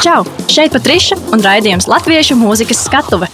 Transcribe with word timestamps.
Čau! 0.00 0.22
Šeit 0.48 0.72
Patriša 0.72 1.18
un 1.34 1.42
raidījums 1.44 1.84
Latviešu 1.84 2.32
mūzikas 2.40 2.78
skatuve. 2.86 3.26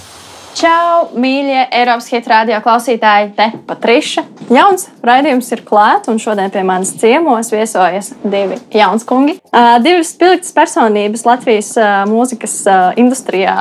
Čau, 0.58 1.12
mīļie 1.14 1.60
Eiropas 1.78 2.08
hit 2.10 2.26
radio 2.26 2.58
klausītāji, 2.64 3.28
te 3.36 3.46
Patriša. 3.68 4.24
Jauns 4.50 4.88
raidījums 5.06 5.52
ir 5.54 5.62
klāts, 5.68 6.10
un 6.10 6.18
šodien 6.18 6.50
pie 6.50 6.64
manis 6.66 6.90
ciemos 6.98 7.52
viesojas 7.54 8.10
divi 8.24 8.58
jauns 8.74 9.06
kungi. 9.06 9.36
Uh, 9.52 9.76
divas 9.84 10.10
spilgtas 10.16 10.50
personības 10.56 11.22
Latvijas 11.28 11.70
uh, 11.78 12.02
mūzikas 12.10 12.56
uh, 12.66 12.90
industrijā. 12.98 13.54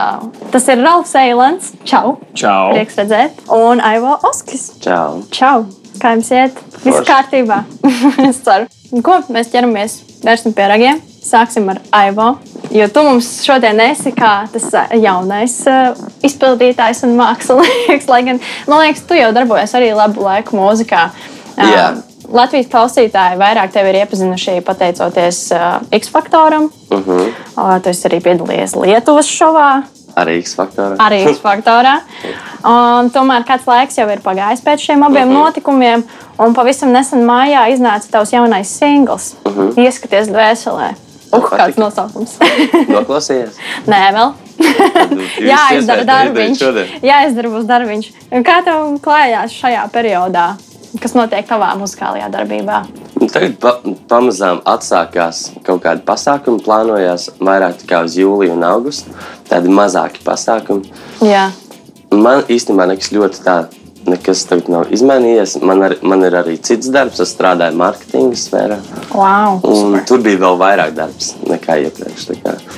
Tas 0.56 0.66
ir 0.74 0.82
Ralfs 0.82 1.14
Eilants. 1.22 1.76
Čau! 1.86 2.16
Čau! 2.34 2.74
Prieks 2.74 2.98
redzēt! 3.04 3.46
Un 3.54 3.86
Aivo 3.86 4.18
Oskis. 4.32 4.72
Čau! 4.82 5.22
Čau! 5.30 5.68
Kā 6.02 6.18
jums 6.18 6.34
iet? 6.34 6.58
Viss 6.82 7.06
kārtībā. 7.06 7.62
es 8.32 8.42
ceru. 8.50 8.66
Ko 9.06 9.22
mēs 9.30 9.54
ķeramies? 9.54 10.02
Vērsim 10.26 10.58
pie 10.58 10.72
ragiem. 10.74 11.06
Sāksim 11.22 11.70
ar 11.70 11.86
Aivo. 11.94 12.34
Jo 12.76 12.88
tu 12.92 13.04
mums 13.06 13.28
šodien 13.46 13.80
esi 13.80 14.12
kā 14.12 14.32
tas 14.52 14.66
jaunais 15.00 15.54
uh, 15.72 15.96
izpildītājs 16.28 17.06
un 17.08 17.14
mākslinieks. 17.16 18.10
Lai 18.12 18.20
gan, 18.28 18.42
man 18.68 18.84
liekas, 18.84 19.06
tu 19.08 19.16
jau 19.16 19.30
darbojies 19.36 19.76
arī 19.80 19.94
labu 19.96 20.26
laiku 20.26 20.60
mūzikā. 20.60 21.06
Jā. 21.56 21.86
Latvijas 22.36 22.68
klausītāji 22.74 23.38
vairāk 23.40 23.72
tevi 23.72 23.94
ir 23.94 24.00
iepazinuši 24.02 24.58
pateicoties 24.68 25.40
uh, 25.56 25.78
X 25.96 26.12
faktoram. 26.12 26.68
Uh 26.90 27.00
-huh. 27.00 27.30
uh, 27.56 27.78
tu 27.84 27.90
esi 27.94 28.10
arī 28.10 28.20
piedalījies 28.26 28.76
Lietuvas 28.82 29.30
šovā. 29.30 29.70
Arī 30.16 30.40
X 30.42 30.58
faktorā. 30.60 30.98
Arī 30.98 31.22
X 31.30 31.40
faktorā. 31.44 31.96
Un, 32.74 33.12
tomēr 33.14 33.44
kāds 33.48 33.68
laiks 33.68 33.98
jau 33.98 34.10
ir 34.10 34.20
pagājis 34.20 34.64
pēc 34.66 34.78
šiem 34.78 35.04
abiem 35.04 35.30
uh 35.30 35.36
-huh. 35.36 35.44
notikumiem. 35.44 36.04
Un 36.38 36.54
pavisam 36.54 36.92
nesen 36.92 37.24
mājā 37.24 37.72
iznāca 37.72 38.12
tavs 38.12 38.34
jaunais 38.34 38.78
singls. 38.80 39.36
Uh 39.46 39.58
-huh. 39.58 39.80
Ieskaties 39.80 40.28
dvēselē. 40.28 41.05
Uh, 41.40 41.58
kāds 41.60 41.80
nosaukums? 41.80 42.38
Noklausījies? 42.96 43.60
Nē, 43.90 44.02
vēl. 44.16 44.34
Jā, 45.44 45.62
izdara 45.76 46.06
darbiņš. 46.08 46.64
Jā, 47.04 47.24
izdara 47.30 47.52
būs 47.54 47.68
darbiņš. 47.70 48.12
Kā 48.46 48.62
tev 48.66 48.96
klājās 49.04 49.56
šajā 49.56 49.84
periodā? 49.94 50.54
Kas 51.04 51.12
notiek 51.12 51.44
tavā 51.48 51.74
muzikālajā 51.76 52.30
darbībā? 52.32 52.86
Nu, 53.20 53.28
tagad 53.28 53.58
pa, 53.60 53.74
pamazām 54.08 54.62
atsākās 54.64 55.50
kaut 55.68 55.84
kādi 55.84 56.06
pasākumi. 56.08 56.64
Plānojās 56.64 57.30
vairāk 57.44 57.84
uz 58.00 58.16
jūliju 58.20 58.56
un 58.56 58.64
augustu. 58.64 59.12
Tādi 59.50 59.72
mazāki 59.76 60.24
pasākumi. 60.24 60.94
Jā. 61.26 61.50
Man 62.16 62.46
īstenībā 62.48 62.88
nekas 62.88 63.12
ļoti 63.12 63.44
tāds 63.44 63.85
nekas 64.10 64.44
tagad 64.50 64.70
nav 64.72 64.92
izmainījies. 64.94 65.58
Man, 65.66 65.84
ar, 65.88 65.96
man 66.06 66.24
ir 66.28 66.38
arī 66.38 66.56
cits 66.64 66.90
darbs, 66.94 67.22
es 67.24 67.34
strādāju 67.36 67.78
marketinga 67.80 68.40
sfērā. 68.40 68.80
Wow, 69.16 69.60
tur 70.08 70.24
bija 70.26 70.42
vēl 70.44 70.60
vairāk 70.62 70.96
darbs 70.98 71.34
nekā 71.50 71.80
iepriekš. 71.86 72.28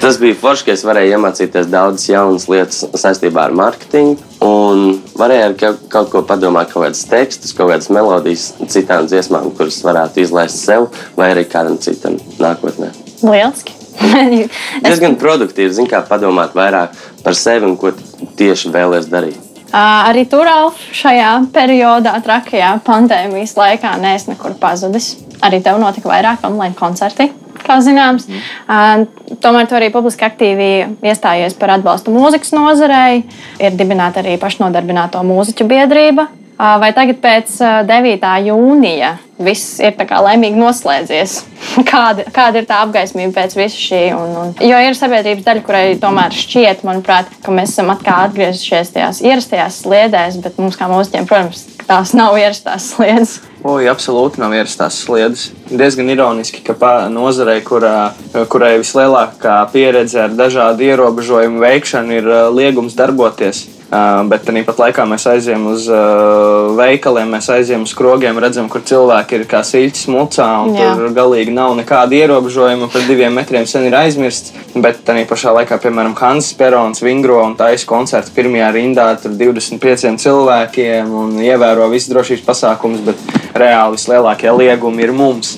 Tas 0.01 0.19
bija 0.21 0.37
forši, 0.39 0.67
ka 0.67 0.75
es 0.75 0.85
varēju 0.87 1.17
iemācīties 1.17 1.71
daudzas 1.71 2.09
jaunas 2.11 2.47
lietas 2.51 2.83
saistībā 3.03 3.47
ar 3.47 3.55
mārketingu. 3.57 4.19
Un 4.47 5.01
varēju 5.17 5.47
arī 5.47 5.71
kaut 5.89 6.11
ko 6.13 6.21
padomāt, 6.27 6.69
kaut 6.71 6.85
kādus 6.85 7.07
tekstus, 7.09 7.55
kaut 7.57 7.71
kādas 7.71 7.89
melodijas 7.93 8.51
citām 8.69 9.09
dziesmām, 9.09 9.49
kuras 9.57 9.79
varētu 9.85 10.21
izlaist 10.23 10.61
sev 10.61 10.91
vai 11.17 11.31
arī 11.33 11.47
kādam 11.49 11.79
citam 11.81 12.19
nākotnē. 12.37 12.93
Lieliski! 13.25 13.73
es... 14.05 14.51
Diezgan 14.85 15.17
produktīvi, 15.17 15.73
zin, 15.73 15.89
kā 15.89 16.03
padomāt 16.05 16.53
vairāk 16.57 16.93
par 17.23 17.37
sevi 17.37 17.65
un 17.65 17.77
ko 17.81 17.91
tieši 18.37 18.71
vēlēs 18.73 19.09
darīt. 19.09 19.46
Arī 19.75 20.23
tur, 20.31 20.47
Alf, 20.47 20.79
šajā 20.95 21.31
periodā, 21.55 22.13
trakajā 22.23 22.77
pandēmijas 22.87 23.57
laikā, 23.57 23.97
neesmu 23.99 24.35
nekur 24.35 24.55
pazudis. 24.61 25.17
Arī 25.43 25.59
tev 25.63 25.81
notika 25.81 26.09
vairāk 26.09 26.45
online 26.47 26.73
koncerti, 26.77 27.27
kā 27.65 27.77
zināms. 27.83 28.29
Mm. 28.29 29.05
Tomēr 29.43 29.67
tu 29.67 29.77
arī 29.77 29.91
publiski 29.93 30.25
aktīvi 30.25 30.69
iestājies 31.03 31.57
par 31.59 31.75
atbalstu 31.75 32.15
mūzikas 32.15 32.55
nozarei. 32.55 33.25
Ir 33.59 33.75
dibināta 33.77 34.23
arī 34.23 34.37
pašnodarbināto 34.41 35.21
mūziķu 35.27 35.67
biedrība. 35.67 36.29
Vai 36.57 36.89
tagad, 36.89 37.19
pēc 37.21 37.51
9. 37.85 38.23
jūnija, 38.47 39.11
viss 39.45 39.75
ir 39.77 39.93
laimīgi 39.93 40.57
noslēdzies? 40.57 41.35
Kāda, 41.91 42.25
kāda 42.33 42.63
ir 42.63 42.65
tā 42.65 42.79
apgaismība 42.81 43.35
pēc 43.35 43.53
visa 43.59 43.77
šī? 43.77 43.99
Un, 44.17 44.33
un, 44.41 44.55
jo 44.65 44.79
ir 44.81 44.97
sabiedrības 44.97 45.45
daļa, 45.45 45.63
kurai 45.67 45.83
tomēr 46.01 46.33
šķiet, 46.33 46.81
manuprāt, 46.87 47.29
ka 47.45 47.53
mēs 47.53 47.75
esam 47.75 47.93
atkal 47.93 48.25
atgriezušies 48.31 48.89
tajās 48.95 49.21
ierastajās 49.21 49.83
sliedēs, 49.83 50.41
bet 50.41 50.57
mums, 50.57 50.79
kā 50.79 50.89
mūziķiem, 50.89 51.29
protams, 51.29 51.67
tās 51.85 52.15
nav 52.17 52.39
ierastās 52.41 52.89
sliedes. 52.95 53.37
Oi, 53.61 53.85
absolūti 53.91 54.41
nav 54.41 54.57
ierastās 54.57 54.97
sliedes. 55.05 55.51
Diezgan 55.69 56.09
ironiski, 56.09 56.65
ka 56.65 56.97
nozarei, 57.13 57.61
kurā, 57.65 58.15
kurai 58.49 58.79
vislielākā 58.81 59.61
pieredze 59.73 60.25
ar 60.25 60.33
dažādu 60.33 60.89
ierobežojumu 60.89 61.61
veikšanu, 61.61 62.21
ir 62.21 62.35
liegums 62.57 62.97
darboties 62.97 63.67
bet 63.87 64.43
tāpat 64.43 64.81
laikā 64.81 65.05
mēs 65.07 65.25
aizējām 65.31 65.67
uz 65.71 65.85
uh, 65.87 66.73
veikaliem, 66.75 67.29
mēs 67.31 67.47
aizējām 67.53 67.85
uz 67.87 67.93
krogiem, 67.95 68.39
redzam, 68.43 68.67
kur 68.71 68.83
cilvēki 68.83 69.39
ir 69.39 69.45
kā 69.47 69.61
sīļķis 69.63 70.09
mucā, 70.11 70.47
un 70.65 70.75
Jā. 70.75 70.89
tur 70.99 71.13
galīgi 71.15 71.53
nav 71.55 71.75
nekāda 71.79 72.17
ierobežojuma. 72.17 72.89
Par 72.91 73.05
diviem 73.07 73.37
metriem 73.39 73.67
sen 73.69 73.87
ir 73.87 73.95
aizmirsts. 73.95 74.51
Bet 74.77 74.99
tā 75.07 75.15
pašā 75.29 75.55
laikā, 75.55 75.79
piemēram, 75.81 76.17
Hansis 76.19 76.57
Perons 76.59 77.01
vingro 77.01 77.39
un 77.45 77.55
taisa 77.57 77.87
koncertu 77.87 78.35
pirmajā 78.35 78.73
rindā 78.75 79.07
ar 79.15 79.23
25 79.23 80.19
cilvēkiem 80.21 81.15
un 81.23 81.39
ievēro 81.41 81.87
visus 81.93 82.11
drošības 82.11 82.45
pasākumus, 82.45 83.07
bet 83.07 83.23
reāli 83.57 83.97
vislielākie 83.97 84.51
liegumi 84.51 85.07
ir 85.07 85.15
mums. 85.15 85.55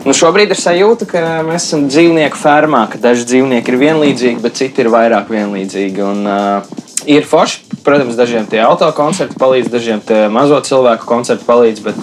Nu, 0.00 0.14
šobrīd 0.16 0.52
ir 0.54 0.56
sajūta, 0.56 1.06
ka 1.08 1.22
mēs 1.44 1.66
esam 1.68 1.86
dzīvnieku 1.86 2.38
fermā, 2.40 2.86
ka 2.88 2.98
daži 3.00 3.26
dzīvnieki 3.28 3.68
ir 3.72 3.80
vienlīdzīgi, 3.82 4.40
bet 4.40 4.56
citi 4.56 4.80
ir 4.80 4.88
vairāk 4.92 5.28
vienlīdzīgi. 5.28 6.04
Un, 6.06 6.22
uh, 6.24 6.79
ir 7.06 7.26
forši. 7.28 7.66
Protams, 7.80 8.16
dažiem 8.18 8.44
tie 8.44 8.58
autokoncerti 8.60 9.38
palīdz, 9.40 9.70
dažiem 9.72 10.00
tie 10.04 10.26
mazo 10.32 10.58
cilvēku 10.64 11.06
koncerti 11.08 11.46
palīdz. 11.48 11.80
Bet, 11.86 12.00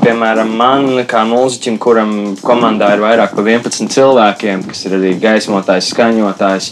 piemēram, 0.00 0.54
man 0.56 0.86
kā 1.08 1.20
mūziķim, 1.28 1.76
kuram 1.82 2.14
komandā 2.40 2.94
ir 2.94 3.02
vairāk 3.04 3.34
par 3.36 3.44
11 3.44 3.92
cilvēkiem, 3.92 4.64
kas 4.70 4.86
ir 4.88 4.96
arī 4.96 5.12
gaismotājs, 5.20 5.90
skaņotājs, 5.92 6.70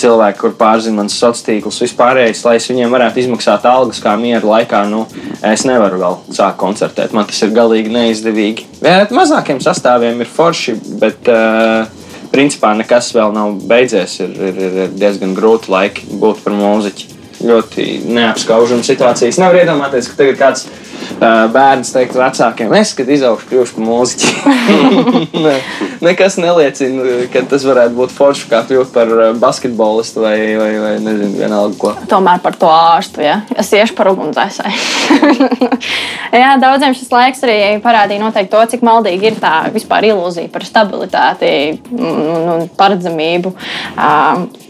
cilvēki, 0.00 0.40
kur 0.40 0.56
pārzina 0.56 1.02
manas 1.02 1.18
sociālos 1.18 1.44
tīklus, 1.46 1.82
vispārējais, 1.84 2.44
lai 2.46 2.56
es 2.60 2.70
viņiem 2.70 2.96
varētu 2.96 3.22
izmaksāt 3.24 3.68
algas 3.68 4.00
kā 4.04 4.16
miera 4.20 4.44
laikā, 4.46 4.86
nu, 4.88 5.04
es 5.44 5.66
nevaru 5.68 6.00
vēl 6.00 6.18
sākt 6.32 6.60
koncertēt. 6.62 7.12
Man 7.16 7.28
tas 7.28 7.42
ir 7.44 7.52
galīgi 7.56 7.92
neizdevīgi. 7.92 8.70
Vienot 8.80 9.12
mazākiem 9.16 9.60
sastāviem 9.64 10.24
ir 10.24 10.32
forši, 10.32 10.78
bet 11.02 11.28
uh, 11.32 12.05
principā 12.36 12.72
nekas 12.76 13.10
vēl 13.16 13.32
nav 13.34 13.56
beidzies. 13.68 14.18
Ir, 14.24 14.34
ir, 14.50 14.62
ir 14.66 14.96
diezgan 14.96 15.34
grūti 15.36 15.72
laiki 15.72 16.18
būt 16.20 16.42
par 16.44 16.56
mūziķi. 16.56 17.12
Ļoti 17.46 17.86
neapskaužama 18.16 18.84
situācija. 18.86 19.28
Es 19.32 19.40
nevaru 19.40 19.60
iedomāties, 19.60 20.08
ka 20.08 20.22
tagad 20.22 20.38
kāds 20.40 20.68
bērns 21.20 21.92
teikt 21.94 22.16
vecākiem, 22.18 22.72
es, 22.76 22.92
kad 22.96 23.08
izaugšu, 23.12 23.48
kļūšu 23.50 23.76
par 23.76 23.86
mūziķi. 23.86 24.32
ne, 25.46 25.54
nekas 26.04 26.36
neliecina, 26.40 27.06
ka 27.32 27.42
tas 27.50 27.64
varētu 27.66 27.96
būt 27.96 28.14
forši, 28.16 28.48
kā 28.50 28.62
kļūt 28.68 28.92
par 28.94 29.12
basketbolistu 29.40 30.24
vai, 30.24 30.36
vai, 30.58 30.70
vai 30.82 30.92
nezinu, 31.04 31.32
vienalga 31.38 31.78
ko. 31.80 31.94
Tomēr 32.10 32.42
par 32.44 32.58
to 32.60 32.70
ārstu, 32.70 33.24
ja 33.24 33.40
es 33.56 33.72
iešu 33.76 33.96
par 33.98 34.10
ugunsdzēsēju. 34.12 35.50
Jā, 36.42 36.52
daudziem 36.60 36.96
šis 36.96 37.12
laiks 37.12 37.42
arī 37.46 37.56
parādīja 37.84 38.22
noteikti 38.22 38.52
to, 38.52 38.64
cik 38.74 38.84
maldīgi 38.86 39.30
ir 39.30 39.40
tā 39.40 39.54
vispār 39.74 40.10
ilūzija 40.10 40.52
par 40.52 40.66
stabilitāti 40.68 41.50
un, 41.96 42.50
un 42.56 42.66
paredzamību. 42.76 43.54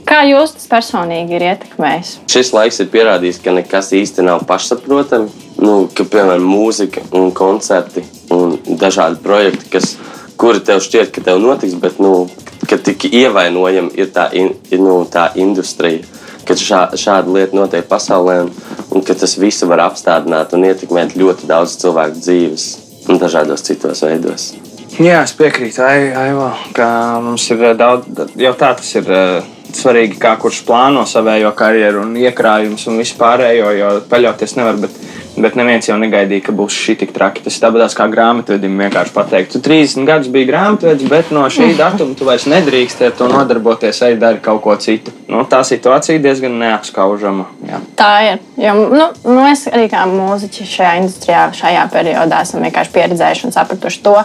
Kā 0.06 0.20
jūs 0.28 0.54
tas 0.54 0.68
personīgi 0.70 1.34
ir 1.34 1.48
ietekmējis? 1.48 2.12
Šis 2.30 2.52
laiks 2.54 2.78
ir 2.82 2.92
pierādījis, 2.92 3.42
ka 3.42 3.56
nekas 3.56 3.90
īsti 3.96 4.26
nav 4.26 4.46
pašsaprotami 4.46 5.45
nu, 5.62 5.87
ka, 5.94 6.05
piemēram, 6.05 6.44
mūzika 6.47 7.05
un 7.17 7.31
koncerti 7.37 8.05
un 8.34 8.56
dažādi 8.81 9.21
projekti, 9.25 9.71
kas, 9.77 9.94
kuri 10.41 10.61
tev 10.65 10.83
šķiet, 10.84 11.12
ka 11.15 11.25
tev 11.31 11.41
notiks, 11.43 11.77
bet 11.81 12.00
nu, 12.03 12.27
ka 12.69 12.78
tik 12.78 13.09
ievainojama 13.11 13.94
ir 13.97 14.12
tā, 14.14 14.29
in, 14.37 14.53
nu, 14.81 15.00
tā 15.11 15.31
industrija, 15.41 16.05
ka 16.47 16.56
šā, 16.58 16.82
šāda 16.99 17.32
lieta 17.32 17.56
notiek 17.58 17.88
pasaulē 17.88 18.41
un, 18.44 18.53
un 18.94 19.05
ka 19.06 19.17
tas 19.19 19.37
visu 19.41 19.69
var 19.70 19.87
apstādināt 19.88 20.55
un 20.56 20.69
ietekmēt 20.69 21.17
ļoti 21.19 21.50
daudz 21.50 21.79
cilvēku 21.82 22.23
dzīves 22.23 22.69
un 23.11 23.20
dažādos 23.23 23.64
citos 23.67 24.02
veidos. 24.06 24.55
Jā, 24.97 25.20
es 25.26 25.35
piekrītu 25.37 25.82
Aivo, 25.85 26.49
ka 26.73 26.87
mums 27.20 27.44
ir 27.52 27.61
eh, 27.69 27.75
daudz, 27.76 28.06
jau 28.41 28.52
tā 28.56 28.70
tas 28.79 28.94
ir 28.97 29.11
eh, 29.12 29.49
svarīgi, 29.76 30.17
kā 30.23 30.32
kurš 30.41 30.62
plāno 30.64 31.02
savējo 31.09 31.50
karjeru 31.59 32.00
un 32.06 32.14
iekrājumus 32.17 32.87
un 32.88 32.97
vispārējo, 33.02 33.73
jo 33.76 33.91
paļauties 34.09 34.56
nevar. 34.56 34.79
Bet 34.87 34.97
Bet 35.37 35.56
neviens 35.59 35.85
jau 35.85 35.99
negaidīja, 36.00 36.47
ka 36.47 36.53
būs 36.56 36.73
šī 36.73 36.94
tik 37.03 37.11
traki. 37.12 37.43
Tas 37.44 37.59
tāpat 37.61 37.93
kā 37.97 38.06
grāmatvedim 38.09 38.79
vienkārši 38.81 39.12
pateikt, 39.12 39.53
tu 39.53 39.61
30 39.65 40.06
gadus 40.09 40.31
biji 40.33 40.49
grāmatvedis, 40.49 41.09
bet 41.12 41.33
no 41.35 41.44
šī 41.53 41.75
datuma 41.81 42.17
tu 42.17 42.29
vairs 42.29 42.47
nedrīkst 42.49 43.05
ar 43.05 43.15
to 43.19 43.29
nodarboties, 43.29 44.00
ej 44.09 44.17
dari 44.23 44.41
kaut 44.44 44.62
ko 44.65 44.77
citu. 44.81 45.12
Nu, 45.29 45.44
tā 45.49 45.61
situācija 45.67 46.23
diezgan 46.25 46.56
neapskaužama. 46.62 47.50
Jā. 47.69 47.81
Tā 48.00 48.12
ir. 48.31 48.44
Jo, 48.61 48.77
nu, 48.97 49.11
mēs 49.29 49.67
arī 49.69 49.91
kā 49.93 50.06
mūziķi 50.09 50.69
šajā 50.73 50.94
industrijā, 51.03 51.49
šajā 51.56 51.88
periodā 51.93 52.41
esam 52.47 52.65
vienkārši 52.65 52.94
pieredzējuši 52.97 53.50
un 53.50 53.56
sapratuši 53.56 54.05
to, 54.06 54.17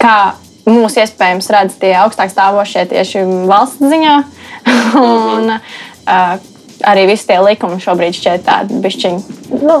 kā 0.00 0.16
mūs 0.70 0.96
iespējams 1.02 1.50
redz 1.52 1.76
tie 1.80 1.92
augstāk 2.00 2.32
stāvošie 2.32 2.86
tieši 2.88 3.26
valsts 3.50 3.92
ziņā. 3.92 4.16
un, 5.04 5.52
uh, 5.56 6.48
arī 6.86 7.06
visi 7.10 7.28
tie 7.28 7.38
likumi 7.42 7.80
šobrīd 7.82 8.16
šķiet 8.16 8.44
tādi 8.46 8.80
bišķiņi. 8.84 9.38
Nu, 9.64 9.80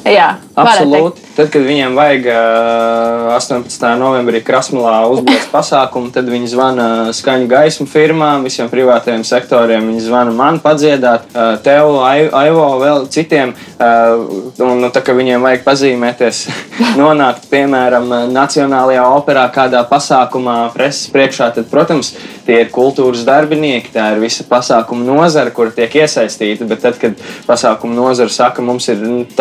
jā. 0.05 0.29
Absolūti. 0.57 1.21
Tad, 1.35 1.47
kad 1.53 1.63
viņiem 1.63 1.95
vajag 1.95 2.25
uh, 2.27 3.29
18. 3.37 3.85
novembrī 4.01 4.41
Krasnodēļā 4.45 5.01
uzbūvēt 5.13 5.47
pasākumu, 5.55 6.11
tad 6.13 6.27
viņi 6.31 6.49
zvana 6.51 6.87
skaņu 7.15 7.47
gaismu 7.51 7.87
firmām, 7.89 8.45
visiem 8.47 8.69
privātajiem 8.71 9.23
sektoriem. 9.27 9.87
Viņi 9.91 10.03
zvana 10.07 10.33
man, 10.35 10.59
padziedāt, 10.63 11.29
tev, 11.65 11.95
Ai- 12.03 12.29
Aivo, 12.43 12.67
vēl 12.81 13.07
citiem. 13.13 13.55
Un, 13.81 14.81
nu, 14.83 14.91
tā 14.93 15.01
viņiem 15.01 15.41
vajag 15.45 15.63
pazīmēties, 15.65 16.43
nonākt, 17.01 17.47
piemēram, 17.51 18.09
Nacionālajā 18.31 19.07
operā 19.15 19.47
kādā 19.53 19.81
pasākumā, 19.89 20.57
preses 20.75 21.07
priekšā, 21.13 21.51
tad, 21.55 21.69
protams, 21.71 22.13
tie 22.45 22.61
ir 22.65 22.71
kultūras 22.73 23.23
darbinieki, 23.27 23.93
tā 23.93 24.11
ir 24.15 24.21
visa 24.23 24.45
pasākuma 24.47 25.05
nozara, 25.07 25.53
kur 25.55 25.71
tiek 25.75 25.93
iesaistīta. 26.01 26.67
Bet 26.69 26.83
tad, 26.85 26.99
kad 27.01 27.17
pasākuma 27.47 27.95
nozara 27.95 28.33
saka, 28.33 28.63
mums 28.65 28.89
ir 28.91 28.99
mm, 28.99 29.31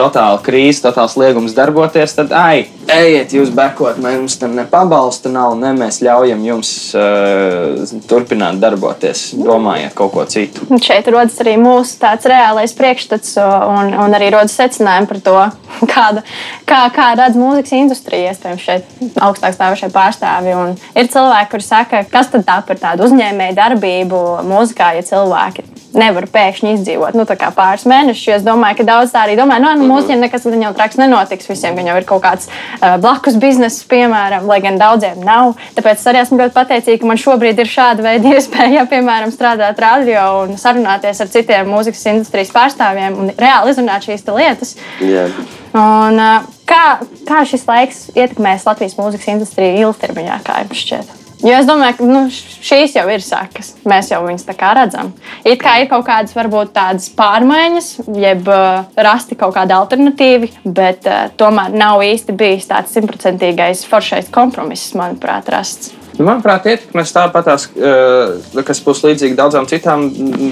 krīze, 0.50 0.82
totāls 0.84 1.16
liegums 1.20 1.54
darboties, 1.56 2.14
tad, 2.18 2.34
ai, 2.34 2.66
ejiet, 2.90 3.34
jūs 3.36 3.52
bekot, 3.54 4.00
mums 4.02 4.36
tam 4.40 4.56
ne 4.58 4.66
pabalsta 4.68 5.30
nav, 5.32 5.54
ne 5.58 5.72
mēs 5.78 6.00
ļaujam 6.04 6.42
jums 6.46 6.72
uh, 6.98 7.94
turpināt 8.10 8.60
darboties, 8.62 9.30
domājiet 9.38 9.94
kaut 9.98 10.14
ko 10.14 10.26
citu. 10.30 10.66
Un 10.70 10.82
šeit 10.82 11.08
rodas 11.12 11.38
arī 11.44 11.56
mūsu 11.60 11.98
tāds 12.02 12.28
reālais 12.30 12.74
priekšstats, 12.76 13.36
un, 13.40 13.94
un 14.04 14.18
arī 14.18 14.32
rodas 14.34 14.56
secinājumi 14.58 15.10
par 15.10 15.22
to, 15.26 15.36
kāda, 15.94 16.24
kā, 16.68 16.82
kā 16.94 17.10
redz 17.20 17.38
mūzikas 17.38 17.76
industrija. 17.78 18.34
Iespējams, 18.34 18.64
šeit 18.66 19.20
augstāk 19.22 19.56
stāvošie 19.56 19.90
pārstāvji. 19.94 20.56
Un 20.58 20.74
ir 20.98 21.10
cilvēki, 21.10 21.52
kuriem 21.54 21.66
saka, 21.66 22.04
kas 22.10 22.32
tad 22.32 22.46
tā 22.48 22.60
par 22.66 22.80
tādu 22.80 23.06
uzņēmēju 23.08 23.58
darbību 23.58 24.24
mūzikā, 24.50 24.94
ja 24.98 25.06
cilvēki 25.06 25.66
nevar 25.96 26.26
pēkšņi 26.30 26.74
izdzīvot 26.76 27.16
nu, 27.18 27.26
pāris 27.56 27.86
mēnešus. 27.88 28.36
Es 28.38 28.46
domāju, 28.46 28.80
ka 28.80 28.86
daudz 28.88 29.14
tā 29.14 29.24
arī 29.26 29.36
domā, 29.38 29.58
nu, 29.62 29.72
nu 29.80 29.88
mūsiem 29.90 30.22
nekas 30.22 30.46
jau 30.46 30.72
traks 30.76 30.98
nenotiks. 31.00 31.48
Visiem 31.50 31.78
jau 31.82 31.96
ir 31.98 32.06
kaut 32.08 32.22
kāds 32.24 32.48
uh, 32.50 32.96
blakus 33.02 33.38
bizness, 33.40 33.84
piemēram, 33.90 34.46
lai 34.50 34.60
gan 34.64 34.78
daudziem 34.80 35.22
nav. 35.26 35.56
Tāpēc 35.78 36.00
es 36.00 36.08
arī 36.10 36.22
esmu 36.22 36.40
ļoti 36.42 36.56
pateicīga, 36.56 37.02
ka 37.02 37.10
man 37.10 37.20
šobrīd 37.20 37.62
ir 37.62 37.70
šāda 37.70 38.06
veida 38.06 38.30
iespēja, 38.36 38.86
piemēram, 38.90 39.34
strādāt 39.34 39.80
radio 39.82 40.26
un 40.44 40.58
sarunāties 40.60 41.22
ar 41.22 41.32
citiem 41.32 41.70
mūzikas 41.70 42.06
industrijas 42.14 42.54
pārstāvjiem 42.54 43.18
un 43.20 43.34
reāli 43.38 43.74
izrunāt 43.74 44.06
šīs 44.06 44.26
lietas. 44.30 44.76
Jā. 45.02 45.28
Un, 45.70 46.18
uh, 46.18 46.50
kā, 46.70 46.84
kā 47.28 47.44
šis 47.46 47.66
laiks 47.68 48.04
ietekmēs 48.14 48.66
Latvijas 48.68 48.98
mūzikas 48.98 49.32
industriju 49.36 49.88
ilgtermiņā, 49.88 50.42
kā 50.46 50.62
jums 50.64 50.84
šķiet? 50.84 51.19
Jo 51.40 51.54
es 51.56 51.68
domāju, 51.68 51.96
ka 51.96 52.06
nu, 52.08 52.20
šīs 52.30 52.98
jau 52.98 53.06
ir 53.08 53.22
sākas. 53.24 53.72
Mēs 53.88 54.10
jau 54.12 54.20
viņus 54.26 54.44
tā 54.44 54.54
kā 54.58 54.74
redzam. 54.76 55.14
It 55.40 55.62
kā 55.62 55.78
ir 55.80 55.88
kaut 55.88 56.04
kādas, 56.08 56.34
varbūt 56.36 56.74
tādas 56.76 57.08
pārmaiņas, 57.16 57.88
jeb 58.20 58.50
uh, 58.52 58.82
rasti 59.08 59.38
kaut 59.40 59.54
kādi 59.56 59.72
alternatīvi, 59.76 60.52
bet 60.66 61.08
uh, 61.08 61.30
tomēr 61.40 61.72
nav 61.72 62.04
īsti 62.04 62.36
bijis 62.36 62.68
tāds 62.68 62.92
simtprocentīgais 62.96 63.86
foršais 63.88 64.28
kompromiss, 64.34 64.92
manuprāt, 64.98 65.48
rasts. 65.54 65.94
Nu, 66.20 66.26
Manuprāt, 66.28 66.66
ietekmēs 66.68 67.14
tāpatās, 67.16 67.62
uh, 67.80 68.60
kas 68.68 68.82
būs 68.84 68.98
līdzīgi 69.06 69.38
daudzām 69.38 69.64
citām 69.70 70.02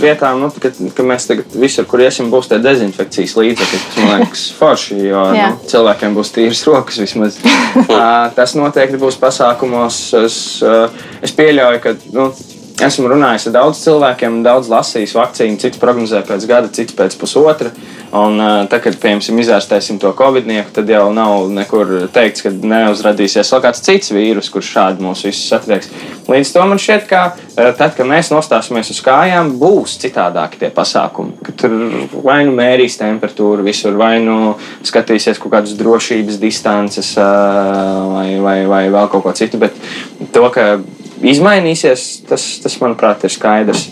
vietām, 0.01 0.41
nu, 0.41 0.49
ka, 0.65 0.71
ka 0.97 1.05
mēs 1.05 1.29
tagad 1.29 1.53
visur, 1.61 1.85
kur 1.91 2.01
iesim, 2.01 2.31
būs 2.33 2.49
tie 2.49 2.57
dezinfekcijas 2.65 3.35
līdzekļi. 3.37 3.81
Tas 3.85 3.99
man 4.01 4.23
liekas 4.23 4.47
forši, 4.59 4.97
jo 5.11 5.27
nu, 5.37 5.51
cilvēkiem 5.69 6.17
būs 6.17 6.33
tīras 6.33 6.65
rokas 6.71 7.03
vismaz. 7.05 7.37
Uh, 7.85 7.93
tas 8.39 8.57
noteikti 8.57 9.03
būs 9.03 9.21
pasākumos. 9.21 10.01
Es, 10.23 10.39
uh, 10.65 10.89
es 11.21 11.37
pieļauju, 11.37 11.85
ka. 11.85 11.99
Nu, 12.17 12.31
Esmu 12.79 13.09
runājis 13.11 13.49
ar 13.49 13.55
daudziem 13.57 13.83
cilvēkiem, 13.83 14.35
daudz 14.47 14.69
lasījis 14.71 15.17
vakcīnu, 15.19 15.59
cits 15.59 15.81
prognozē 15.83 16.21
pēc 16.27 16.45
gada, 16.47 16.69
cits 16.71 16.95
pēc 16.95 17.17
pusotra. 17.19 17.73
Un, 18.15 18.39
tad, 18.71 18.79
kad 18.85 18.95
piemēram 19.03 19.41
izārstēsim 19.43 19.99
to 20.01 20.13
covidnieku, 20.17 20.71
tad 20.77 20.89
jau 20.89 21.09
nav 21.13 21.51
nekur 21.53 22.07
teikts, 22.15 22.45
ka 22.47 22.53
neuzradīsies 22.55 23.51
vēl 23.53 23.65
kāds 23.65 23.83
cits 23.83 24.13
vīrus, 24.15 24.51
kurš 24.55 24.71
šādi 24.77 25.05
mūs 25.05 25.25
visus 25.27 25.49
satrieks. 25.51 25.91
Līdz 26.31 26.53
to 26.55 26.67
man 26.71 26.79
šķiet, 26.81 27.09
ka 27.11 27.25
tad, 27.57 27.97
kad 27.99 28.07
mēs 28.07 28.31
nostāsimies 28.31 28.93
uz 28.95 29.03
kājām, 29.05 29.51
būs 29.59 29.97
citādāki 30.05 30.63
tie 30.63 30.71
pasākumi. 30.79 31.35
Ka 31.49 31.57
tur 31.59 31.75
vai 32.23 32.45
nu 32.47 32.55
mērīs 32.57 33.01
temperatūru 33.03 33.67
visur, 33.67 33.99
vai 33.99 34.21
nu 34.23 34.55
skatīsies 34.87 35.43
kaut 35.43 35.57
kādas 35.57 35.75
drošības 35.83 36.39
distances, 36.39 37.11
vai, 37.19 38.39
vai, 38.45 38.57
vai 38.71 38.85
vēl 38.87 39.11
kaut 39.11 39.27
ko 39.27 39.35
citu. 39.37 39.59
Bet 39.67 39.75
to, 40.31 40.47
ka 40.55 40.71
izmainīsies, 41.23 42.09
tas, 42.29 42.45
tas 42.63 42.79
manuprāt, 42.83 43.25
ir 43.25 43.35
skaidrs. 43.35 43.89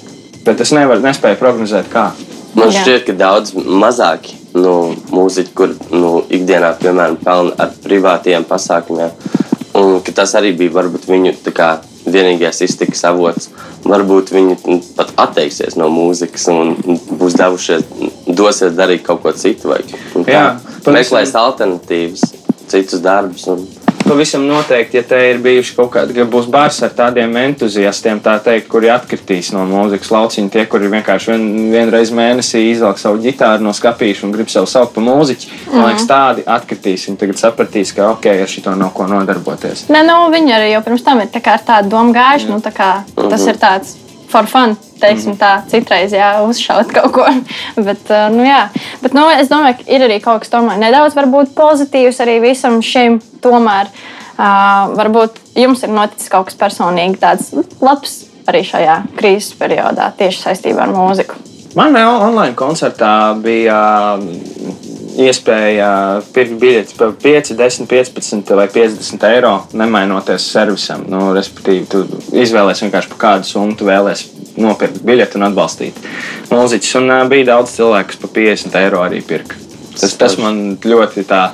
Bet 0.47 0.61
es 0.63 0.73
nevaru, 0.75 1.03
nespēju 1.03 1.39
prognozēt, 1.41 1.91
kā. 1.91 2.11
Man 2.57 2.71
šķiet, 2.73 3.03
ka 3.09 3.15
daudz 3.19 3.53
mazāki 3.57 4.39
nu, 4.57 4.95
mūziķi, 5.13 5.53
kur 5.57 5.75
nu, 5.93 6.23
ikdienā, 6.33 6.73
piemēram, 6.81 7.19
pelna 7.21 7.57
ar 7.61 7.75
privātiem 7.85 8.47
pasākumiem, 8.49 9.13
un 9.77 9.99
ka 10.07 10.15
tas 10.23 10.33
arī 10.39 10.55
bija 10.57 10.79
varbūt 10.79 11.05
viņu 11.11 11.35
tā 11.45 11.53
kā, 11.57 11.71
vienīgais 12.07 12.63
iztikas 12.65 13.03
avots. 13.09 13.51
Varbūt 13.87 14.33
viņi 14.35 14.57
nu, 14.67 14.79
pat 14.97 15.13
atteiksies 15.27 15.77
no 15.79 15.89
mūzikas 15.93 16.47
un 16.53 16.75
būs 17.19 17.37
devušies, 17.39 17.85
dosies 18.27 18.77
darīt 18.79 19.05
kaut 19.07 19.23
ko 19.25 19.35
citu. 19.37 19.73
Vai, 19.73 19.81
meklēs 20.87 21.35
alternatīvas, 21.39 22.25
citus 22.71 23.03
darbus. 23.05 23.47
Un, 23.53 23.67
Pavisam 24.07 24.45
noteikti, 24.47 25.01
ja 25.01 25.03
te 25.03 25.19
ir 25.31 25.41
bijuši 25.43 25.75
kaut 25.77 25.91
kādi, 25.97 26.15
ka 26.15 26.27
būs 26.31 26.47
bars 26.53 26.79
ar 26.87 26.93
tādiem 26.95 27.33
entuziastiem, 27.41 28.21
tā 28.23 28.37
teikt, 28.45 28.69
kuri 28.71 28.91
atkritīs 28.95 29.51
no 29.55 29.65
mūzikas 29.67 30.13
lauciņa, 30.15 30.53
tie, 30.55 30.65
kuri 30.71 30.91
vienkārši 30.93 31.33
vien, 31.33 31.47
vienreiz 31.75 32.13
mēnesī 32.15 32.63
izvelk 32.71 33.03
savu 33.03 33.19
ģitāru 33.25 33.67
no 33.67 33.75
skapīša 33.77 34.29
un 34.29 34.37
grib 34.37 34.53
sev 34.53 34.71
saukt 34.71 34.95
par 34.95 35.07
mūziķi. 35.09 35.53
Man 35.75 35.91
liekas, 35.91 36.07
tādi 36.11 36.47
atkritīs. 36.47 37.09
Viņi 37.11 37.21
tagad 37.25 37.43
sapratīs, 37.43 37.95
ka 37.97 38.13
ok, 38.15 38.31
ar 38.47 38.51
šito 38.51 38.79
nav 38.79 38.95
ko 38.95 39.11
nodarboties. 39.11 39.89
Nē, 39.91 40.07
nu, 40.07 40.23
viņi 40.35 40.59
arī 40.61 40.73
jau 40.77 40.87
pirms 40.87 41.07
tam 41.07 41.27
ir 41.27 41.31
tā 41.35 41.43
ar 41.51 41.69
tādu 41.75 41.97
domu 41.97 42.15
gājuši. 42.17 42.53
Nu, 42.53 42.63
tā 42.63 42.75
kā 42.75 42.91
tas 43.19 43.51
ir 43.51 43.59
tāds 43.59 43.97
for 44.31 44.49
fun. 44.51 44.77
Teiksim, 45.01 45.37
tā 45.37 45.59
citreiz 45.69 46.15
jā, 46.17 46.31
uzšaut 46.47 46.93
kaut 46.95 47.13
ko. 47.17 47.27
Bet, 47.87 48.05
uh, 48.09 48.29
nu, 48.33 48.45
jā. 48.47 48.67
Bet, 49.03 49.17
nu, 49.17 49.27
es 49.33 49.51
domāju, 49.53 49.81
ka 49.81 49.91
ir 49.93 50.07
arī 50.09 50.21
kaut 50.25 50.45
kas 50.45 50.53
tomēr 50.53 50.81
nedaudz 50.81 51.17
pozitīvs 51.57 52.23
arī 52.25 52.39
visam 52.45 52.81
šim. 52.85 53.21
Tomēr 53.45 53.91
uh, 53.91 54.95
varbūt 54.97 55.43
jums 55.59 55.85
ir 55.85 55.93
noticis 55.93 56.33
kaut 56.33 56.49
kas 56.51 56.59
personīgi 56.59 57.21
tāds 57.23 57.53
labs 57.85 58.25
arī 58.47 58.63
šajā 58.67 59.01
krīzes 59.19 59.57
periodā 59.59 60.11
tieši 60.17 60.47
saistībā 60.47 60.87
ar 60.87 60.95
mūziku. 60.95 61.39
Man 61.77 61.93
vēl 61.93 62.09
online 62.09 62.55
koncertā 62.57 63.35
bija 63.43 63.79
mm, 64.17 64.86
iespēja 65.17 65.91
pirkt 66.35 66.57
biļetes 66.61 66.97
par 66.99 67.15
5, 67.23 67.53
10, 67.59 67.89
15 67.91 68.57
vai 68.59 68.67
50 68.73 69.29
eiro, 69.31 69.53
nemainoties 69.77 70.49
servisam. 70.53 71.05
Nu, 71.11 71.31
respektīvi, 71.37 71.87
tu 71.91 72.05
izvēlēsies 72.37 72.87
vienkārši 72.87 73.13
par 73.15 73.23
kādu 73.25 73.51
summu, 73.51 73.77
tu 73.79 73.89
vēlēsies 73.89 74.57
nopirkt 74.61 75.03
biļeti 75.07 75.39
un 75.39 75.49
atbalstīt 75.51 76.01
mūziķus. 76.53 76.97
Un 77.01 77.15
bija 77.33 77.53
daudz 77.53 77.77
cilvēku, 77.77 78.13
kas 78.13 78.21
par 78.25 78.35
50 78.37 78.83
eiro 78.83 79.05
arī 79.05 79.23
pirka. 79.27 79.61
Tas, 79.97 80.13
tas 80.21 80.37
man 80.41 80.77
ļoti 80.85 81.25
tā. 81.29 81.47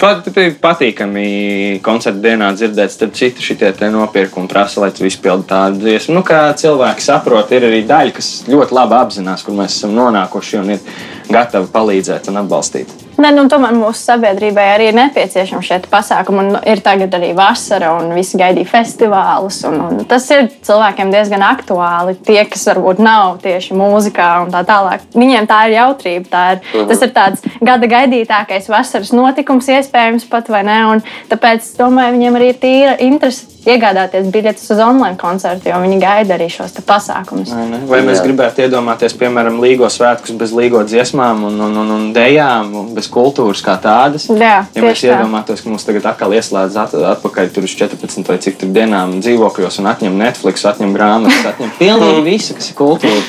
Pat, 0.00 0.24
patīkami 0.62 1.80
koncerta 1.84 2.22
dienā 2.24 2.46
dzirdēt, 2.56 3.18
šitie 3.44 3.68
te 3.76 3.90
nopirka 3.92 4.40
un 4.40 4.46
prasa, 4.48 4.80
lai 4.80 4.88
tu 4.96 5.04
izpildi 5.04 5.44
tādu 5.50 5.82
dziesmu. 5.82 6.14
Nu, 6.16 6.22
kā 6.24 6.46
cilvēki 6.56 7.04
saprot, 7.04 7.52
ir 7.52 7.68
arī 7.68 7.82
daļa, 7.84 8.14
kas 8.16 8.30
ļoti 8.48 8.78
labi 8.78 8.96
apzinās, 8.96 9.44
kur 9.44 9.58
mēs 9.60 9.76
esam 9.76 9.92
nonākuši 9.98 10.60
un 10.62 10.72
ir 10.78 10.80
gatavi 11.28 11.68
palīdzēt 11.74 12.32
un 12.32 12.40
atbalstīt. 12.40 12.96
Nē, 13.20 13.30
nu, 13.36 13.44
tomēr 13.52 13.74
mūsu 13.76 14.00
sabiedrībai 14.06 14.64
arī 14.74 14.86
ir 14.88 14.96
nepieciešami 14.96 15.66
šie 15.66 15.78
pasākumi. 15.92 16.40
Un 16.40 16.58
ir 16.70 16.80
tagad 16.84 17.12
arī 17.18 17.34
vasara, 17.36 17.92
un 17.98 18.14
visi 18.16 18.38
gaidīja 18.40 18.70
festivālus. 18.70 19.60
Un, 19.68 19.76
un 19.84 20.06
tas 20.08 20.24
ir 20.32 20.48
cilvēkiem 20.66 21.12
diezgan 21.12 21.44
aktuāli. 21.44 22.16
Tie, 22.24 22.38
kas 22.48 22.64
varbūt 22.70 23.02
nav 23.04 23.36
tieši 23.44 23.76
mūzikā 23.76 24.30
un 24.46 24.54
tā 24.54 24.64
tālāk, 24.68 25.04
viņiem 25.12 25.48
tā 25.50 25.60
ir 25.68 25.76
jautrība. 25.76 26.26
Tā 26.32 26.44
ir, 26.54 26.64
-huh. 26.72 26.88
Tas 26.88 27.02
ir 27.02 27.12
tāds 27.12 27.44
gada 27.60 27.86
gaidītākais 27.86 28.72
vasaras 28.72 29.12
notikums, 29.12 29.68
iespējams, 29.68 30.24
pat 30.30 30.48
vai 30.48 30.62
ne. 30.64 30.80
Tāpēc 31.28 31.76
domāju, 31.76 32.16
viņiem 32.16 32.36
arī 32.36 32.48
ir 32.48 32.60
tīra 32.62 32.96
interese 33.04 33.59
iegādāties 33.68 34.28
biļetes 34.32 34.70
uz 34.72 34.80
online 34.80 35.16
koncertu, 35.20 35.68
jo 35.70 35.80
viņi 35.82 35.98
gaida 36.00 36.36
arī 36.36 36.46
šos 36.52 36.72
te 36.76 36.84
pasākumus. 36.86 37.52
Vai, 37.52 37.66
ne? 37.68 37.80
Vai 37.90 38.00
mēs 38.06 38.22
gribētu 38.24 38.64
iedomāties, 38.64 39.16
piemēram, 39.20 39.60
līgo 39.62 39.88
svētkus 39.92 40.36
bez 40.40 40.54
līgo 40.56 40.82
dziesmām 40.86 41.44
un, 41.50 41.58
un, 41.66 41.76
un, 41.82 41.92
un 41.96 42.06
dejām, 42.16 42.72
un 42.82 42.88
bez 42.96 43.10
kultūras 43.12 43.62
kā 43.64 43.76
tādas? 43.82 44.28
Jā, 44.30 44.62
ja 44.64 44.86
mēs 44.86 45.02
tā. 45.02 45.12
iedomātos, 45.12 45.60
ka 45.64 45.72
mums 45.72 45.86
tagad 45.88 46.08
atkal 46.12 46.36
ieslēdz 46.38 46.80
at, 46.84 46.96
atpakaļ 47.16 47.52
tur 47.54 47.68
uz 47.68 47.76
14 47.76 48.32
vai 48.32 48.40
cik 48.42 48.60
tur 48.62 48.72
dienām 48.74 49.18
dzīvokļos 49.20 49.80
un 49.82 49.92
atņem 49.92 50.18
Netflix, 50.24 50.66
atņem 50.72 50.96
grāmatas, 50.96 51.44
atņem 51.52 51.76
pilnīgi 51.82 52.26
visu, 52.30 52.56
kas 52.56 52.72
ir 52.72 52.80
kultūra. 52.80 53.22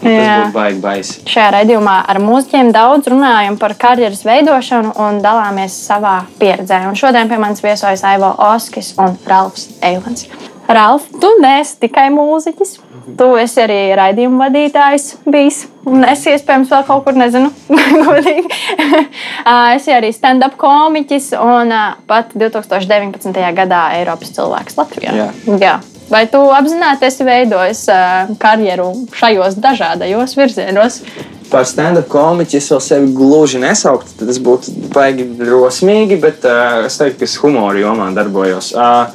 Tas 0.00 0.44
būtu 0.46 0.54
baigi 0.54 0.80
baisi. 0.84 1.16
Šajā 1.28 1.48
raidījumā 1.56 1.96
ar 2.08 2.20
mūziķiem 2.24 2.70
daudz 2.74 3.10
runājam 3.12 3.58
par 3.60 3.74
karjeras 3.80 4.22
veidošanu 4.26 4.94
un 5.04 5.20
dalāmies 5.24 5.76
savā 5.86 6.20
pieredzē. 6.40 6.82
Un 6.88 6.96
šodien 6.98 7.28
pie 7.30 7.40
manis 7.42 7.64
viesojas 7.64 8.04
Aivo 8.08 8.32
Oskis 8.50 8.94
un 9.00 9.18
Ralfs 9.28 9.68
Eilants. 9.84 10.28
Ralf, 10.70 11.08
tu 11.20 11.30
neesi 11.42 11.80
tikai 11.82 12.08
mūziķis. 12.14 12.78
Tu 13.18 13.26
esi 13.40 13.62
arī 13.64 13.78
raidījuma 13.98 14.46
vadītājs 14.46 15.06
bijis. 15.26 15.64
Un 15.88 16.04
es 16.06 16.22
iespējams 16.30 16.70
vēl 16.70 16.84
kaut 16.86 17.06
kur 17.06 17.16
nezinu, 17.18 17.50
godīgi. 18.06 18.44
Ā, 19.48 19.54
esi 19.78 19.94
arī 19.96 20.12
stand-up 20.14 20.54
komiķis 20.60 21.32
un 21.40 21.74
ā, 21.74 21.84
pat 22.06 22.36
2019. 22.38 23.40
gadā 23.56 23.86
Eiropas 23.98 24.30
cilvēks 24.36 24.78
Latvijā. 24.78 25.16
Jā. 25.16 25.30
Jā. 25.58 25.78
Vai 26.10 26.24
tu 26.30 26.40
apzināti 26.50 27.06
esi 27.06 27.26
veidojis 27.26 27.84
karjeru 28.42 28.92
šajos 29.14 29.58
dažādajos 29.62 30.34
virzienos? 30.38 31.02
Par 31.50 31.66
stand-up 31.66 32.06
komiķi 32.10 32.60
es 32.60 32.68
vēl 32.70 32.80
sevi 32.84 33.08
gluži 33.14 33.58
nesauktu. 33.62 34.12
tad 34.18 34.30
Tas 34.30 34.38
būtu 34.42 34.74
baigi 34.94 35.26
drosmīgi, 35.38 36.18
bet 36.22 36.46
uh, 36.46 36.84
es 36.86 36.98
teiktu, 37.00 37.18
ka 37.22 37.26
es 37.26 37.34
humora 37.42 37.80
jomā 37.80 38.06
darbojos. 38.14 38.70
Uh, 38.78 39.10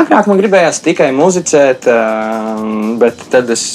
agrāk 0.00 0.30
man 0.30 0.40
gribējās 0.40 0.80
tikai 0.86 1.10
muzicēt, 1.16 1.88
uh, 1.92 2.64
bet 3.02 3.20
tad 3.32 3.52
es, 3.52 3.66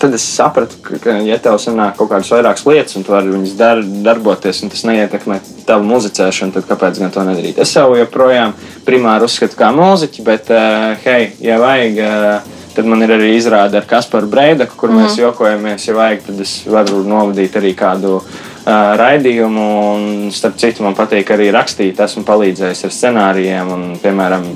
tad 0.00 0.14
es 0.16 0.24
sapratu, 0.24 0.78
ka, 0.82 1.16
ja 1.26 1.38
tev 1.42 1.58
sanāk 1.62 1.98
kaut 1.98 2.10
kādas 2.12 2.30
vairākas 2.32 2.66
lietas, 2.68 2.96
un 2.98 3.06
tu 3.06 3.14
vari 3.14 3.32
viņas 3.32 3.56
dar, 3.58 3.82
darboties, 4.06 4.62
un 4.64 4.72
tas 4.72 4.84
neietekmē 4.88 5.40
tavu 5.68 5.86
muzicēšanu, 5.90 6.54
tad 6.56 6.68
kāpēc 6.70 7.02
gan 7.02 7.12
to 7.14 7.24
nedarīt? 7.28 7.60
Es 7.60 7.74
sev 7.76 7.94
joprojām 7.98 8.56
primāri 8.86 9.28
uzskatu 9.28 9.58
kā 9.60 9.70
mūziķi, 9.76 10.24
bet, 10.26 10.52
uh, 10.54 10.94
hei, 11.04 11.34
ja 11.44 11.60
vajag. 11.62 12.00
Uh, 12.06 12.56
Tad 12.70 12.86
man 12.86 13.02
ir 13.02 13.10
arī 13.10 13.32
izrāde 13.34 13.74
ar 13.80 13.86
Kasparu 13.90 14.28
Breidaku, 14.30 14.76
kur 14.78 14.92
mm. 14.92 15.00
mēs 15.02 15.16
jokojamies. 15.18 15.88
Ja 15.88 15.96
vajag, 15.96 16.20
tad 16.28 16.38
es 16.44 16.52
varu 16.70 17.00
novadīt 17.02 17.56
arī 17.58 17.72
kādu 17.74 18.12
uh, 18.20 18.36
raidījumu. 19.00 19.64
Un, 19.94 20.06
starp 20.34 20.56
citu, 20.60 20.84
man 20.86 20.96
patīk 20.98 21.30
arī 21.34 21.50
rakstīt. 21.54 22.00
Esmu 22.04 22.24
palīdzējis 22.28 22.84
ar 22.88 22.94
scenārijiem, 22.96 23.72
un, 23.74 23.84
piemēram, 24.02 24.46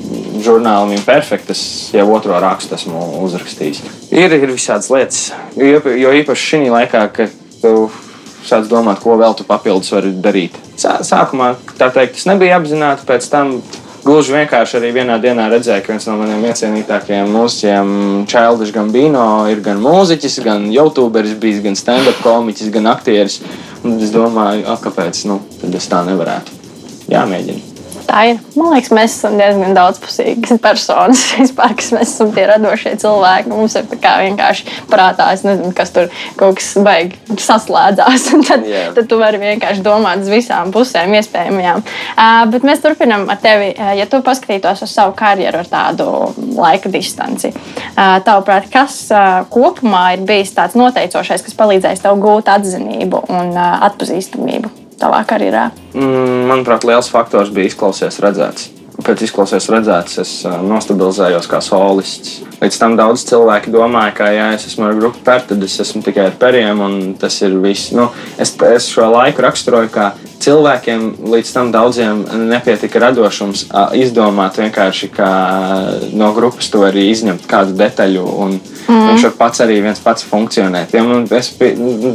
žurnālam 0.45 0.95
Imperfect. 0.97 1.51
Es 1.55 1.63
jau 1.95 2.07
otro 2.15 2.39
rakstu 2.43 2.79
esmu 2.79 3.05
uzrakstījis. 3.27 3.83
Ir, 4.15 4.35
ir 4.39 4.51
visādas 4.53 4.91
lietas, 4.95 5.23
jo, 5.59 5.81
jo 5.99 6.15
īpaši 6.23 6.51
šī 6.55 6.63
laikā, 6.73 7.05
kad 7.17 7.35
tu 7.63 7.75
sāc 8.45 8.67
domāt, 8.69 9.01
ko 9.01 9.17
vēl 9.21 9.33
tu 9.39 9.47
papildus 9.49 9.93
vari 9.95 10.13
darīt. 10.21 10.57
Sā- 10.77 11.01
Sākumā 11.07 11.55
tā 11.79 11.89
teikt, 11.95 12.19
tas 12.19 12.27
nebija 12.29 12.59
apzināti, 12.61 13.07
pēc 13.09 13.29
tam 13.33 13.57
gluži 14.05 14.37
vienkārši 14.37 14.79
arī 14.79 14.93
vienā 14.99 15.19
dienā 15.23 15.49
redzēju, 15.53 15.85
ka 15.85 15.95
viens 15.95 16.07
no 16.09 16.17
maniem 16.21 16.47
iecienītākajiem 16.51 17.35
mūziķiem, 17.35 17.93
Childish 18.31 18.75
Gambino, 18.77 19.27
ir 19.51 19.63
gan 19.65 19.83
mūziķis, 19.85 20.41
gan 20.45 20.71
youtuberis, 20.73 21.37
bijis 21.41 21.63
gan 21.65 21.79
stand-up 21.79 22.23
komiķis, 22.25 22.73
gan 22.75 22.93
aktieris. 22.95 23.41
Un 23.85 23.99
es 24.01 24.15
domāju, 24.15 24.65
a, 24.69 24.79
kāpēc 24.81 25.27
nu, 25.29 25.43
es 25.73 25.91
tā 25.91 26.05
nevarētu. 26.09 26.63
Jāmēģina. 27.13 27.74
Tā 28.05 28.21
ir. 28.31 28.41
Man 28.59 28.75
liekas, 28.75 28.93
mēs 28.95 29.17
esam 29.17 29.37
diezgan 29.39 29.75
daudzpusīgi 29.77 30.59
personas. 30.63 31.25
Vispār, 31.41 31.75
kas 31.79 31.91
mēs 31.95 32.13
esam 32.15 32.33
tie 32.37 32.47
radošie 32.51 32.95
cilvēki. 33.01 33.53
Mums 33.53 33.77
ir 33.79 33.89
vienkārši 33.89 34.77
prātā, 34.91 35.31
nezinu, 35.35 35.73
kas 35.77 35.95
tur 35.95 36.11
kaut 36.39 36.61
kas 36.61 36.73
baigi 36.85 37.39
saslēdzās. 37.41 38.29
Tad, 38.49 38.67
Jā. 38.69 38.83
tad 38.93 39.07
tu 39.09 39.17
vari 39.17 39.39
vienkārši 39.41 39.83
domāt 39.85 40.21
uz 40.21 40.29
visām 40.29 40.69
pusēm, 40.75 41.15
iespējamajām. 41.17 41.81
Uh, 41.81 42.43
bet 42.53 42.67
mēs 42.67 42.83
turpinām 42.85 43.25
ar 43.33 43.41
tevi. 43.41 43.71
Ja 43.97 44.05
tu 44.11 44.21
paskatītos 44.25 44.85
uz 44.85 44.93
savu 44.93 45.15
karjeru 45.17 45.63
ar 45.63 45.71
tādu 45.71 46.09
laika 46.59 46.93
distanci, 46.93 47.55
uh, 47.55 48.19
tavuprāt, 48.27 48.69
kas 48.75 49.01
uh, 49.15 49.43
kopumā 49.55 50.07
ir 50.19 50.29
bijis 50.29 50.55
tāds 50.57 50.77
noteicošais, 50.79 51.45
kas 51.47 51.59
palīdzējis 51.59 52.05
tev 52.05 52.21
gūt 52.23 52.53
atzinību 52.53 53.27
un 53.33 53.55
uh, 53.57 53.77
atpazīstamību 53.89 54.84
tavā 55.01 55.25
karjerā? 55.29 55.69
Mm, 55.95 56.47
Manuprāt, 56.51 56.87
liels 56.89 57.11
faktors 57.13 57.53
bija 57.55 57.73
izklausies 57.73 58.21
redzēts. 58.23 58.71
Pēc 59.05 59.25
izklausies 59.27 59.67
redzēts, 59.73 60.19
es 60.23 60.33
nostabilizējos 60.47 61.49
kā 61.51 61.59
solists. 61.65 62.37
Līdz 62.61 62.77
tam 62.79 62.95
daudz 62.99 63.25
cilvēki 63.27 63.73
domāja, 63.75 64.13
ka, 64.15 64.29
ja 64.31 64.53
es 64.55 64.69
esmu 64.69 64.87
ar 64.87 64.95
grupu 65.01 65.19
pēr, 65.27 65.43
tad 65.49 65.65
es 65.67 65.75
esmu 65.83 66.05
tikai 66.07 66.29
ar 66.31 66.37
periem, 66.39 66.79
un 66.81 66.95
tas 67.19 67.41
ir 67.43 67.57
viss. 67.59 67.91
Nu, 67.97 68.07
es, 68.39 68.55
es 68.55 68.87
šo 68.95 69.09
laiku 69.11 69.43
raksturoju, 69.43 69.91
kā 69.93 70.13
cilvēkiem 70.41 71.05
līdz 71.33 71.53
tam 71.55 71.71
daudziem 71.75 72.23
nepietika 72.51 73.01
radošums 73.07 73.67
izdomāt 73.99 74.59
vienkārši, 74.61 75.11
kā 75.15 75.31
no 76.17 76.31
grupas 76.37 76.71
to 76.73 76.85
arī 76.87 77.07
izņemt 77.13 77.47
kādu 77.51 77.77
detaļu. 77.79 78.25
Un, 78.47 78.57
mm. 78.59 79.05
Viņš 79.11 79.27
var 79.29 79.37
pats 79.39 79.65
arī 79.65 79.81
viens 79.85 80.03
pats 80.05 80.27
funkcionēt. 80.29 80.95
Ja 80.97 81.05
man, 81.07 81.27
es 81.31 81.51
bi- 81.59 81.75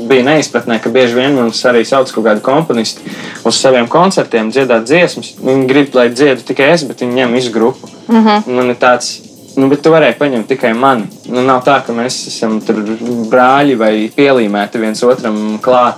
biju 0.09 0.27
neizpratnē, 0.27 0.79
ka 0.83 0.91
bieži 0.93 1.17
vien 1.17 1.37
mums 1.37 1.63
arī 1.69 1.85
sauc 1.87 2.11
kaut 2.11 2.25
kādu 2.25 2.45
komponistu 2.45 3.01
uz 3.43 3.55
saviem 3.59 3.87
koncertiem 3.87 4.51
dziedāt 4.51 4.85
dziesmas. 4.89 5.33
Viņi 5.39 5.67
grib, 5.69 5.95
lai 5.95 6.09
dziedu 6.13 6.45
tikai 6.45 6.73
es, 6.75 6.85
bet 6.89 7.01
viņi 7.05 7.23
ņem 7.23 7.35
visu 7.39 7.55
grupu. 7.55 7.89
Mm 8.07 8.25
-hmm. 8.25 8.55
Man 8.55 8.69
ir 8.69 8.79
tāds. 8.79 9.19
Nu, 9.55 9.67
bet 9.67 9.81
tu 9.81 9.91
varēji 9.91 10.17
paņemt 10.19 10.47
tikai 10.47 10.73
mani. 10.73 11.07
Nu, 11.25 11.41
nav 11.41 11.63
tā, 11.65 11.81
ka 11.85 11.93
mēs 11.93 12.27
esam 12.27 12.61
brāļi 13.31 13.77
vai 13.77 14.11
pielīmēti 14.15 14.79
viens 14.79 15.03
otram 15.03 15.59
klāt. 15.61 15.95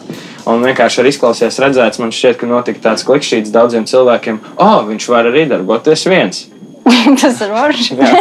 Un 0.49 0.63
vienkārši 0.65 1.03
ar 1.03 1.09
izklausies 1.11 1.59
redzēts, 1.61 1.99
man 2.01 2.13
šķiet, 2.15 2.39
ka 2.41 2.49
notika 2.49 2.81
tāds 2.89 3.05
klikšķīts 3.07 3.53
daudziem 3.53 3.85
cilvēkiem. 3.89 4.41
Oh, 4.57 4.81
viņš 4.87 5.07
var 5.11 5.29
arī 5.29 5.45
darboties 5.49 6.07
viens. 6.09 6.45
Tas 7.21 7.41
ir. 7.45 7.51
Jā. 7.93 8.11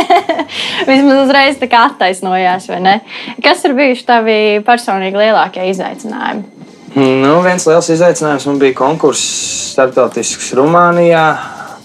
Vismaz 0.91 1.23
uzreiz 1.25 1.61
tā 1.61 1.69
kā 1.71 1.87
attaisnojās, 1.89 2.69
vai 2.71 2.81
ne? 2.85 2.97
Kas 3.45 3.65
ir 3.65 3.77
bijuši 3.79 4.07
tavi 4.09 4.39
personīgi 4.67 5.21
lielākie 5.21 5.71
izaicinājumi? 5.73 6.61
Nu, 6.97 7.37
viens 7.45 7.65
liels 7.71 7.87
izaicinājums 7.95 8.49
man 8.51 8.59
bija 8.59 8.75
konkurss 8.81 9.23
starptautisks 9.71 10.51
Rumānijā 10.59 11.25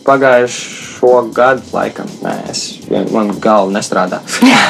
pagājušo 0.06 1.12
gadu, 1.36 1.62
laikam. 1.74 2.10
Nē, 2.26 2.34
es, 2.50 2.64
man 3.14 3.32
galva 3.42 3.74
nestrādā. 3.78 4.22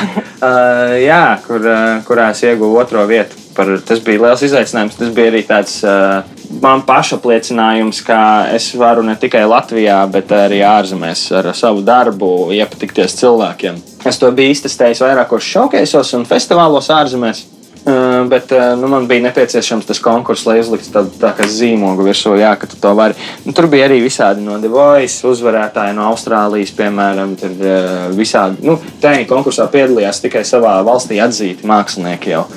uh, 0.43 0.95
jā, 0.99 1.23
kur, 1.47 1.63
uh, 1.63 2.03
kurā 2.07 2.29
es 2.35 2.43
ieguvu 2.45 2.79
otro 2.83 3.05
vietu. 3.09 3.44
Par, 3.55 3.69
tas 3.87 4.01
bija 4.03 4.25
liels 4.25 4.43
izaicinājums. 4.43 4.97
Tas 4.99 5.11
bija 5.15 5.31
arī 5.31 5.41
tāds 5.47 5.77
uh, 5.87 6.25
man 6.61 6.83
pašapliecinājums, 6.87 8.01
ka 8.05 8.19
es 8.55 8.69
varu 8.77 9.03
ne 9.05 9.15
tikai 9.19 9.45
Latvijā, 9.47 10.01
bet 10.11 10.31
arī 10.35 10.61
ārzemēs 10.67 11.27
ar 11.39 11.51
savu 11.57 11.83
darbu 11.85 12.51
iepatikties 12.55 13.17
cilvēkiem. 13.21 13.81
Es 14.05 14.19
to 14.21 14.29
biju 14.35 14.53
iztestējis 14.53 15.03
vairākos 15.05 15.51
šokēsos 15.55 16.15
un 16.19 16.27
festivālos 16.29 16.91
ārzemēs. 16.93 17.45
Uh, 17.85 18.23
bet 18.25 18.49
uh, 18.49 18.71
nu, 18.81 18.87
man 18.89 19.03
bija 19.05 19.27
nepieciešams 19.27 19.85
tas 19.85 19.99
konkurss, 20.01 20.47
lai 20.49 20.55
uzliktu 20.57 20.89
tādu 20.89 21.11
tā 21.21 21.29
kā 21.37 21.45
zīmogu 21.45 22.07
virsū, 22.07 22.31
jā, 22.39 22.55
ka 22.57 22.65
tu 22.65 22.79
to 22.81 22.93
vari. 22.97 23.13
Nu, 23.45 23.53
tur 23.53 23.67
bija 23.69 23.85
arī 23.85 23.99
visādi 24.01 24.41
no 24.41 24.57
Voice, 24.73 25.21
uzvarētāji 25.29 25.93
no 25.93 26.07
Austrālijas, 26.09 26.73
piemēram. 26.73 27.35
Tur 27.37 27.53
uh, 27.53 28.07
visādi. 28.17 28.65
Nu, 28.65 28.79
Tajā 29.03 29.27
konkursā 29.29 29.69
piedalījās 29.69 30.23
tikai 30.25 30.41
savā 30.49 30.79
valstī 30.87 31.21
atzīti 31.21 31.69
mākslinieki 31.69 32.33
jau. 32.33 32.47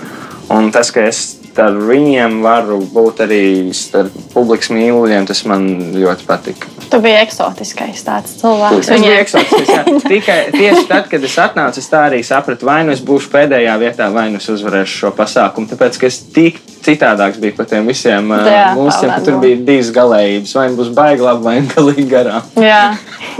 Un 0.54 0.70
tas, 0.72 0.88
ka 0.94 1.04
es 1.04 1.38
ar 1.62 1.76
viņiem 1.76 2.40
varu 2.44 2.78
būt 2.92 3.22
arī 3.24 3.42
starp 3.76 4.14
publikas 4.32 4.70
mīluļiem, 4.72 5.26
tas 5.28 5.42
man 5.48 5.66
ļoti 5.96 6.26
patika. 6.28 6.70
Tu 6.88 7.00
biji 7.04 7.18
eksotiskais 7.20 8.00
tāds 8.06 8.38
cilvēks. 8.40 8.88
Es 8.88 9.02
biju 9.02 9.16
eksotisks. 9.18 10.06
Tikai 10.12 10.38
tieši 10.54 10.86
tad, 10.88 11.08
kad 11.10 11.24
es 11.26 11.36
atnācu, 11.42 11.82
es 11.82 11.90
tā 11.90 12.06
arī 12.08 12.22
sapratu, 12.24 12.68
vai 12.68 12.80
nu 12.88 12.94
es 12.94 13.02
būšu 13.04 13.32
pēdējā 13.34 13.76
vietā, 13.82 14.08
vai 14.14 14.28
nu 14.32 14.40
es 14.40 14.48
uzvarēšu 14.54 15.02
šo 15.02 15.12
pasākumu. 15.18 15.68
Tāpēc, 15.68 16.00
ka 16.00 16.08
es 16.08 16.22
tik 16.32 16.62
citādāks 16.86 17.40
biju 17.42 17.58
par 17.58 17.68
tiem 17.68 17.88
visiem 17.90 18.32
Jā, 18.32 18.70
mūziķiem, 18.78 19.12
ka 19.12 19.20
tur 19.26 19.40
bija 19.44 19.60
divas 19.68 19.92
galējības. 19.98 20.56
Vai 20.56 20.68
nu 20.70 20.80
būs 20.80 20.92
baigi 20.96 21.26
labi, 21.28 21.44
vai 21.44 21.58
nu 21.60 21.72
galīgi 21.74 22.08
garām. 22.14 22.52
Jā. 22.56 22.84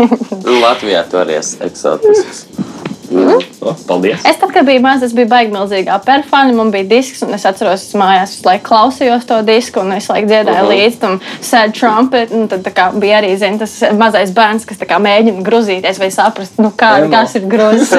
Latvijā 0.65 1.07
tu 1.09 1.23
arī 1.23 1.41
esi 1.41 1.62
eksotisks. 1.65 2.49
Mm. 3.11 3.45
O, 3.61 3.75
paldies! 3.88 4.25
Es 4.29 4.37
tad, 4.41 4.53
kad 4.53 4.67
biju 4.67 4.83
maza, 4.85 5.07
es 5.09 5.15
biju 5.17 5.29
baigta 5.31 5.55
milzīgā 5.55 5.99
perfāna. 6.05 6.55
Man 6.57 6.73
bija 6.75 6.88
disks, 6.91 7.23
un 7.27 7.35
es 7.37 7.47
atceros, 7.49 7.87
ka 7.93 8.00
mājās 8.03 8.35
visu 8.37 8.49
laiku 8.49 8.67
klausījos 8.69 9.27
to 9.29 9.41
disku, 9.47 9.83
un 9.85 9.97
es 9.97 10.09
laiku 10.11 10.29
dziedāju 10.29 10.65
uh 10.65 10.69
-huh. 10.69 10.75
līdzi 10.75 11.00
tam 11.00 11.21
sad 11.41 11.75
trumpet. 11.75 12.33
un 12.33 12.49
Tad 12.49 12.67
tā 12.67 12.73
kā, 12.73 12.91
bija 12.99 13.21
arī 13.21 13.37
zin, 13.37 13.59
tas 13.59 13.83
mazais 13.99 14.31
bērns, 14.31 14.65
kas 14.65 14.79
kā 14.79 14.99
mēģina 14.99 15.43
grozīties 15.43 15.99
vai 15.99 16.11
saprast, 16.11 16.59
nu, 16.59 16.73
kā, 16.77 17.11
kas 17.11 17.35
ir 17.35 17.47
grozs. 17.47 17.93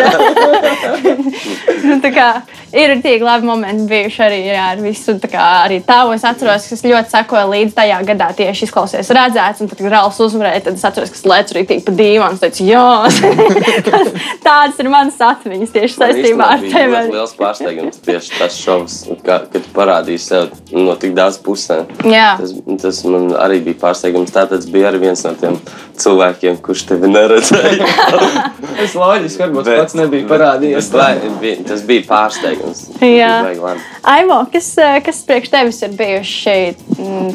nu, 1.83 1.99
tā 2.05 2.13
kā, 2.13 2.41
ir 2.73 3.01
tik 3.01 3.21
labi 3.21 3.45
momenti 3.45 3.87
bijuši 3.89 4.21
arī 4.25 4.39
jā, 4.45 4.65
ar 4.73 4.81
visu. 4.83 5.17
tā 5.19 5.29
Kā, 5.29 5.45
arī 5.65 5.79
tādu 5.85 6.13
es 6.15 6.23
atceros, 6.25 6.65
ka 6.67 6.75
es 6.75 6.83
ļoti 6.83 7.13
sekoju 7.13 7.49
līdzi 7.51 7.75
tajā 7.77 7.99
gadā. 8.07 8.29
Tieši 8.37 8.65
izklausies 8.65 9.11
redzēts, 9.13 9.61
un 9.61 9.69
tad, 9.69 9.77
kad 9.77 9.91
Rāls 9.93 10.17
uzvarēja, 10.25 10.63
tad 10.65 10.79
es 10.79 10.85
atceros, 10.85 11.11
ka 11.13 11.19
es 11.19 11.25
lecu 11.29 11.55
arī 11.55 11.65
tik 11.69 11.83
pa 11.85 11.91
dīvānu. 11.99 12.39
Es 12.41 12.57
tādas 14.47 14.79
ir 14.81 14.89
manas 14.99 15.19
atmiņas 15.23 15.71
tieši 15.75 15.95
saistībā 15.95 16.47
ar 16.53 16.59
Tas 16.59 16.73
tevi. 16.73 16.91
bija 16.91 17.03
liels 17.13 17.33
pārsteigums 17.39 17.99
tieši 18.05 18.33
tas 18.39 18.57
šovs, 18.59 18.95
kā, 19.23 19.39
kad 19.49 19.59
tu 19.63 19.69
parādīji 19.75 20.19
sev 20.19 20.49
no 20.75 20.95
tik 20.99 21.13
daudz 21.17 21.39
pusēm. 21.45 21.87
Jā. 22.03 22.33
Tas, 22.41 22.53
tas 22.83 22.99
man 23.07 23.29
arī 23.39 23.61
bija 23.63 23.79
pārsteigums. 23.85 24.33
Tātad 24.35 24.59
es 24.59 24.67
biju 24.69 24.89
arī 24.91 24.99
viens 25.07 25.23
no 25.23 25.31
tiem 25.39 25.55
cilvēkiem, 25.99 26.59
kurš 26.63 26.85
tevi 26.91 27.09
neredzēja. 27.15 27.87
Es 28.79 28.93
loģiski, 28.95 29.41
varbūt 29.43 29.65
Bet- 29.67 29.79
pats 29.81 29.95
nebija 29.97 30.27
parādījies. 30.29 30.85
bet 30.91 30.99
vai- 30.99 31.31
bija- 31.41 31.63
Tas 31.67 31.81
bija 31.87 32.03
pārsteigums. 32.07 32.85
Jā. 33.03 33.33
Aivo, 34.07 34.37
kas, 34.53 34.69
eh, 34.77 35.01
kas 35.05 35.19
priekš 35.27 35.49
tevis 35.51 35.81
ir 35.83 35.89
bijuši 35.99 36.55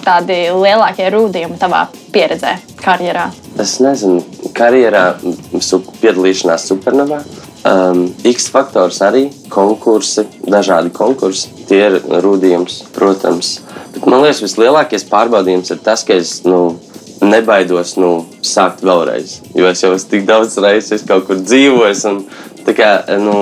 tādi 0.05 0.39
lielākie 0.57 1.11
rūdījumi 1.13 1.59
tavā 1.61 1.87
pieredzē, 2.15 2.57
karjerā? 2.81 3.27
Es 3.61 3.77
nezinu, 3.79 4.19
karjerā, 4.57 5.15
piedalīšanās 6.01 6.65
supernovā. 6.71 7.21
Um, 7.65 8.09
X 8.27 8.49
faktors 8.53 8.99
arī 9.07 9.29
konkursi, 9.53 10.27
dažādi 10.43 10.91
konkursi. 10.93 11.53
Tie 11.69 11.79
ir 11.87 12.01
rūdījums, 12.25 12.81
protams. 12.97 13.61
Bet 13.95 14.09
man 14.11 14.25
liekas, 14.25 14.43
vislielākais 14.45 15.07
pārbaudījums 15.09 15.71
ir 15.73 15.79
tas, 15.87 16.03
ka 16.05 16.19
es 16.19 16.41
nu, 16.45 16.81
nebaidos 17.23 17.95
nu, 17.97 18.11
sākt 18.45 18.83
vēlreiz. 18.85 19.39
Jo 19.55 19.71
es 19.71 19.85
jau 19.85 19.95
esmu 19.95 20.11
tik 20.11 20.27
daudz 20.29 20.59
reizes 20.61 21.07
kaut 21.07 21.29
kur 21.31 21.39
dzīvojis. 21.41 22.05
Un, 22.11 22.21
kā, 22.75 22.91
nu, 23.23 23.39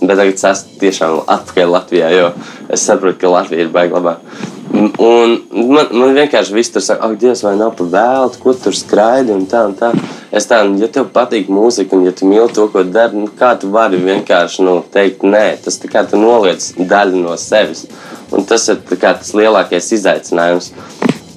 bet 0.00 0.14
tagad 0.14 0.32
es 0.38 0.46
esmu 0.54 0.80
tiešām 0.80 1.18
atpakaļ 1.26 1.74
Latvijā, 1.74 2.14
jo 2.16 2.30
es 2.70 2.86
saprotu, 2.86 3.18
ka 3.20 3.34
Latvija 3.34 3.66
ir 3.66 3.74
baigta 3.74 3.98
labāk. 3.98 4.24
Un 4.70 5.32
man, 5.50 5.88
man 5.90 6.12
vienkārši 6.14 6.54
viss 6.54 6.70
tur 6.70 6.82
saka, 6.84 7.08
ak, 7.08 7.16
Dievs, 7.18 7.42
vai 7.42 7.56
nav 7.58 7.72
pa 7.78 7.86
vēlu, 7.90 8.30
ko 8.42 8.54
tur 8.54 8.76
skraidi 8.76 9.34
un 9.34 9.42
tā 9.50 9.64
un 9.66 9.74
tā. 9.78 9.90
Es 10.30 10.46
tā, 10.46 10.60
ja 10.78 10.86
tev 10.92 11.08
patīk 11.10 11.50
mūzika 11.50 11.96
un 11.96 12.04
ja 12.06 12.12
tu 12.14 12.28
mīli 12.30 12.52
to, 12.54 12.68
ko 12.70 12.84
dari, 12.86 13.18
nu, 13.18 13.26
kā 13.38 13.56
tu 13.58 13.70
vari 13.74 13.98
vienkārši 13.98 14.66
nu, 14.66 14.76
teikt, 14.94 15.26
nē, 15.26 15.44
tas 15.64 15.80
tā 15.82 15.90
kā 15.90 16.04
tu 16.06 16.20
noliec 16.20 16.68
daļu 16.78 17.24
no 17.24 17.34
sevis. 17.40 17.88
Un 18.30 18.46
tas 18.46 18.68
ir 18.70 18.78
kā, 18.94 19.16
tas 19.18 19.34
lielākais 19.34 19.90
izaicinājums. 19.98 20.70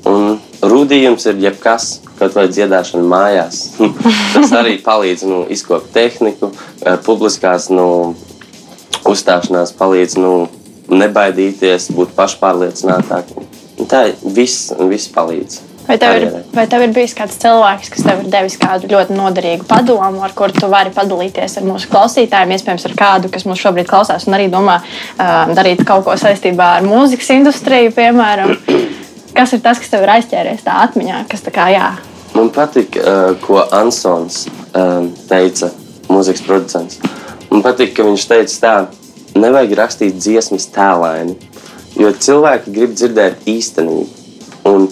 Un 0.09 0.37
rudījums 0.61 1.25
ir 1.31 1.41
jebkas, 1.41 2.03
kaut 2.19 2.35
vai 2.37 2.45
dziedāšana 2.51 3.07
mājās. 3.07 3.63
tas 4.35 4.53
arī 4.53 4.77
palīdz 4.85 5.25
nu, 5.25 5.43
izkopt 5.49 5.89
tehniku, 5.95 6.51
eh, 6.85 6.99
publiskās 7.01 7.71
nu, 7.73 7.87
uzstāšanās 9.09 9.73
palīdz. 9.79 10.19
Nu, 10.21 10.33
nebaidīties, 10.99 11.91
būt 11.97 12.15
pašpārliecinātākiem. 12.17 13.51
Tā 13.89 14.07
viss, 14.23 14.71
viss 14.89 15.11
palīdz. 15.13 15.61
Vai 15.83 15.97
tev, 15.99 16.15
ir, 16.15 16.29
vai 16.55 16.63
tev 16.71 16.85
ir 16.85 16.93
bijis 16.95 17.11
kāds 17.17 17.35
cilvēks, 17.41 17.89
kas 17.91 18.05
tev 18.05 18.21
ir 18.23 18.29
devis 18.31 18.55
kādu 18.59 18.87
ļoti 18.87 19.17
noderīgu 19.17 19.65
padomu, 19.67 20.21
ar 20.23 20.31
kuru 20.35 20.55
tu 20.55 20.69
vari 20.71 20.93
padalīties 20.95 21.57
ar 21.59 21.65
mūsu 21.67 21.89
klausītājiem, 21.91 22.53
iespējams, 22.55 22.85
ar 22.87 22.95
kādu, 23.01 23.31
kas 23.33 23.43
mums 23.43 23.59
šobrīd 23.59 23.89
klausās 23.89 24.23
un 24.29 24.37
arī 24.37 24.47
domā 24.53 24.77
darīt 25.51 25.83
kaut 25.87 26.05
ko 26.07 26.15
saistībā 26.19 26.69
ar 26.77 26.87
mūzikas 26.87 27.33
industriju, 27.35 27.91
piemēram? 27.97 28.55
Kas 29.35 29.57
ir 29.57 29.63
tas, 29.65 29.81
kas 29.81 29.91
tev 29.91 30.05
ir 30.05 30.13
aizķēries 30.15 30.63
tā 30.63 30.79
atmiņā? 30.85 31.25
Kas 31.27 31.43
tā 31.43 31.51
kā, 31.51 31.67
jā. 31.73 31.91
Man 32.31 32.47
patīk, 32.55 32.95
ko 33.43 33.65
Ansons 33.75 34.45
teica, 35.27 35.73
mūzikas 36.07 36.47
producents. 36.47 37.01
Man 37.51 37.65
patīk, 37.65 37.91
ka 37.97 38.07
viņš 38.07 38.29
teica 38.31 38.59
tā, 38.63 38.75
nevajag 39.39 39.75
rakstīt 39.77 40.17
dziesmas 40.19 40.67
tēlēni, 40.73 41.35
jo 41.99 42.11
cilvēki 42.13 42.73
grib 42.73 42.93
dzirdēt 42.97 43.47
īstenību. 43.49 44.07
Un 44.69 44.87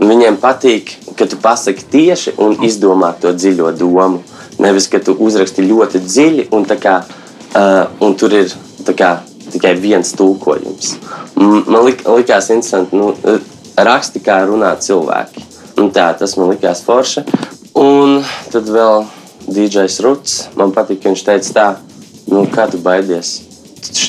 viņiem 0.00 0.38
patīk, 0.42 0.92
ka 1.18 1.26
tu 1.30 1.38
pasaki 1.40 1.86
tieši 1.90 2.34
un 2.42 2.58
izdomā 2.66 3.14
to 3.20 3.32
dziļo 3.32 3.72
domu. 3.78 4.22
Nevis, 4.62 4.86
ka 4.90 5.00
tu 5.02 5.16
uzraksti 5.18 5.64
ļoti 5.66 6.02
dziļi 6.04 6.48
un, 6.54 6.66
kā, 6.66 6.98
uh, 7.04 7.86
un 8.04 8.14
tur 8.18 8.36
ir 8.36 8.52
kā, 8.94 9.16
tikai 9.50 9.74
viens 9.78 10.12
tulkojums. 10.18 10.94
Man 11.38 11.82
lik, 11.86 12.04
likās 12.06 12.50
interesanti, 12.54 12.98
nu, 12.98 13.14
raksti 13.74 14.22
kā 14.22 14.42
runā 14.46 14.74
cilvēki. 14.78 15.48
Un 15.82 15.90
tā, 15.94 16.12
tas 16.18 16.36
man 16.38 16.52
likās 16.52 16.84
forši. 16.86 17.24
Un 17.74 18.20
tad 18.52 18.70
vēl 18.70 19.08
DJs 19.48 19.98
Ruts. 20.06 20.36
Man 20.58 20.70
patīk, 20.76 21.02
ka 21.02 21.10
viņš 21.10 21.26
teica 21.26 21.56
tā, 21.58 21.66
nu, 22.30 22.46
kā 22.54 22.68
tu 22.70 22.78
baidies 22.78 23.53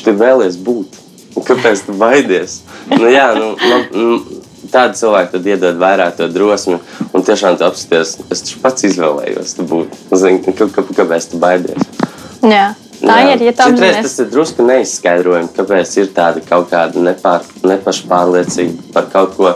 tu 0.05 0.15
vēlies 0.17 0.57
būt. 0.65 1.01
Kāpēc 1.35 1.83
tu 1.87 1.93
baidies? 1.99 2.61
Nu, 2.87 3.09
jā, 3.11 3.27
nu, 3.35 3.51
man, 3.59 3.81
nu, 3.91 4.41
tādi 4.71 4.99
cilvēki 5.01 5.33
tad 5.33 5.49
iedod 5.51 5.81
vairāk 5.81 6.15
to 6.19 6.29
drosmi 6.31 6.77
un 7.11 7.25
tiešām 7.27 7.59
tu 7.59 7.67
apsties. 7.67 8.15
Es 8.31 8.55
pats 8.61 8.87
izvēlējos 8.87 9.57
to 9.57 9.67
būt. 9.67 9.99
Zini, 10.15 10.55
kāpēc 10.55 11.29
tu 11.31 11.41
baidies? 11.41 11.91
Jā. 12.45 12.73
Tā 13.01 13.17
jā. 13.19 13.33
ir. 13.35 13.43
Ja 13.49 13.53
Citreiz 13.59 13.97
tas 14.05 14.17
ir 14.23 14.29
drusku 14.31 14.65
neizskaidrojami, 14.65 15.51
kāpēc 15.55 15.95
ir 15.99 16.11
tāda 16.15 16.43
kaut 16.45 16.69
kāda 16.71 17.01
nepār, 17.03 17.43
nepašpārliecība 17.67 18.93
par 18.95 19.09
kaut 19.11 19.35
ko, 19.37 19.51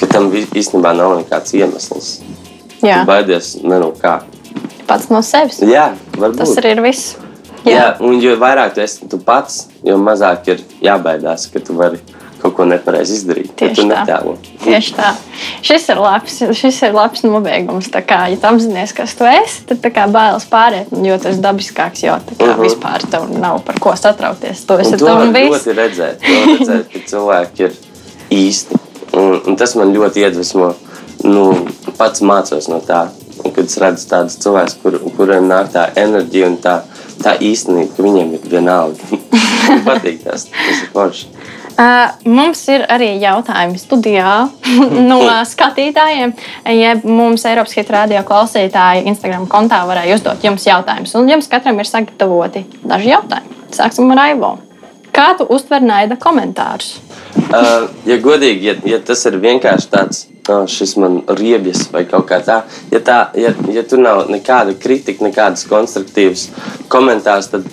ka 0.00 0.08
tam 0.10 0.30
īstenībā 0.32 0.94
nav 0.96 1.18
nekāds 1.20 1.52
iemesls. 1.58 2.14
Jā. 2.82 3.02
Tu 3.02 3.10
baidies 3.10 3.54
ne 3.62 3.78
no 3.82 3.92
kā. 3.98 4.22
Pats 4.88 5.12
no 5.12 5.20
sevis. 5.24 5.60
Jā, 5.62 5.92
varbūt. 6.16 6.40
Tas 6.42 6.56
arī 6.58 6.74
ir 6.74 6.82
viss. 6.88 7.12
Jā. 7.64 7.72
Jā, 7.72 7.86
un 8.02 8.18
jo 8.22 8.34
vairāk 8.40 8.74
tu 8.74 8.82
esi 8.82 9.06
tu 9.08 9.20
pats, 9.22 9.68
jo 9.86 9.98
mazāk 10.00 10.48
ir 10.50 10.64
jābaidās, 10.82 11.46
ka 11.52 11.62
tu 11.62 11.76
vari 11.78 12.00
kaut 12.42 12.56
ko 12.56 12.64
nepareizi 12.66 13.14
izdarīt. 13.20 13.52
Tieši 13.58 13.84
tā. 13.86 14.18
Tieši 14.64 14.94
tā. 14.96 15.12
Šis 15.62 15.86
ir 15.92 16.00
labs, 16.02 16.40
šis 16.58 16.80
ir 16.88 16.96
labs 16.96 17.22
nobeigums. 17.22 17.90
Tā 17.92 18.02
kā, 18.06 18.24
ja 18.32 18.38
tu 18.40 18.48
apzinājies, 18.50 18.94
kas 18.96 19.14
tu 19.18 19.28
esi, 19.30 19.62
tad 19.68 19.86
kā, 19.94 20.08
bailes 20.10 20.46
pārēt, 20.50 20.90
jo 21.06 21.18
tas 21.22 21.38
ir 21.38 21.44
dabiskāks, 21.44 22.02
jo 22.02 22.16
kā 22.18 22.34
uh 22.34 22.48
mhm. 22.48 22.50
-huh. 22.50 22.64
vispār 22.66 23.06
tev 23.10 23.30
nav 23.30 23.62
par 23.66 23.78
ko 23.78 23.94
satraukties. 23.96 24.64
To 24.66 24.78
esi 24.82 24.98
tu 24.98 25.06
un 25.06 25.32
viss. 25.32 25.54
ļoti 25.54 25.76
redzēt, 25.78 26.26
redzēt, 26.58 26.86
ka 26.92 26.98
cilvēki 27.06 27.68
ir 27.68 27.72
īsti. 28.30 28.80
Un, 29.12 29.40
un 29.46 29.56
tas 29.56 29.74
man 29.74 29.94
ļoti 29.94 30.26
iedvesmo. 30.26 30.74
Nu, 31.24 31.66
pats 31.96 32.20
mācos 32.20 32.68
no 32.68 32.80
tā. 32.80 33.08
Kad 33.54 33.64
es 33.64 33.76
redzu 33.78 34.08
tādus 34.08 34.36
cilvēkus, 34.42 34.76
kur, 34.82 34.98
kuriem 35.16 35.46
nāk 35.48 35.70
tā 35.72 35.90
enerģija 35.96 36.46
un 36.46 36.56
tā 36.56 36.80
tā 37.22 37.36
īstenība, 37.42 37.92
ka 37.96 38.06
viņiem 38.06 38.36
ir 38.38 38.46
vienalga. 38.52 39.20
Man 39.68 39.84
patīk 39.88 40.22
tas, 40.24 40.48
tas 40.48 40.80
ir 40.80 40.90
forši. 40.94 41.28
Uh, 41.72 42.10
mums 42.28 42.60
ir 42.68 42.82
arī 42.92 43.14
jautājumi 43.22 43.78
studijā 43.80 44.32
no 45.10 45.20
skatītājiem. 45.52 46.34
Ja 46.76 46.96
mums 47.02 47.46
Eiropas 47.48 47.76
Hit 47.78 47.92
radio 47.94 48.20
klausītāji 48.28 49.06
Instagram 49.08 49.46
kontā 49.50 49.80
varēja 49.88 50.18
uzdot 50.18 50.44
jums 50.44 50.66
jautājumus, 50.68 51.14
un 51.18 51.30
jums 51.32 51.48
katram 51.52 51.80
ir 51.80 51.88
sagatavoti 51.88 52.66
daži 52.84 53.14
jautājumi. 53.14 53.58
Sāksim 53.72 54.12
ar 54.12 54.26
Aivo. 54.26 54.52
Kā 55.12 55.32
tu 55.36 55.46
uztver 55.52 55.84
naida 55.84 56.16
komentārus? 56.20 56.98
Uh, 57.36 57.88
ja 58.08 58.16
godīgi, 58.20 58.68
ja, 58.68 58.76
ja 58.94 59.00
tas 59.00 59.24
ir 59.28 59.40
vienkārši 59.40 59.90
tāds 59.92 60.22
oh, 60.48 60.66
šis 60.66 60.96
man 60.96 61.20
riebjas 61.38 61.86
vai 61.92 62.04
kaut 62.08 62.26
kā 62.30 62.40
tā. 62.44 62.62
Ja, 62.92 63.00
tā, 63.04 63.18
ja, 63.38 63.52
ja 63.72 63.84
tur 63.86 64.02
nav 64.02 64.26
nekāda 64.32 64.74
kritika, 64.78 65.24
nekādas 65.26 65.66
konstruktīvas 65.70 66.48
komentārs, 66.92 67.50
tad, 67.52 67.68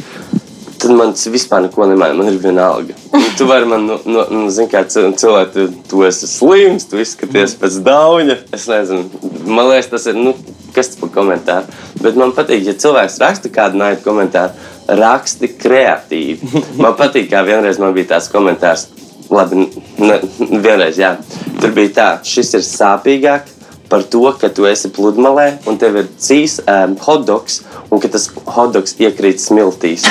tad 0.80 0.94
man 0.96 1.16
tas 1.16 1.28
vispār 1.32 1.66
neko 1.66 1.90
nemaina. 1.90 2.18
Man 2.20 2.32
ir 2.32 2.40
vienalga. 2.44 2.98
Tu 3.38 3.48
vari 3.50 3.68
man, 3.70 3.86
nu, 3.88 4.00
nu, 4.06 4.26
nu 4.36 4.46
zini, 4.54 4.70
kā 4.72 4.84
cilvēki, 4.90 5.52
tu, 5.56 5.84
tu 5.90 6.06
esi 6.08 6.30
slims, 6.30 6.88
tu 6.90 7.00
izskaties 7.02 7.58
pēc 7.60 7.82
dauņa. 7.86 8.40
Es 8.56 8.68
nezinu, 8.72 9.08
man 9.48 9.72
liekas, 9.72 9.92
tas 9.94 10.10
ir, 10.12 10.20
nu, 10.20 10.36
kas 10.76 10.94
tas 10.94 11.02
par 11.02 11.14
komentāru. 11.16 11.80
Bet 12.04 12.20
man 12.20 12.36
patīk, 12.38 12.66
ja 12.68 12.78
cilvēks 12.80 13.20
raksta 13.24 13.52
kādu 13.54 13.82
naidu 13.82 14.04
komentāru, 14.06 14.56
raksti 15.00 15.54
kreatīvi. 15.60 16.54
Man 16.82 16.96
patīk, 17.00 17.30
kā 17.32 17.44
vienreiz 17.48 17.82
man 17.82 17.96
bija 17.98 18.16
tāds 18.16 18.30
komentārs 18.32 18.88
Labi, 19.30 19.68
ne, 20.02 20.20
vienreiz, 20.64 20.98
jā. 20.98 21.14
Tur 21.62 21.74
bija 21.76 21.94
tā, 21.94 22.10
šis 22.26 22.56
ir 22.58 22.66
sāpīgāk 22.66 23.56
par 23.90 24.04
to, 24.06 24.24
ka 24.42 24.50
tu 24.54 24.68
esi 24.70 24.92
pludmalē 24.94 25.48
un 25.70 25.78
tev 25.82 25.98
ir 26.02 26.10
cīs 26.22 26.60
um, 26.62 26.96
hotdogs 27.06 27.62
un 27.90 28.02
ka 28.02 28.12
tas 28.14 28.28
hotdogs 28.56 28.96
iekrīt 29.02 29.42
smiltīs. 29.42 30.06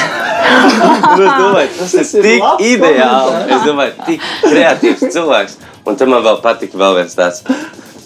es 1.14 1.18
domāju, 1.18 1.70
tas, 1.78 1.94
tas 1.94 2.14
ir 2.18 2.26
tik 2.26 2.48
ir 2.62 2.74
ideāli. 2.78 3.44
Es 3.54 3.66
domāju, 3.66 3.94
tik 4.08 4.26
kreatīvs 4.46 5.06
cilvēks. 5.14 5.60
Un 5.88 5.98
tam 5.98 6.14
man 6.14 6.26
vēl 6.26 6.42
patika 6.44 6.78
vēl 6.78 7.00
viens 7.02 7.18
tāds 7.18 7.46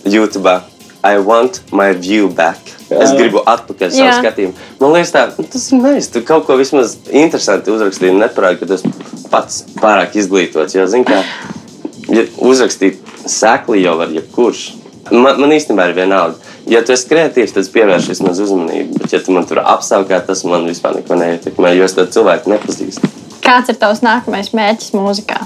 YouTube. 0.05 0.61
I 1.03 1.19
want 1.19 1.61
my 1.73 1.93
view 1.93 2.29
back. 2.31 2.59
Es 2.93 3.15
gribu 3.17 3.41
atpakaļ 3.49 3.91
savu 3.91 4.05
Jā. 4.05 4.19
skatījumu. 4.21 4.53
Man 4.79 4.93
liekas, 4.95 5.11
tā, 5.15 5.23
nu, 5.39 5.47
tas 5.51 5.65
ir 5.73 5.81
mēs. 5.83 6.11
Tu 6.13 6.23
kaut 6.27 6.45
ko 6.47 6.59
vismaz 6.61 6.95
interesanti 7.09 7.73
uzrakstīji. 7.75 8.15
Neparādi, 8.21 8.61
ka 8.61 8.69
tas 8.71 8.85
pats 9.33 9.65
pārāk 9.81 10.15
izglītots. 10.21 10.77
Jo, 10.77 10.87
zin, 10.91 11.07
kā, 11.09 11.23
ja 12.13 12.27
uzrakstīt 12.39 13.01
sekli 13.27 13.83
jau 13.83 13.97
var 13.99 14.13
jebkurš. 14.15 14.63
Man, 15.11 15.41
man 15.43 15.57
īstenībā 15.57 15.89
ir 15.91 15.97
vienalga. 15.97 16.53
Ja 16.71 16.85
tu 16.87 16.95
esi 16.95 17.09
kreatīvs, 17.11 17.57
tad 17.57 17.71
pievērš 17.75 18.13
vismaz 18.13 18.39
uzmanību. 18.45 19.01
Bet, 19.03 19.17
ja 19.17 19.21
tu 19.25 19.35
man 19.35 19.49
tur 19.49 19.59
apsaukā, 19.65 20.21
tas 20.27 20.45
man 20.47 20.69
vispār 20.71 21.01
neko 21.01 21.19
neietekmē, 21.19 21.75
jo 21.75 21.89
es 21.89 21.97
to 21.99 22.07
cilvēku 22.07 22.53
nepazīstu. 22.53 23.11
Kāds 23.43 23.73
ir 23.73 23.81
tavs 23.83 24.05
nākamais 24.07 24.53
mērķis 24.55 24.95
mūzikā? 24.95 25.43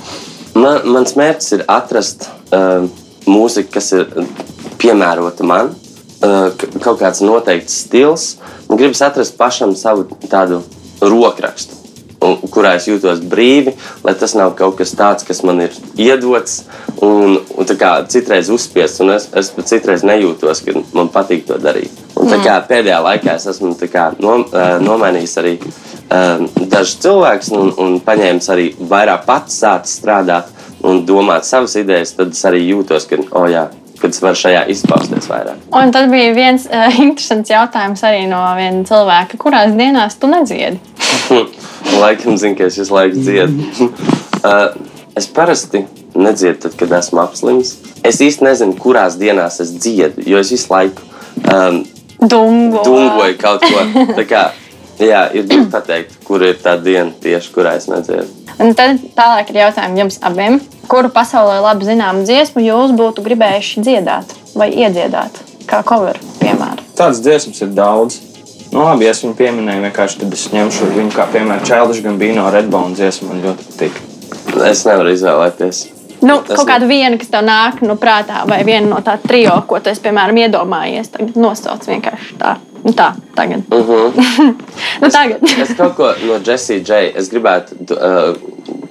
Man, 0.57 0.85
mans 0.93 1.17
mērķis 1.17 1.57
ir 1.57 1.65
atrast 1.73 2.29
uh, 2.53 2.85
mūziku, 3.27 3.73
kas 3.77 3.93
ir 3.97 4.07
piemērota 4.81 5.47
man, 5.47 5.73
kaut 6.21 7.01
kāds 7.01 7.23
noteikts 7.25 7.83
stils. 7.87 8.37
Man 8.69 8.81
gribas 8.81 9.03
atrast 9.05 9.37
pašam 9.39 9.75
savu 9.77 10.07
tādu 10.31 10.63
rokrakstu, 11.01 11.77
kurā 12.51 12.77
es 12.79 12.89
jūtos 12.89 13.21
brīvi, 13.29 13.75
lai 14.05 14.15
tas 14.19 14.35
nav 14.39 14.55
kaut 14.59 14.79
kas 14.81 14.95
tāds, 14.97 15.27
kas 15.27 15.43
man 15.47 15.61
ir 15.67 15.77
iedots 16.01 16.63
un, 17.05 17.37
un 17.57 17.77
kā, 17.79 17.93
citreiz 18.11 18.51
uzspiests. 18.53 19.05
Es, 19.17 19.29
es 19.37 19.53
pat 19.55 19.71
citreiz 19.71 20.07
nejūtos, 20.07 20.65
ka 20.65 20.77
man 20.97 21.13
patīk 21.13 21.47
to 21.47 21.61
darīt. 21.63 21.93
Un, 22.17 22.31
mm. 22.31 22.43
kā, 22.47 22.57
pēdējā 22.69 23.03
laikā 23.05 23.37
es 23.37 23.47
esmu 23.53 23.77
kā, 23.93 24.09
nom, 24.23 24.47
nomainījis 24.83 25.37
arī 25.43 25.57
um, 25.61 26.49
dažus 26.73 26.97
cilvēkus 27.05 27.53
un, 27.55 27.73
un 27.83 27.99
paņēmis 28.05 28.53
arī 28.55 28.71
vairāk 28.81 29.27
pats 29.29 29.61
sācis 29.63 30.01
strādāt 30.01 30.56
un 30.87 31.03
domāt 31.09 31.47
savas 31.49 31.77
idejas, 31.81 32.15
tad 32.17 32.33
es 32.35 32.45
arī 32.49 32.63
jūtos, 32.69 33.09
ka, 33.11 33.19
oh, 33.33 33.47
jā, 33.51 33.67
kad 34.01 34.13
es 34.15 34.23
varu 34.23 34.39
šajā 34.39 34.65
izpausties 34.73 35.29
vairāk. 35.31 35.63
Un 35.75 35.93
tad 35.95 36.11
bija 36.13 36.35
viens 36.37 36.67
uh, 36.71 36.99
interesants 37.05 37.53
jautājums 37.53 38.05
arī 38.07 38.27
no 38.31 38.43
viena 38.59 38.85
cilvēka, 38.89 39.41
kurās 39.43 39.75
dienās 39.79 40.19
tu 40.21 40.31
nedziedi. 40.31 40.81
Laikam, 42.03 42.37
zinu, 42.41 42.57
ka 42.59 42.69
es 42.69 42.79
visu 42.81 42.95
laiku 42.95 43.23
dziedu. 43.23 43.91
uh, 44.43 44.77
es 45.19 45.29
parasti 45.33 45.87
nedziedu, 46.17 46.61
tad, 46.67 46.79
kad 46.79 46.95
esmu 47.01 47.23
apslims. 47.25 47.77
Es 48.07 48.21
īsti 48.23 48.47
nezinu, 48.47 48.77
kurās 48.81 49.19
dienās 49.21 49.61
es 49.65 49.75
dziedu, 49.75 50.25
jo 50.29 50.41
es 50.41 50.53
visu 50.55 50.71
laiku 50.73 51.05
um, 51.53 51.83
Dumbo. 52.21 52.85
dungoju 52.85 53.37
kaut 53.41 53.65
ko. 53.67 53.85
Tā 54.17 54.25
kā, 54.29 54.43
jā, 55.03 55.27
ir 55.37 55.49
grūti 55.49 55.71
pateikt, 55.73 56.19
kur 56.25 56.45
ir 56.47 56.57
tā 56.63 56.77
diena 56.81 57.13
tieši, 57.23 57.53
kurā 57.55 57.77
es 57.81 57.89
nedziedu. 57.91 58.29
Un 58.63 58.73
tad 58.77 59.03
tālāk 59.17 59.53
ir 59.53 59.61
jautājums 59.67 60.01
jums 60.01 60.19
abiem. 60.25 60.61
Kuru 60.87 61.11
pasaulē 61.11 61.59
labi 61.65 61.89
zināmu 61.89 62.23
dziesmu 62.27 62.63
jūs 62.63 62.93
būtu 62.95 63.25
gribējuši 63.27 63.83
dziedāt 63.83 64.35
vai 64.55 64.69
iedziedāt? 64.71 65.41
Kā 65.67 65.81
cover, 65.87 66.19
piemēram. 66.39 66.85
Tādas 66.95 67.19
dziesmas 67.25 67.59
ir 67.65 67.73
daudz. 67.75 68.21
Nu, 68.71 68.85
labi, 68.85 69.09
es 69.11 69.23
viņu 69.25 69.35
pieminēju, 69.39 69.83
vienkārši 69.89 70.21
tad 70.23 70.37
es 70.37 70.45
ņemšu 70.53 70.93
viņu 70.95 71.15
kā 71.17 71.27
piemēru 71.33 71.67
Childish 71.67 72.05
Gambino 72.05 72.47
Redbone 72.55 72.95
dziesmu. 72.99 73.33
Man 73.33 73.43
ļoti 73.43 73.67
patīk. 73.71 74.01
Es 74.67 74.85
nevaru 74.87 75.11
izvēlēties. 75.15 75.83
Nu, 76.23 76.39
Tas 76.47 76.57
kaut 76.57 76.69
kāda 76.71 76.87
viena, 76.89 77.19
kas 77.21 77.31
tev 77.33 77.45
nāk 77.47 77.83
no 77.85 77.99
prātā, 78.01 78.45
vai 78.49 78.63
viena 78.67 78.89
no 78.89 79.03
tā 79.05 79.19
trio, 79.23 79.59
ko 79.69 79.81
tu 79.83 79.91
esi, 79.93 80.03
piemēram, 80.07 80.39
iedomājies. 80.47 81.11
Tagad 81.13 81.37
nosauc 81.41 81.85
vienkārši 81.87 82.39
tā. 82.41 82.57
Nu, 82.87 82.95
tā, 82.97 83.11
tagad. 83.35 83.67
Uh 83.75 83.83
-huh. 83.91 84.55
nu, 85.03 85.11
tagad. 85.11 85.43
Es 85.63 85.75
kaut 85.77 85.97
ko 85.97 86.13
no 86.27 86.39
Jessie 86.47 86.79
J. 86.81 87.13
Es 87.15 87.31
gribētu, 87.31 87.75
uh, 87.91 88.37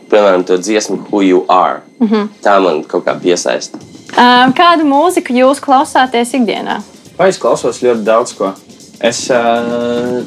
piemēram, 0.09 0.43
to 0.45 0.57
dziesmu 0.57 0.97
Who 1.11 1.21
You 1.21 1.45
Are. 1.47 1.81
Uh 1.99 2.11
-huh. 2.11 2.27
Tā 2.43 2.59
man 2.63 2.83
kaut 2.83 3.05
kā 3.05 3.19
piesaista. 3.19 3.77
Um, 4.15 4.53
kādu 4.53 4.85
mūziku 4.87 5.33
jūs 5.33 5.59
klausāties 5.59 6.33
ikdienā? 6.33 6.81
Vai 7.17 7.29
es 7.29 7.37
klausos 7.37 7.81
ļoti 7.83 8.03
daudz 8.03 8.33
ko? 8.37 8.53
Es 9.03 9.29
uh, 9.29 10.23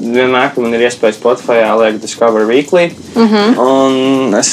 vienmēr, 0.00 0.50
kad 0.54 0.58
man 0.58 0.74
ir 0.74 0.80
iespēja 0.80 1.16
Spotify 1.16 1.64
liekt 1.80 2.02
Discover 2.02 2.46
Weekly, 2.46 2.92
mm 3.14 3.28
-hmm. 3.28 3.58
un 3.58 4.34
es 4.34 4.50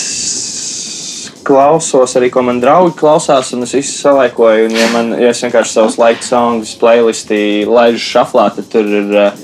klausos 1.44 2.16
arī, 2.16 2.30
ko 2.30 2.42
man 2.42 2.62
draugi 2.62 2.98
klausās, 3.00 3.54
un 3.54 3.64
es 3.64 3.74
visu 3.74 3.98
salaikoju. 4.02 4.66
Un, 4.66 4.76
ja, 4.76 4.88
man, 4.94 5.12
ja 5.22 5.30
es 5.30 5.44
vienkārši 5.44 5.74
savus 5.74 5.98
laika 5.98 6.24
songus 6.24 6.78
playlistī 6.82 7.66
laižu 7.68 8.00
šaflā, 8.00 8.52
tad 8.56 8.70
tur 8.72 8.86
ir. 8.86 9.16
Uh, 9.28 9.41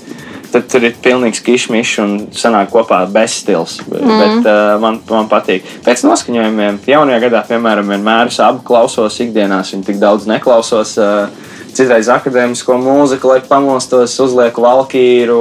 Tad 0.58 0.66
tur 0.72 0.82
ir 0.88 0.96
pilnīgs 0.98 1.38
kišmišs 1.46 1.98
un 2.02 2.14
sanāk 2.34 2.72
kopā 2.72 3.04
bezstils. 3.14 3.76
Mm. 3.86 4.08
Bet 4.18 4.48
uh, 4.50 4.72
man, 4.82 4.96
man 5.06 5.28
patīk. 5.30 5.62
Pēc 5.86 6.02
noskaņojumiem, 6.02 6.80
jaunajā 6.90 7.20
gadā, 7.28 7.44
piemēram, 7.46 7.92
vienmēr 7.94 8.32
es 8.32 8.40
abu 8.42 8.64
klausos 8.66 9.20
ikdienās, 9.22 9.70
viņu 9.70 9.86
tik 9.86 10.00
daudz 10.02 10.26
neklausos. 10.26 10.96
Uh, 10.98 11.28
citreiz 11.78 12.10
akadēmisko 12.10 12.74
mūziku, 12.82 13.30
lai 13.30 13.38
pamostos, 13.46 14.16
uzlieku 14.24 14.64
valkīru, 14.64 15.38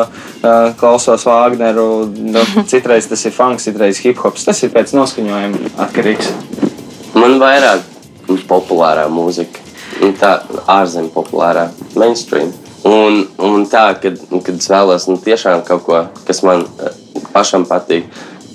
uh, 0.00 0.58
klausos 0.80 1.28
Wagneru. 1.28 1.86
Nu, 2.10 2.42
citreiz 2.72 3.06
tas 3.12 3.22
ir 3.28 3.36
funks, 3.36 3.68
citreiz 3.70 4.02
hip 4.02 4.18
hops. 4.24 4.48
Tas 4.48 4.64
ir 4.66 4.74
pēc 4.74 4.96
noskaņojuma 4.98 5.76
atkarīgs. 5.86 6.34
Man 7.14 7.38
vairāk 7.38 7.86
populārā 8.50 9.06
mūzika, 9.12 9.62
un 10.02 10.18
tā 10.18 10.34
ārzemju 10.66 11.14
populārā, 11.14 11.68
mainstream. 11.94 12.50
Un, 12.88 13.22
un 13.38 13.64
tā, 13.70 13.92
kad, 14.02 14.18
kad 14.18 14.56
es 14.56 14.68
vēlos 14.70 15.06
nu, 15.10 15.18
tiešām 15.22 15.62
kaut 15.66 15.84
ko, 15.86 16.02
kas 16.26 16.42
man 16.46 16.64
eh, 16.82 16.96
pašam 17.34 17.66
patīk, 17.68 18.08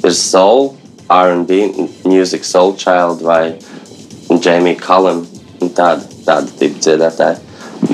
ir 0.03 0.15
soul, 0.15 0.73
RB, 1.07 1.61
music, 2.03 2.43
soul 2.43 2.75
child 2.75 3.23
vai 3.23 3.55
Jamie 4.43 4.75
Cullum. 4.75 5.25
Tāda, 5.57 6.03
tāda 6.21 6.51
tipa 6.59 6.77
dziedātāja. 6.83 7.39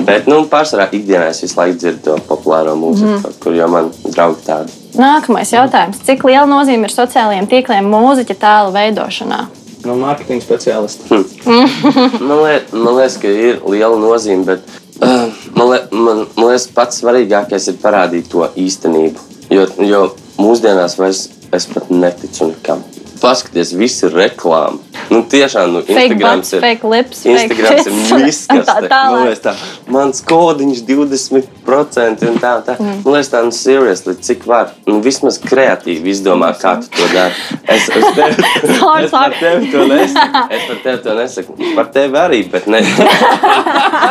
Bet, 0.04 0.26
nu, 0.28 0.42
pārsvarā 0.50 0.88
ikdienā 0.96 1.30
es 1.30 1.42
visu 1.44 1.56
laiku 1.58 1.78
dzirdu 1.80 2.02
to 2.04 2.16
populāro 2.28 2.74
mūziku, 2.76 3.18
mm. 3.20 3.36
kur 3.40 3.56
jau 3.56 3.68
man 3.72 3.90
draugi 4.04 4.44
tādi. 4.46 4.76
Nākamais 5.00 5.52
jautājums. 5.52 6.00
Cik 6.06 6.24
liela 6.28 6.46
nozīme 6.48 6.88
ir 6.88 6.94
sociālajiem 6.94 7.48
tīkliem 7.50 7.88
mūziķa 7.92 8.36
tēla 8.40 8.72
veidošanā? 8.74 9.40
No 9.84 9.96
mārketinga 10.00 10.44
speciālista. 10.44 11.20
man, 12.28 12.38
liek, 12.44 12.72
man 12.72 12.96
liekas, 12.96 13.18
ka 13.20 13.32
ir 13.32 13.60
liela 13.68 13.98
nozīme, 14.00 14.46
bet 14.48 14.64
uh, 15.04 15.33
man, 15.52 15.70
liek, 15.70 15.92
man, 15.92 16.24
man 16.36 16.50
liekas, 16.50 16.68
pats 16.74 17.02
svarīgākais 17.02 17.70
ir 17.72 17.80
parādīt 17.82 18.30
to 18.32 18.48
īstenību. 18.56 19.30
Jo, 19.52 19.68
jo 19.84 20.02
mūsdienās 20.40 20.98
vairs 20.98 21.28
es 21.54 21.68
pat 21.70 21.92
neticu 21.92 22.50
nekam. 22.50 22.82
Paskaties, 23.20 23.72
viss 23.78 24.02
ir 24.04 24.12
reklāma. 24.12 24.82
Nu, 25.08 25.22
tiešām, 25.28 25.70
nu, 25.72 25.80
Fake 25.84 26.14
Instagrams 26.14 26.36
butts, 26.36 26.52
ir. 26.52 26.60
fake 26.64 26.88
lips, 26.90 27.20
Instagrams 27.28 27.68
fake 27.68 27.78
ir 27.78 27.84
tits 27.84 28.24
viss, 28.24 28.46
un 28.50 28.60
kas 28.60 28.68
tā 28.68 28.88
tālāk. 28.90 29.24
nu, 29.24 29.34
tā, 29.44 29.52
mans 29.94 30.22
kodiņš 30.28 30.82
20% 30.88 32.24
un 32.28 32.38
tā, 32.42 32.52
tā. 32.66 32.76
Mm. 32.80 32.98
Man 33.04 33.16
liekas, 33.16 33.30
tā, 33.32 33.42
nu, 33.46 33.52
seriously, 33.56 34.14
cik 34.28 34.44
var, 34.48 34.72
nu, 34.88 34.98
vismaz 35.04 35.38
kreatīvi 35.40 36.12
izdomā, 36.12 36.50
kā 36.60 36.74
tu 36.82 36.90
to 36.92 37.08
dari. 37.12 37.36
Es, 37.64 37.88
es, 37.88 38.08
tevi, 38.16 38.34
Sorry, 38.80 39.06
es 39.06 39.14
par 39.14 39.38
tevi 39.40 39.72
to 39.72 39.86
nesaku. 39.92 40.44
Es 40.58 40.66
par 40.68 40.82
tevi 40.84 40.98
to 41.06 41.16
nesaku. 41.20 41.58
Par 41.78 41.92
tevi 41.96 42.20
arī, 42.20 42.42
bet 42.52 42.68
ne. 42.72 42.82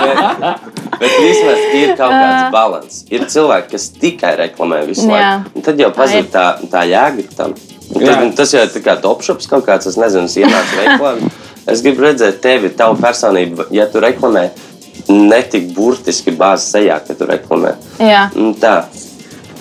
bet, 0.04 0.74
bet 1.04 1.20
vismaz 1.22 1.62
ir 1.78 1.94
kaut 2.00 2.16
kāds 2.16 2.50
balans. 2.54 3.04
Ir 3.14 3.28
cilvēki, 3.30 3.70
kas 3.76 3.88
tikai 4.02 4.34
reklamē 4.40 4.82
visu 4.90 5.06
Jā. 5.08 5.14
laiku. 5.14 5.64
Tad 5.68 5.86
jau 5.86 5.92
pazūd 5.96 6.34
tā, 6.34 6.48
tā 6.72 6.84
jēga 6.90 7.30
tam. 7.38 7.56
Jā. 8.00 8.18
tas 8.36 8.54
jau 8.56 8.64
ir 8.66 8.72
tā 8.74 8.82
kā 8.82 8.98
topšops 9.04 9.50
kaut 9.52 9.68
kāds, 9.68 9.88
es 9.92 10.00
nezinu, 10.00 10.32
ienācu 10.44 10.80
veiklā. 10.82 11.16
Es 11.70 11.84
gribu 11.84 12.04
redzēt 12.08 12.42
tevi, 12.44 12.74
tavu 12.76 12.98
personību, 13.00 13.70
ja 13.72 13.86
tu 13.92 14.02
reklamē 14.04 14.50
netik 15.08 15.70
burtiski 15.76 16.34
bāzi 16.36 16.78
sejā, 16.78 17.00
ka 17.06 17.16
tu 17.18 17.28
reklamē. 17.30 17.76
Jā. 18.04 18.28
Tā. 18.60 18.76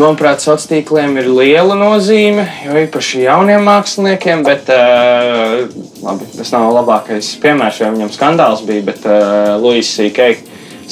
Manuprāt, 0.01 0.41
sociāliem 0.41 0.71
tīkliem 0.71 1.19
ir 1.21 1.27
liela 1.29 1.75
nozīme, 1.77 2.47
jo 2.65 2.75
īpaši 2.81 3.27
jauniem 3.27 3.67
māksliniekiem, 3.69 4.41
bet 4.47 4.71
uh, 4.73 5.67
labi, 6.03 6.29
tas 6.33 6.53
nav 6.55 6.71
labākais 6.79 7.29
piemērs, 7.43 7.83
jo 7.83 7.91
viņam 7.93 8.13
skandāls 8.15 8.65
bija. 8.67 8.87
Bet 8.89 9.05
uh, 9.05 9.53
Luis 9.63 9.91
C.K. 9.93 10.31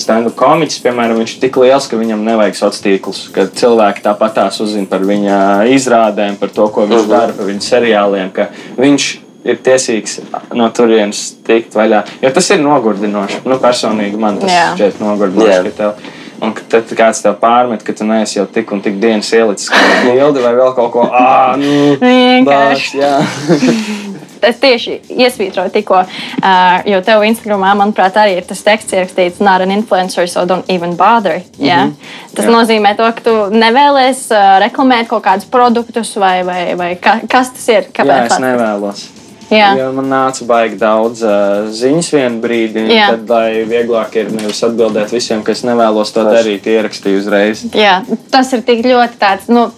stand-up 0.02 0.36
komiķis, 0.38 0.82
piemēram, 0.84 1.18
viņš 1.22 1.34
ir 1.36 1.40
tik 1.40 1.56
liels, 1.62 1.88
ka 1.90 1.96
viņam 2.00 2.22
nevajag 2.26 2.54
sociālos 2.58 2.84
tīklus. 2.84 3.22
Kad 3.34 3.52
cilvēki 3.60 4.04
tāpat 4.04 4.34
tās 4.38 4.60
uzzina 4.64 4.86
par 4.90 5.00
viņa 5.06 5.40
izrādēm, 5.76 6.36
par 6.40 6.48
to, 6.54 6.68
ko 6.68 6.86
viņš 6.86 7.00
uh 7.00 7.06
-huh. 7.06 7.10
dara, 7.16 7.32
par 7.32 7.46
viņa 7.46 7.60
seriāliem, 7.60 8.30
ka 8.32 8.48
viņš 8.78 9.10
ir 9.44 9.56
tiesīgs 9.64 10.18
no 10.54 10.68
turienes 10.70 11.34
tikt 11.46 11.74
vaļā. 11.74 12.02
Jo 12.22 12.30
tas 12.30 12.50
ir 12.50 12.58
nogurdinoši. 12.60 13.44
Nu, 13.44 13.56
personīgi 13.56 14.16
man 14.18 14.38
tas 14.38 14.50
Jā. 14.50 14.72
šķiet 14.76 15.00
nogurdinoši. 15.00 15.62
Ka 15.76 15.82
tev- 15.82 16.16
Un 16.40 16.54
tad 16.72 16.88
kāds 16.96 17.20
tev 17.20 17.34
pārmet, 17.36 17.82
ka 17.84 17.92
tu 17.92 18.04
neesi 18.04 18.38
jau 18.38 18.46
tik 18.46 18.70
un 18.72 18.80
tik 18.80 18.94
dienas 19.00 19.28
ielicis 19.32 19.68
kādu 19.68 19.98
bildi 20.14 20.40
vai 20.40 20.54
vēl 20.54 20.74
kaut 20.74 20.92
ko 20.92 21.02
tādu. 21.04 21.58
Nu, 21.60 21.96
Vienkārši. 22.00 22.96
jā. 22.96 23.18
Es 24.42 24.56
tieši 24.62 25.00
iesvītroju 25.10 25.70
tikko, 25.74 26.02
uh, 26.04 26.80
jo 26.88 27.00
tev 27.06 27.24
Instagramā, 27.28 27.74
manuprāt, 27.78 28.16
arī 28.20 28.38
ir 28.40 28.48
tas 28.48 28.62
teksts 28.66 28.96
ierakstīts, 28.96 29.40
not 29.44 29.60
an 29.60 29.70
influencer, 29.74 30.28
so 30.28 30.46
don't 30.46 30.68
even 30.68 30.96
bother. 30.96 31.42
Yeah? 31.58 31.86
Mm 31.86 31.90
-hmm. 31.90 32.34
Tas 32.34 32.44
Jā. 32.44 32.50
nozīmē 32.50 32.96
to, 32.96 33.12
ka 33.12 33.20
tu 33.20 33.36
nevēlies 33.50 34.26
uh, 34.30 34.58
reklamēt 34.66 35.08
kaut 35.08 35.24
kādus 35.24 35.44
produktus 35.50 36.16
vai, 36.16 36.42
vai, 36.44 36.74
vai 36.74 36.96
ka, 36.96 37.20
kas 37.28 37.50
tas 37.52 37.68
ir. 37.68 37.82
jā, 37.82 37.92
Kāpēc? 37.92 38.26
es 38.26 38.38
nevēlos. 38.38 39.08
Jā. 39.50 39.72
Jo 39.78 39.88
man 39.92 40.06
nāca 40.10 40.46
baigi 40.46 40.78
daudz 40.78 41.24
uh, 41.26 41.66
ziņas 41.74 42.12
vienā 42.14 42.38
brīdī. 42.42 42.84
Jā. 42.94 43.08
Tad, 43.10 43.30
lai 43.30 43.64
vieglāk 43.66 44.14
ir 44.20 44.30
nevis 44.30 44.62
atbildēt 44.66 45.10
visiem, 45.10 45.42
kas 45.46 45.64
nevēlos 45.66 46.14
to 46.14 46.22
darīt, 46.22 46.68
ierakstīju 46.70 47.18
uzreiz. 47.18 47.64
Jā, 47.74 48.00
tas 48.30 48.52
ir 48.52 48.62
tik 48.62 48.84
ļoti 48.86 49.18
tāds. 49.18 49.50
Nu, 49.50 49.70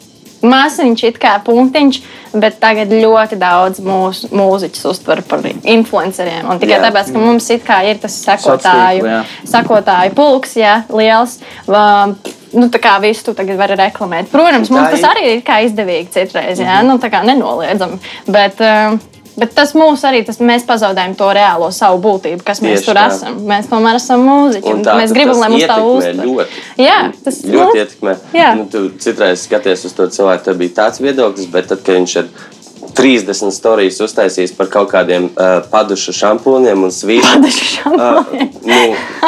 Māsiņš 0.42 1.04
ir 1.06 1.18
kā 1.22 1.36
punktiņš, 1.46 2.00
bet 2.42 2.58
tagad 2.62 2.90
ļoti 2.90 3.38
daudz 3.38 3.80
mūsu 3.84 4.30
mūziķus 4.34 4.88
uztver 4.90 5.22
par 5.28 5.44
influenceriem. 5.46 6.48
Un 6.50 6.58
tikai 6.62 6.78
Jā. 6.80 6.84
tāpēc, 6.88 7.12
ka 7.14 7.22
mums 7.22 7.50
it 7.54 7.64
kā 7.66 7.82
ir 7.86 8.00
tas 8.02 8.16
sekotāju, 8.26 9.06
jā. 9.06 9.22
sekotāju 9.54 10.14
pulks, 10.18 10.56
jā, 10.58 10.82
liels. 10.90 11.38
va- 11.66 12.14
Nu, 12.52 12.66
tā 12.68 12.76
kā 12.76 13.00
visu 13.00 13.24
tu 13.24 13.32
tagad 13.32 13.56
vari 13.56 13.76
reklamēt. 13.80 14.26
Protams, 14.28 14.68
mums 14.68 14.90
tas 14.90 15.00
arī 15.08 15.38
ir 15.38 15.40
izdevīgi 15.40 16.10
citreiz, 16.12 16.58
jā, 16.60 16.82
nu, 16.84 16.98
tā 16.98 17.08
kā 17.08 17.22
nenoliedzami. 17.24 17.96
Bet, 18.28 18.60
um, 18.60 19.00
bet 19.38 19.54
tas 19.56 19.72
mūs 19.78 20.02
arī, 20.08 20.22
tas, 20.26 20.38
mēs 20.42 20.64
pazaudējam 20.68 21.14
to 21.18 21.28
reālo 21.36 21.70
savu 21.74 22.00
būtību, 22.04 22.42
kas 22.46 22.60
mēs 22.64 22.80
Tieši 22.80 22.88
tur 22.90 22.98
tā. 23.00 23.06
esam. 23.12 23.38
Mēs 23.48 23.68
tomēr 23.70 23.98
esam 24.00 24.24
mūziķi. 24.28 24.74
Tā, 24.86 24.96
Mēs 25.00 25.14
gribam, 25.16 25.38
lai 25.42 25.50
mums 25.54 25.68
tā 25.70 25.78
uztver. 25.86 26.24
Ļoti, 26.26 26.62
Jā, 26.82 26.98
tas 27.24 27.42
ļoti 27.44 27.68
nu, 27.68 27.82
ietekmē. 27.82 28.16
jā. 28.36 28.50
Nu, 28.58 28.66
tu 28.72 28.84
citreiz 29.02 29.46
skaties 29.48 29.84
uz 29.88 29.92
to 29.98 30.08
cilvēku, 30.12 30.44
tev 30.48 30.58
bija 30.62 30.76
tāds 30.82 31.00
viedoklis, 31.04 31.46
bet 31.52 31.70
tad, 31.72 31.82
kad 31.86 32.00
viņš 32.00 32.16
ir 32.22 32.28
30 32.96 33.52
stāstījis 33.54 34.00
uztaisījis 34.04 34.52
par 34.56 34.68
kaut 34.72 34.90
kādiem 34.92 35.28
uh, 35.30 35.60
padušu 35.72 36.12
šampūniem 36.16 36.84
un 36.86 36.92
svītriem. 36.92 37.42
Padušu. 37.42 37.92
Uh, 37.92 38.32
nu, 38.68 38.80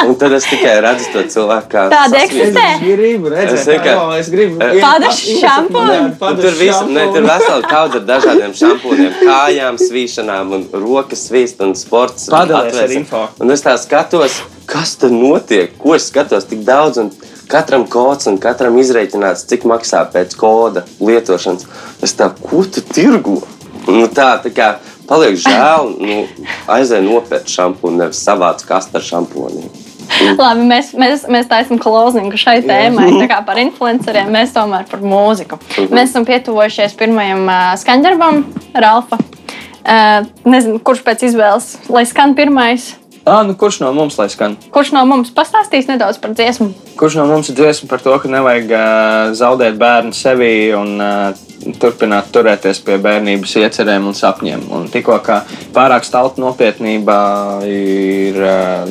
un 0.05 0.15
tad 0.19 0.35
es 0.37 0.47
tikai 0.49 0.75
redzu 0.85 1.11
to 1.13 1.23
cilvēku, 1.33 1.69
kā 1.71 1.85
Tāda 1.93 2.21
eksistē. 2.25 2.65
Es 2.75 2.83
gribu 2.83 3.31
redzēt, 3.33 3.59
Es 3.59 3.83
kā 3.85 3.95
es 4.19 4.31
gribu. 4.33 4.59
Padušu 4.59 5.37
šampūni? 5.41 5.99
Un 6.29 6.41
tur 6.41 6.57
viss, 6.59 6.81
ne, 6.89 7.05
tur 7.15 7.29
vesela 7.29 7.61
kaudze 7.65 8.01
ar 8.01 8.07
dažādiem 8.09 8.57
šampūniem, 8.61 9.13
kājām, 9.21 9.79
svīšanām, 9.81 10.55
un 10.57 10.67
rokas 10.85 11.27
svīst 11.29 11.63
un 11.65 11.75
sports. 11.79 12.29
Padalies 12.33 12.81
ar 12.85 12.95
info. 12.95 13.27
Un 13.43 13.55
es 13.55 13.65
tā 13.65 13.75
skatos, 13.81 14.41
kas 14.69 14.95
tur 15.01 15.13
notiek, 15.13 15.73
ko 15.81 15.95
es 15.97 16.09
skatos 16.11 16.47
tik 16.49 16.65
daudz. 16.67 17.01
Un 17.01 17.13
Katram 17.49 17.85
kods 17.89 18.29
un 18.31 18.39
katram 18.41 18.77
izreikināts, 18.81 19.45
cik 19.49 19.67
maksā 19.69 20.01
pēc 20.13 20.33
koda 20.39 20.85
lietošanas. 20.99 21.67
Es 22.05 22.15
tā, 22.17 22.31
ko 22.41 22.63
tu 22.65 22.81
tirgo? 22.81 23.41
Nu, 23.85 24.07
tā, 24.09 24.31
tā 24.41 24.49
kā 24.53 24.69
paliek 25.09 25.37
žēl, 25.37 25.91
nu, 26.01 26.21
aizēj 26.73 27.03
nopērkt 27.05 27.51
šampūnu, 27.53 28.01
nevis 28.01 28.23
savāc 28.25 28.65
kastu 28.65 28.97
ar 28.97 29.05
šampūniem. 29.05 29.69
Labi, 30.37 30.65
mēs, 30.69 30.91
mēs, 30.97 31.25
mēs 31.31 31.47
taisām 31.49 31.79
klauziņu 31.81 32.37
šai 32.39 32.59
tēmai. 32.65 33.07
Tā 33.19 33.29
kā 33.31 33.39
par 33.45 33.59
influenceriem, 33.65 34.29
mēs 34.33 34.53
tomēr 34.55 34.85
par 34.89 35.01
mūziku. 35.05 35.59
Mēs 35.89 36.11
esam 36.11 36.27
pietuvojušies 36.27 36.97
pirmajam 36.99 37.45
uh, 37.47 37.71
skaņdarbam, 37.81 38.43
Ralfa. 38.73 39.19
Uh, 39.85 40.25
nezinu, 40.49 40.79
kurš 40.81 41.03
pēc 41.05 41.27
izvēles, 41.29 41.75
lai 41.93 42.05
skan 42.09 42.33
pirmais. 42.37 42.95
Ah, 43.25 43.41
nu 43.41 43.55
kurš 43.57 43.79
no 43.81 43.89
mums 43.93 44.19
lai 44.19 44.27
skan? 44.29 44.53
Kurš 44.69 44.91
no 44.93 45.01
mums 45.09 45.31
pastāstīs 45.33 45.87
nedaudz 45.89 46.19
par 46.21 46.35
dziesmu? 46.37 46.67
Kurš 46.99 47.15
no 47.17 47.25
mums 47.25 47.49
ir 47.49 47.57
dziesma 47.57 47.89
par 47.89 48.03
to, 48.05 48.13
ka 48.21 48.29
nevajag 48.29 48.69
uh, 48.69 49.31
zaudēt 49.33 49.79
bērnu 49.81 50.13
sevī 50.13 50.51
un 50.77 51.01
uh, 51.01 51.45
turpināt 51.81 52.29
turēties 52.35 52.83
pie 52.85 52.99
bērnības 53.01 53.55
iecerēm 53.63 54.05
un 54.05 54.13
sapņiem? 54.13 54.67
Un 54.77 54.85
tikko 54.93 55.17
kā 55.25 55.39
pārāk 55.73 56.05
stalta 56.05 56.43
nopietnība 56.43 57.17
ir 57.65 58.37
uh, 58.45 58.85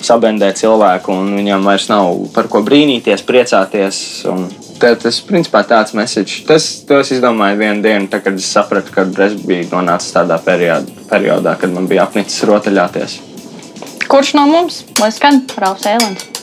sabendē 0.00 0.54
cilvēku, 0.56 1.12
un 1.12 1.36
viņam 1.36 1.68
vairs 1.68 1.90
nav 1.92 2.16
par 2.32 2.48
ko 2.48 2.64
brīnīties, 2.64 3.28
priecāties. 3.28 4.00
un 4.32 4.48
Tā, 4.76 4.90
tas 5.00 5.22
principā 5.24 5.62
tāds 5.64 5.94
message. 5.96 6.42
Tas, 6.44 6.66
to 6.84 6.98
es 7.00 7.08
izdomāju 7.14 7.62
vienu 7.62 7.80
dienu, 7.80 8.10
tā, 8.12 8.20
kad 8.20 8.36
es 8.36 8.48
sapratu, 8.52 8.92
ka 8.92 9.06
es 9.24 9.38
biju 9.40 9.70
nonācis 9.70 10.12
tādā 10.12 10.36
periodā, 10.44 11.06
periodā 11.08 11.56
kad 11.56 11.72
man 11.72 11.88
bija 11.88 12.04
apnicis 12.04 12.44
rotaļāties. 12.44 13.16
Kurš 14.08 14.34
no 14.38 14.46
mums? 14.46 14.84
Lai 15.02 15.10
skan 15.10 15.42
Ralfs 15.58 15.86
Ēlens. 15.90 16.35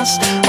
us. 0.00 0.39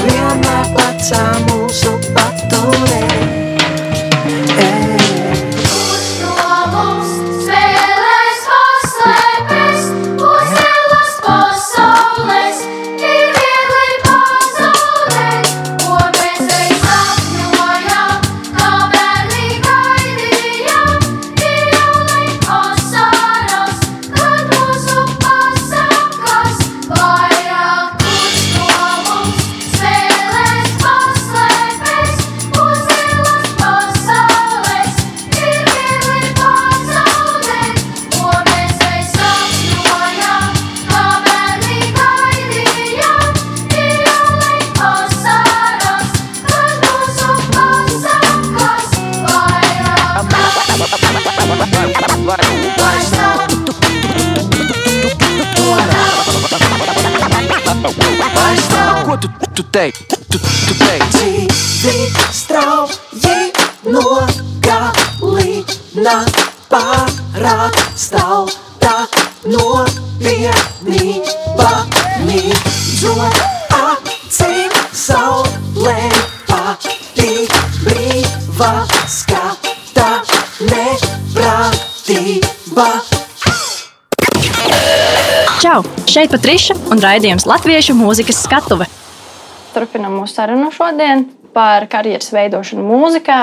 Šeit 86.22 86.36
Patriša 86.36 86.74
un 86.94 87.00
raidījums 87.02 87.48
Latviešu 87.50 87.96
mūzikas 87.98 88.44
skatuve. 88.44 88.86
Turpinām 89.72 90.12
mūsu 90.14 90.36
sarunu 90.36 90.68
šodien 90.70 91.24
par 91.50 91.88
karjeras 91.90 92.28
veidošanu 92.30 92.84
mūzikā. 92.86 93.38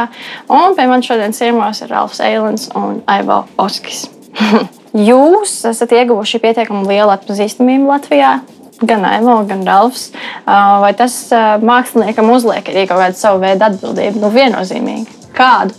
Un 0.47 0.77
pie 0.77 0.85
manis 0.87 1.09
šodien 1.09 1.35
ciemos 1.35 1.81
ir 1.83 1.91
Ralfs 1.91 2.21
Eilants 2.23 2.69
un 2.79 3.01
Aivo 3.11 3.41
Oskis. 3.59 4.05
Jūs 5.09 5.57
esat 5.67 5.91
ieguvuši 5.97 6.39
pietiekami 6.39 6.87
lielu 6.87 7.11
atpazīstamību 7.17 7.91
Latvijā. 7.91 8.31
Gan 8.79 9.03
Aivo, 9.09 9.35
gan 9.49 9.67
Ralfs. 9.67 10.13
Vai 10.47 10.93
tas 10.95 11.17
māksliniekam 11.59 12.31
uzliek 12.31 12.71
arī 12.71 12.87
kaut 12.87 13.03
kādu 13.03 13.19
savu 13.19 13.43
veidu 13.43 13.67
atbildību? 13.67 14.23
Nu, 14.23 14.31
viennozīmīgi. 14.39 15.19
Kādu? 15.35 15.75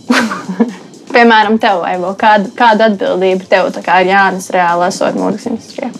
Piemēram, 1.16 1.56
tev, 1.64 1.80
Aivo, 1.94 2.12
kādu, 2.20 2.52
kādu 2.60 2.90
atbildību 2.90 3.48
tev 3.48 3.72
kā 3.88 4.02
ir 4.04 4.12
jānes 4.12 4.52
reāli 4.52 4.90
esot 4.92 5.16
mūzikas 5.16 5.54
industrijā? 5.54 5.94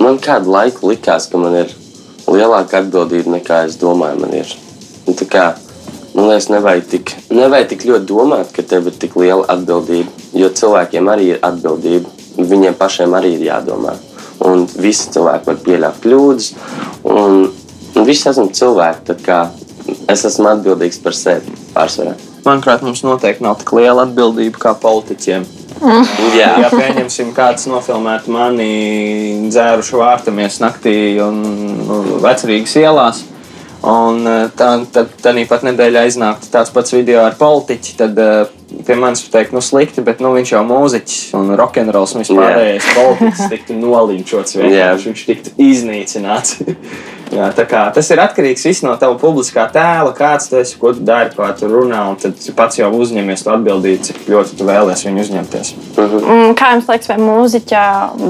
Man 0.00 0.16
kādu 0.22 0.48
laiku 0.54 0.88
likās, 0.88 1.26
ka 1.28 1.38
man 1.40 1.58
ir 1.60 1.72
lielāka 2.24 2.80
atbildība 2.80 3.34
nekā 3.34 3.64
es 3.68 3.76
domāju, 3.80 4.22
man 4.22 4.32
ir. 4.38 4.52
Un 5.04 5.16
tā 5.18 5.26
kā, 5.28 5.44
man 6.14 6.30
liekas, 6.30 6.48
nevajag 6.52 6.86
tik, 6.88 7.12
nevajag 7.28 7.68
tik 7.74 7.84
ļoti 7.90 8.08
domāt, 8.08 8.54
ka 8.56 8.64
tev 8.64 8.88
ir 8.88 8.96
tik 9.02 9.18
liela 9.20 9.44
atbildība. 9.52 10.08
Jo 10.32 10.48
cilvēkiem 10.56 11.10
arī 11.12 11.34
ir 11.34 11.44
atbildība. 11.44 12.08
Viņiem 12.40 12.78
pašiem 12.80 13.12
arī 13.18 13.34
ir 13.36 13.44
jādomā. 13.50 13.96
Un 14.48 14.64
visi 14.80 15.12
cilvēki 15.12 15.50
var 15.50 15.60
pieļaut 15.66 16.00
kļūdas. 16.00 16.50
Un, 17.04 17.40
un 17.92 18.08
visi 18.08 18.28
esam 18.32 18.48
cilvēki. 18.56 19.18
Es 20.08 20.24
esmu 20.24 20.48
atbildīgs 20.54 21.00
par 21.04 21.16
sevi 21.16 21.52
pārsvarā. 21.74 22.16
Manuprāt, 22.46 22.80
mums 22.86 23.02
noteikti 23.04 23.44
nav 23.44 23.58
tik 23.60 23.74
liela 23.76 24.06
atbildība 24.08 24.62
kā 24.62 24.72
politiķiem. 24.80 25.44
Jā, 26.36 26.52
Ja 26.60 26.68
pieņemsim, 26.72 27.32
kāds 27.36 27.66
nofilmētu 27.70 28.32
mani 28.34 28.70
dzērušu 29.48 30.00
vārtamies 30.00 30.60
naktī 30.60 30.94
un 31.24 31.42
nu, 31.88 32.00
vecrīgas 32.24 32.76
ielās. 32.80 33.24
Un 33.80 34.26
eh, 34.28 34.50
tā, 34.52 34.74
tad 34.92 35.12
tā 35.24 35.32
pat 35.48 35.62
nedēļā 35.64 36.02
iznāktu 36.10 36.50
tāds 36.52 36.72
pats 36.74 36.92
video 36.92 37.22
ar 37.24 37.36
politiķi. 37.40 37.94
Tad 37.96 38.18
eh, 38.20 38.42
pie 38.84 38.96
manis 39.00 39.24
teikt, 39.32 39.54
nu 39.56 39.62
slikti, 39.64 40.04
bet 40.04 40.20
nu, 40.20 40.34
viņš 40.36 40.52
jau 40.52 40.60
mūziķis 40.68 41.22
un 41.38 41.54
rokenrols 41.56 42.12
un 42.14 42.26
vispārējais 42.26 42.90
politiķis 42.98 43.48
tiktu 43.54 43.78
nolinčots. 43.80 44.58
vienkārši. 44.60 45.08
Viņš 45.14 45.24
tiktu 45.32 45.56
iznīcināts. 45.70 46.60
Jā, 47.30 47.46
tā 47.54 47.62
kā, 47.68 47.84
tas 47.94 48.08
ir 48.10 48.18
atkarīgs 48.18 48.64
viss 48.66 48.82
no 48.82 48.90
tava 48.98 49.14
publiskā 49.20 49.68
tēla, 49.70 50.10
kāds 50.18 50.48
tu 50.50 50.56
esi, 50.58 50.74
ko 50.80 50.90
tu 50.96 51.04
dari, 51.06 51.30
kā 51.36 51.52
tu 51.54 51.68
runā. 51.70 52.00
un 52.10 52.18
Tad 52.18 52.34
tu 52.42 52.54
pats 52.58 52.80
jau 52.80 52.88
uzņemies 52.96 53.44
to 53.46 53.52
atbildību, 53.54 54.02
cik 54.08 54.24
ļoti 54.32 54.58
tu 54.58 54.66
vēlēsies 54.66 55.06
viņu 55.06 55.22
uzņemties. 55.24 55.70
Mm, 56.00 56.56
Kā 56.58 56.72
jums 56.74 56.90
liekas, 56.90 57.12
vai 57.12 57.18
mūziķa 57.22 57.84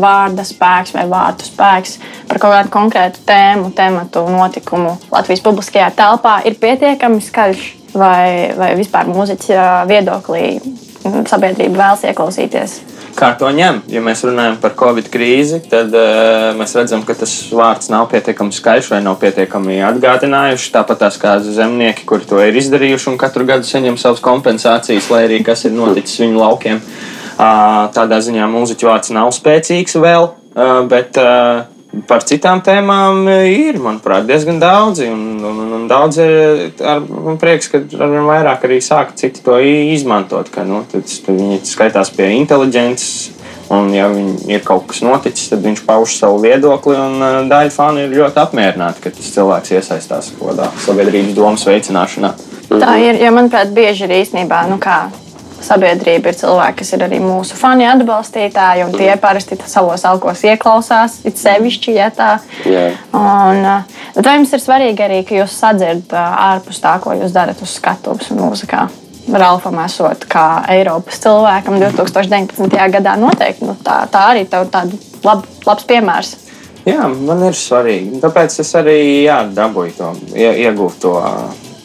vārda 0.05 0.45
spēks 0.45 0.93
vai 0.99 1.07
vārtu 1.09 1.49
spēks 1.49 1.97
par 2.29 2.43
kaut 2.43 2.57
kādu 2.59 2.75
konkrētu 2.77 3.25
tēmu, 3.31 3.73
tematu, 3.77 4.27
notikumu 4.29 4.99
Latvijas 5.09 5.45
publiskajā 5.49 5.89
telpā 5.97 6.37
ir 6.45 6.61
pietiekami 6.61 7.25
skaļš, 7.25 7.67
vai, 7.97 8.53
vai 8.61 8.75
vispār 8.77 9.09
mūziķa 9.09 9.89
viedoklī 9.89 10.45
mm, 10.61 11.25
sabiedrība 11.31 11.87
vēlas 11.87 12.05
ieklausīties? 12.13 12.83
Kā 13.21 13.35
to 13.37 13.51
ņem? 13.53 13.83
Ja 13.93 14.01
mēs 14.01 14.23
runājam 14.25 14.55
par 14.63 14.73
Covid 14.81 15.11
krīzi, 15.13 15.59
tad 15.69 15.93
uh, 15.93 16.55
mēs 16.57 16.73
redzam, 16.79 17.03
ka 17.05 17.13
tas 17.21 17.35
vārds 17.53 17.91
nav 17.93 18.07
pietiekami 18.09 18.55
skaļš 18.57 18.89
vai 18.95 19.03
nav 19.05 19.19
pietiekami 19.21 19.77
atgādinājuši. 19.91 20.71
Tāpat 20.73 21.03
tās 21.03 21.19
kā 21.21 21.35
zemnieki, 21.45 22.07
kuri 22.09 22.25
to 22.31 22.41
ir 22.41 22.57
izdarījuši 22.57 23.11
un 23.13 23.19
katru 23.21 23.45
gadu 23.51 23.69
saņem 23.69 24.01
savas 24.01 24.25
kompensācijas, 24.25 25.11
lai 25.13 25.27
arī 25.27 25.43
kas 25.45 25.67
ir 25.69 25.77
noticis 25.77 26.23
viņu 26.23 26.41
laukiem. 26.41 26.81
Uh, 26.81 27.91
tādā 27.93 28.23
ziņā 28.25 28.49
mūziķu 28.49 28.89
vārds 28.89 29.13
nav 29.13 29.29
spēcīgs 29.37 30.01
vēl, 30.01 30.31
uh, 30.57 30.81
bet 30.89 31.21
uh, 31.21 31.67
par 32.07 32.23
citām 32.27 32.61
tēmām 32.65 33.25
ir, 33.49 33.79
manuprāt, 33.83 34.27
diezgan 34.29 34.61
daudzi. 34.63 35.09
Un, 35.11 35.41
un, 35.47 35.73
un 35.79 35.89
daudz 35.91 36.21
ar, 36.23 37.03
man 37.03 37.39
prieks, 37.41 37.71
ka 37.73 37.83
arvien 37.83 38.29
vairāk 38.29 38.67
arī 38.69 38.81
sāk 38.85 39.15
citi 39.19 39.43
to 39.45 39.59
izmantot. 39.61 40.53
Ka, 40.55 40.65
nu, 40.67 40.85
tad, 40.91 41.09
tad 41.27 41.39
viņi 41.39 41.61
skaitās 41.67 42.13
pie 42.15 42.31
inteliģences. 42.39 43.39
Un, 43.71 43.93
ja 43.95 44.09
ir 44.51 44.65
kaut 44.67 44.89
kas 44.91 44.99
noticis, 45.07 45.47
tad 45.53 45.63
viņš 45.63 45.85
pauž 45.87 46.17
savu 46.19 46.41
viedokli. 46.43 46.97
Un 46.99 47.23
uh, 47.23 47.41
daļa 47.51 47.71
fani 47.75 48.07
ir 48.07 48.17
ļoti 48.19 48.43
apmierināti, 48.43 49.05
ka 49.05 49.15
tas 49.15 49.31
cilvēks 49.37 49.75
iesaistās 49.79 50.33
kaut 50.35 50.53
kādā 50.53 50.71
sabiedrības 50.87 51.37
domas 51.39 51.67
veicināšanā. 51.71 52.35
Tā 52.71 52.95
ir, 53.03 53.19
jo 53.23 53.31
manuprāt, 53.35 53.71
bieži 53.75 54.07
ir 54.07 54.17
īstenībā, 54.23 54.65
nu 54.71 54.79
kā 54.83 55.05
sabiedrība 55.65 56.31
ir 56.31 56.39
cilvēki, 56.39 56.79
kas 56.81 56.95
ir 56.97 57.05
arī 57.07 57.21
mūsu 57.23 57.57
fani 57.59 57.87
atbalstītāji, 57.91 58.87
un 58.87 58.95
tie 58.97 59.11
parasti 59.21 59.59
savos 59.69 60.05
alkos 60.09 60.45
ieklausās, 60.49 61.21
it 61.29 61.41
sevišķi, 61.41 61.97
ja 61.99 62.09
tā. 62.15 62.31
Jā. 62.69 62.89
Un, 63.17 63.61
uh, 63.61 64.01
bet 64.17 64.27
vai 64.27 64.39
jums 64.39 64.57
ir 64.57 64.65
svarīgi 64.65 65.07
arī, 65.07 65.21
ka 65.29 65.39
jūs 65.39 65.59
sadzirdat 65.61 66.17
uh, 66.17 66.43
ārpus 66.51 66.83
tā, 66.83 66.97
ko 67.03 67.15
jūs 67.19 67.37
darat 67.37 67.61
uz 67.63 67.77
skatuves 67.77 68.33
un 68.35 68.45
mūzikā? 68.47 68.89
Ralfam, 69.31 69.77
esot 69.85 70.25
kā 70.31 70.45
Eiropas 70.73 71.21
cilvēkam 71.23 71.77
2019. 71.79 72.79
gadā, 72.95 73.15
noteikti 73.21 73.69
nu, 73.69 73.77
tā, 73.85 74.03
tā 74.11 74.25
arī 74.33 74.47
tev 74.51 74.67
tāda 74.73 74.97
lab, 75.27 75.45
labs 75.69 75.87
piemērs. 75.87 76.37
Jā, 76.89 77.05
man 77.13 77.45
ir 77.45 77.57
svarīgi. 77.57 78.19
Tāpēc 78.23 78.57
es 78.63 78.71
arī 78.79 79.01
jā, 79.27 79.43
dabūju 79.55 79.97
to, 79.99 80.13
ie, 80.33 80.49
iegūtu 80.65 81.03
to 81.05 81.15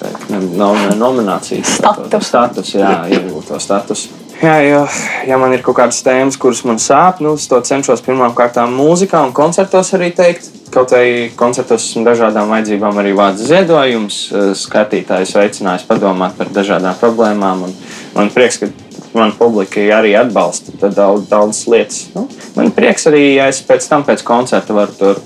teikt, 0.05 0.29
ne, 0.33 0.43
no, 0.55 0.71
ne, 0.77 0.93
nominācijas 0.99 1.79
Statusu. 1.79 2.21
statusu. 2.29 2.77
Jā, 2.83 3.01
iegūtu 3.09 3.49
to 3.49 3.59
statusu. 3.63 4.21
Jā, 4.35 4.55
jo, 4.67 4.81
ja 5.29 5.37
man 5.39 5.53
ir 5.55 5.61
kaut 5.63 5.77
kādas 5.77 6.01
tēmas, 6.03 6.35
kuras 6.39 6.59
man 6.67 6.79
sāp, 6.81 7.21
nu, 7.23 7.37
es 7.39 7.47
to 7.47 7.59
cenšos 7.63 8.03
pirmām 8.03 8.33
kārtām 8.35 8.73
mūzikā 8.75 9.21
un 9.23 9.31
koncertos 9.35 9.93
arī 9.95 10.09
teikt. 10.15 10.49
Kaut 10.75 10.91
arī 10.97 11.29
koncertos 11.39 11.85
esmu 11.85 12.03
dažādām 12.03 12.51
vajadzībām 12.51 12.99
arī 12.99 13.13
vācis 13.15 13.47
ziedojums, 13.47 14.17
eh, 14.35 14.49
skatītājus 14.59 15.31
veicinājis 15.39 15.87
padomāt 15.87 16.35
par 16.35 16.51
dažādām 16.51 16.99
problēmām. 16.99 17.63
Un 17.69 17.75
man 18.17 18.33
prieks, 18.33 18.59
ka 18.59 18.67
man 19.15 19.31
publika 19.39 19.79
arī 19.95 20.11
atbalsta 20.19 20.75
tad 20.81 20.97
daudz, 20.97 21.29
daudz 21.31 21.63
lietas. 21.71 22.09
Nu, 22.15 22.27
man 22.57 22.73
prieks 22.75 23.07
arī, 23.07 23.23
ja 23.37 23.47
es 23.47 23.61
pēc 23.63 23.87
tam, 23.87 24.03
pēc 24.03 24.25
koncerta, 24.27 24.75
varu 24.75 24.99
tur 24.99 25.21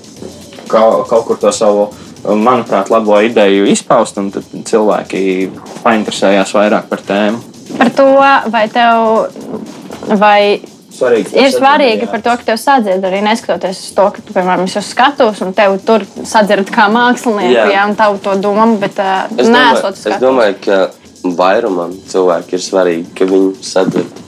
kaut, 0.70 1.08
kaut 1.10 1.26
kur 1.26 1.40
to 1.42 1.50
savu, 1.52 1.88
manuprāt, 2.24 2.90
labo 2.92 3.20
ideju 3.24 3.68
izpaust, 3.70 4.18
un 4.20 4.30
tad 4.34 4.44
cilvēki 4.68 5.22
painteresējās 5.84 6.52
vairāk 6.56 6.90
par 6.90 7.04
tēmu. 7.06 7.40
Par 7.78 7.90
to, 7.94 8.06
vai 8.50 8.66
tev 8.72 10.18
vai 10.20 10.42
Svarīgi, 10.90 11.30
ir 11.38 11.52
svarīgi 11.54 12.08
par 12.10 12.20
to, 12.24 12.32
ka 12.40 12.48
tev 12.50 12.58
sadzird 12.60 13.04
arī 13.08 13.22
neskatoties 13.24 13.78
uz 13.86 13.92
to, 13.96 14.06
ka 14.12 14.24
tu, 14.24 14.34
piemēram, 14.34 14.66
esi 14.68 14.80
uz 14.80 14.88
skatuves 14.90 15.40
un 15.46 15.54
tev 15.56 15.76
tur 15.86 16.04
sadzird 16.28 16.68
kā 16.74 16.88
mākslinieku, 16.92 17.54
Jā. 17.54 17.68
jā, 17.72 17.84
un 17.88 17.94
tavu 17.96 18.18
to 18.24 18.34
domu, 18.42 18.74
bet 18.82 18.98
uh, 19.00 19.22
Es 19.30 19.46
uz 19.46 19.54
es 19.54 20.02
skatuves. 20.02 20.18
domāju, 20.20 20.58
ka 20.66 20.80
vairumam 21.38 21.94
cilvēku 22.10 22.56
ir 22.56 22.64
svarīgi, 22.64 23.06
ka 23.16 23.28
viņi 23.30 23.54
sadzird, 23.64 24.20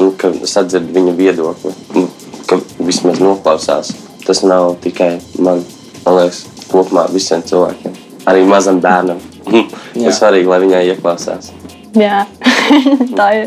nu, 0.00 0.10
ka 0.20 0.32
sadzird 0.48 0.90
viņa 0.92 1.16
viedokli, 1.16 1.72
nu, 1.96 2.04
ka 2.50 2.60
vismaz 2.82 3.22
noklausās. 3.22 3.94
Tas 4.26 4.42
nav 4.44 4.74
tikai 4.84 5.14
man, 5.40 5.62
man 6.04 6.18
liekas, 6.18 6.42
kopumā 6.70 7.06
visiem 7.12 7.42
cilvēkiem. 7.46 7.96
Arī 8.28 8.44
mazam 8.48 8.80
bērnam. 8.84 9.20
Ir 10.04 10.12
svarīgi, 10.12 10.48
lai 10.50 10.60
viņai 10.64 10.84
ieklausās. 10.92 11.52
Jā, 11.96 12.26
tā 13.18 13.26
ir. 13.32 13.46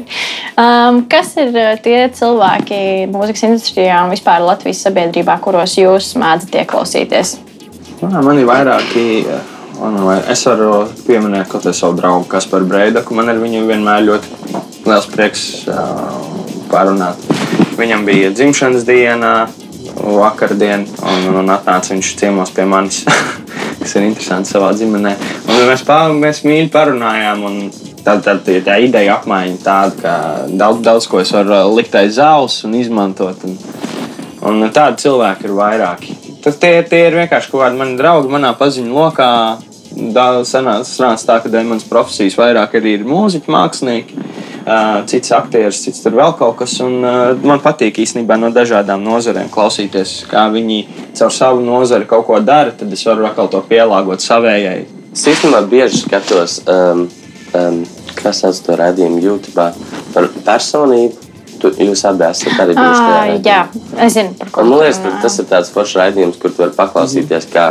Um, 0.60 1.04
kas 1.10 1.30
ir 1.40 1.54
uh, 1.54 1.76
tie 1.84 2.08
cilvēki 2.18 2.80
mūzikas 3.14 3.46
industrijā 3.48 4.00
un 4.04 4.10
vispār 4.12 4.42
Latvijas 4.44 4.82
sabiedrībā, 4.88 5.38
kuros 5.46 5.78
jūs 5.78 6.16
mēdzat 6.20 6.58
ieklausīties? 6.64 7.36
Jā, 8.02 8.10
man 8.18 8.42
ir 8.42 8.50
vairāki. 8.50 9.06
Man 9.78 9.96
vai- 10.06 10.20
es 10.30 10.42
varu 10.46 10.88
pieminēt 11.08 11.48
kaut 11.50 11.64
kādu 11.64 11.74
savu 11.78 11.96
draugu, 11.98 12.26
kas 12.30 12.46
par 12.50 12.66
Breidaku. 12.70 13.16
Man 13.18 13.30
ar 13.30 13.40
viņu 13.42 13.64
vienmēr 13.70 14.04
ļoti 14.10 14.58
liels 14.90 15.08
prieks 15.14 15.46
uh, 15.70 16.18
parunāt. 16.74 17.22
Viņam 17.78 18.06
bija 18.10 18.34
dzimšanas 18.34 18.86
diena, 18.90 19.32
vakardien, 19.95 20.86
un, 21.04 21.30
un, 21.41 21.54
atnāca 21.54 21.93
viņš 21.93 22.12
ciemos 22.19 22.54
pie 22.56 22.65
manis, 22.69 23.04
kas 23.81 23.96
ir 23.98 24.08
interesanti 24.08 24.54
savā 24.54 24.71
ģimenē. 24.77 25.15
Un 25.48 25.63
mēs, 25.69 25.85
pā, 25.87 26.04
mēs 26.15 26.46
mīļi 26.48 26.71
parunājām. 26.73 27.48
un 27.50 27.89
Tad, 28.02 28.23
tad 28.25 28.39
tā, 28.42 28.56
tā 28.65 28.79
ideja 28.81 29.19
apmaiņa 29.19 29.60
tāda, 29.62 29.92
ka 30.02 30.13
daudz, 30.58 30.79
daudz 30.81 31.06
ko 31.06 31.19
es 31.21 31.29
varu 31.35 31.60
likt 31.75 31.94
aiz 32.00 32.15
auss 32.17 32.63
un 32.65 32.73
izmantot. 32.79 33.44
Un, 33.46 33.60
Un 34.42 34.63
tādi 34.73 35.04
cilvēki 35.04 35.46
ir 35.46 35.52
vairāki. 35.54 36.15
Tas 36.42 36.56
tie, 36.58 36.79
tie 36.89 37.04
ir 37.12 37.17
vienkārši 37.19 37.52
kaut 37.52 37.62
kādi 37.62 37.77
mani 37.77 37.98
draugi 38.00 38.31
manā 38.33 38.56
paziņu 38.58 38.96
lokā. 38.96 39.27
Sanāca 39.92 41.27
tā, 41.27 41.35
ka 41.44 41.52
dēļ 41.52 41.67
manas 41.67 41.85
profesijas 41.85 42.39
vairāk 42.39 42.73
arī 42.79 42.96
ir 42.98 43.06
mūziķi, 43.06 43.52
mākslinieki. 43.54 44.21
Cits 45.10 45.32
aktieris, 45.36 45.80
cits 45.86 46.04
tur 46.04 46.15
vēl 46.17 46.36
kaut 46.40 46.58
kas. 46.62 46.76
Un, 46.84 47.00
uh, 47.02 47.32
man 47.48 47.62
patīk 47.63 48.02
īstenībā 48.04 48.38
no 48.40 48.52
dažādām 48.54 49.04
nozarēm 49.06 49.50
klausīties, 49.54 50.22
kā 50.32 50.48
viņi 50.54 50.82
caur 51.17 51.34
savu 51.34 51.63
nozari 51.65 52.10
kaut 52.10 52.28
ko 52.30 52.40
dara, 52.46 52.74
tad 52.76 52.94
es 52.94 53.06
varu 53.08 53.28
atkal 53.30 53.50
to 53.52 53.62
pielāgot 53.67 54.24
savējai. 54.24 54.86
Es 55.12 55.26
īstenībā 55.28 55.63
bieži 55.72 56.04
skatos, 56.06 56.62
um, 56.72 57.08
um, 57.58 57.82
kas 58.19 58.44
sauc 58.44 58.62
to 58.65 58.78
redzējumu 58.80 59.22
YouTube 59.24 59.67
par 60.13 60.30
personību. 60.46 61.28
Tu, 61.62 61.69
jūs 61.86 62.02
abi 62.10 62.26
esat 62.26 62.58
arī 62.63 62.74
bijuši 62.74 63.02
tajā 63.06 63.34
jā, 63.46 63.58
es 64.02 64.15
zinu, 64.15 64.32
par 64.40 64.50
ko 64.50 64.63
Un, 64.63 64.72
man 64.72 64.80
liekas, 64.82 65.02
tas 65.22 65.36
ir 65.38 65.46
tāds 65.52 65.69
foršs 65.69 66.00
raidījums, 66.00 66.40
kur 66.42 66.50
tu 66.50 66.63
vari 66.63 66.74
paklausīties, 66.74 67.46
kā 67.54 67.67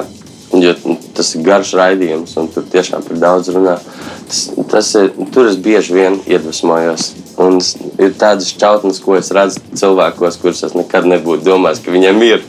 jo 0.58 0.74
tas 1.16 1.32
ir 1.34 1.42
garš 1.46 1.72
raidījums, 1.78 2.36
un 2.38 2.48
tur 2.54 2.66
tiešām 2.70 3.02
par 3.06 3.18
daudz 3.22 3.50
runā. 3.54 3.76
Tas, 4.70 4.92
ir, 4.94 5.10
tur 5.34 5.48
es 5.50 5.56
bieži 5.58 5.96
vien 5.96 6.20
iedvesmojos. 6.28 7.08
Un 7.40 7.58
ir 7.98 8.14
tādas 8.20 8.52
šķautnes, 8.52 9.00
ko 9.02 9.16
es 9.18 9.32
redzu 9.34 9.62
cilvēkos, 9.80 10.38
kurus 10.42 10.62
es 10.68 10.76
nekad 10.76 11.08
nebūtu 11.10 11.46
domājis, 11.48 11.82
ka 11.82 11.94
viņiem 11.94 12.22
ir. 12.28 12.44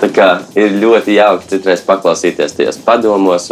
Tā 0.00 0.08
kā 0.16 0.28
ir 0.56 0.78
ļoti 0.80 1.18
jauki 1.18 1.50
citreiz 1.52 1.84
paklausīties 1.86 2.56
tajos 2.56 2.80
padomos, 2.82 3.50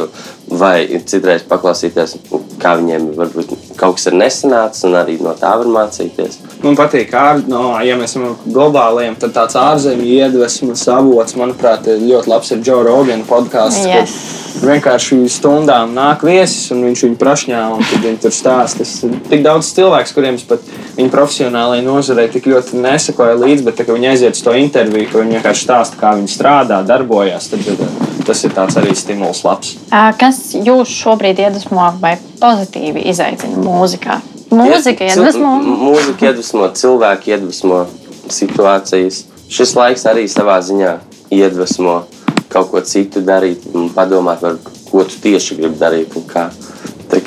vai 0.49 0.87
citreiz 1.05 1.45
paklausīties, 1.47 2.17
kā 2.63 2.79
viņiem 2.81 3.11
varbūt 3.19 3.53
kaut 3.79 3.99
kas 3.99 4.09
ir 4.11 4.17
nesanācis, 4.19 4.85
un 4.89 4.97
arī 4.99 5.19
no 5.23 5.35
tā 5.39 5.55
var 5.61 5.71
mācīties. 5.75 6.41
Man 6.65 6.77
patīk, 6.79 7.13
ār, 7.15 7.45
no, 7.51 7.71
ja 7.85 7.97
mēs 7.99 8.17
esam 8.17 8.35
globāliem, 8.47 9.15
tad 9.21 9.35
tāds 9.37 9.59
ārzemju 9.59 10.09
iedvesmas 10.19 10.83
avots, 10.91 11.37
manuprāt, 11.39 11.87
ir 11.87 12.03
ļoti 12.03 12.33
labs 12.33 12.53
ir 12.55 12.65
Joe 12.67 12.83
Rogan 12.87 13.25
podkāsts. 13.29 13.87
Yes. 13.87 14.19
Vienkārši 14.59 15.21
stundām 15.31 15.93
nāk 15.95 16.25
viesis, 16.27 16.73
un 16.75 16.83
viņš 16.89 17.05
viņu 17.05 17.19
prašņā, 17.21 17.61
un 17.77 17.85
tad 17.87 18.03
viņi 18.03 18.19
tur 18.25 18.35
stāsta. 18.35 18.83
Tas 18.83 18.95
ir 19.07 19.15
tik 19.31 19.45
daudz 19.45 19.71
cilvēku, 19.77 20.17
kuriem 20.17 20.41
pat 20.51 20.65
viņa 20.97 21.13
profesionālajai 21.15 21.85
nozarei 21.87 22.27
tik 22.33 22.49
ļoti 22.51 22.83
nesakoju 22.83 23.39
līdzi, 23.45 23.67
bet 23.69 23.79
tā, 23.79 23.87
viņi 23.93 24.11
aiziet 24.11 24.39
uz 24.39 24.43
to 24.43 24.57
interviju, 24.59 25.13
ka 25.13 25.23
viņi 25.23 25.39
vienkārši 25.39 25.67
stāsta, 25.69 26.01
kā 26.01 26.17
viņi 26.19 26.35
strādā, 26.35 26.83
darbojas, 26.89 27.53
tad 27.53 27.63
tas 28.29 28.43
ir 28.45 28.53
tāds 28.57 28.77
arī 28.81 28.93
stimuls 28.99 29.41
labs. 29.47 29.77
Kas 30.21 30.41
jūs 30.53 30.91
šobrīd 30.93 31.41
iedvesmo 31.47 31.87
vai 32.03 32.17
pozitīvi 32.41 33.07
izaicina 33.11 33.63
mūzikā? 33.69 34.21
Mūzika 34.49 35.11
iedvesmo. 35.11 35.55
Mūzika 35.61 36.31
iedvesmo, 36.31 36.69
cilvēki 36.81 37.35
iedvesmo 37.35 37.83
situācijas. 38.33 39.27
Šis 39.53 39.75
laiks 39.77 40.07
arī 40.09 40.27
savā 40.29 40.59
ziņā 40.65 40.95
iedvesmo 41.37 42.03
kaut 42.49 42.71
ko 42.73 42.81
citu 42.85 43.21
darīt, 43.25 43.67
un 43.77 43.91
padomāt, 43.93 44.41
par 44.41 44.57
ko 44.89 45.05
tu 45.05 45.21
tieši 45.25 45.59
gribi 45.59 45.81
darīt. 45.81 46.17
un 46.17 46.25
kā. 46.29 46.49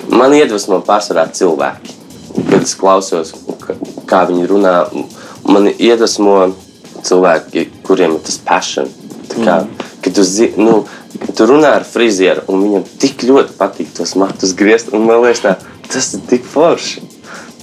Man 0.09 0.33
iedvesmo 0.33 0.81
pārsvarā 0.85 1.27
cilvēki. 1.31 1.97
Kad 2.49 2.61
es 2.63 2.73
klausos, 2.75 3.33
kā 4.09 4.25
viņi 4.29 4.47
runā, 4.49 4.75
man 5.47 5.69
iedvesmo 5.71 6.53
cilvēki, 7.05 7.67
kuriem 7.85 8.17
ir 8.17 8.25
tas 8.25 8.37
passion. 8.37 8.89
Kā, 9.31 9.61
kad 10.03 10.15
tu, 10.15 10.23
zi, 10.27 10.51
nu, 10.57 10.81
kad 11.19 11.35
tu 11.37 11.47
runā 11.47 11.75
ar 11.79 11.85
frizieru, 11.87 12.43
un 12.51 12.65
viņam 12.65 12.87
tik 12.99 13.23
ļoti 13.27 13.55
patīk 13.59 13.93
tos 13.95 14.15
matus 14.19 14.55
griezt, 14.57 14.91
un 14.91 15.05
man 15.07 15.21
liekas, 15.23 15.43
tā, 15.45 15.55
tas 15.93 16.13
ir 16.17 16.23
tik 16.29 16.47
forši. 16.47 17.03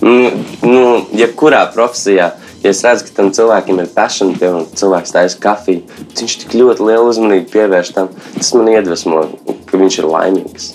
Nu, 0.01 0.31
nu, 0.63 0.83
jebkurā 1.19 1.65
profesijā, 1.75 2.29
ja 2.63 2.71
es 2.71 2.85
redzu, 2.87 3.09
ka 3.09 3.17
tam 3.17 3.33
cilvēkam 3.35 3.81
ir 3.83 3.89
passion, 3.95 4.31
piemēram, 4.39 4.69
cilvēks 4.79 5.15
taisa 5.15 5.41
kafiju, 5.43 5.83
viņš 6.15 6.37
tik 6.45 6.55
ļoti 6.55 6.87
lielu 6.87 7.09
uzmanību 7.11 7.51
pievērš 7.51 7.95
tam, 7.97 8.13
tas 8.37 8.53
man 8.55 8.71
iedvesmo, 8.77 9.25
ka 9.67 9.81
viņš 9.81 9.99
ir 9.99 10.11
laimīgs. 10.13 10.69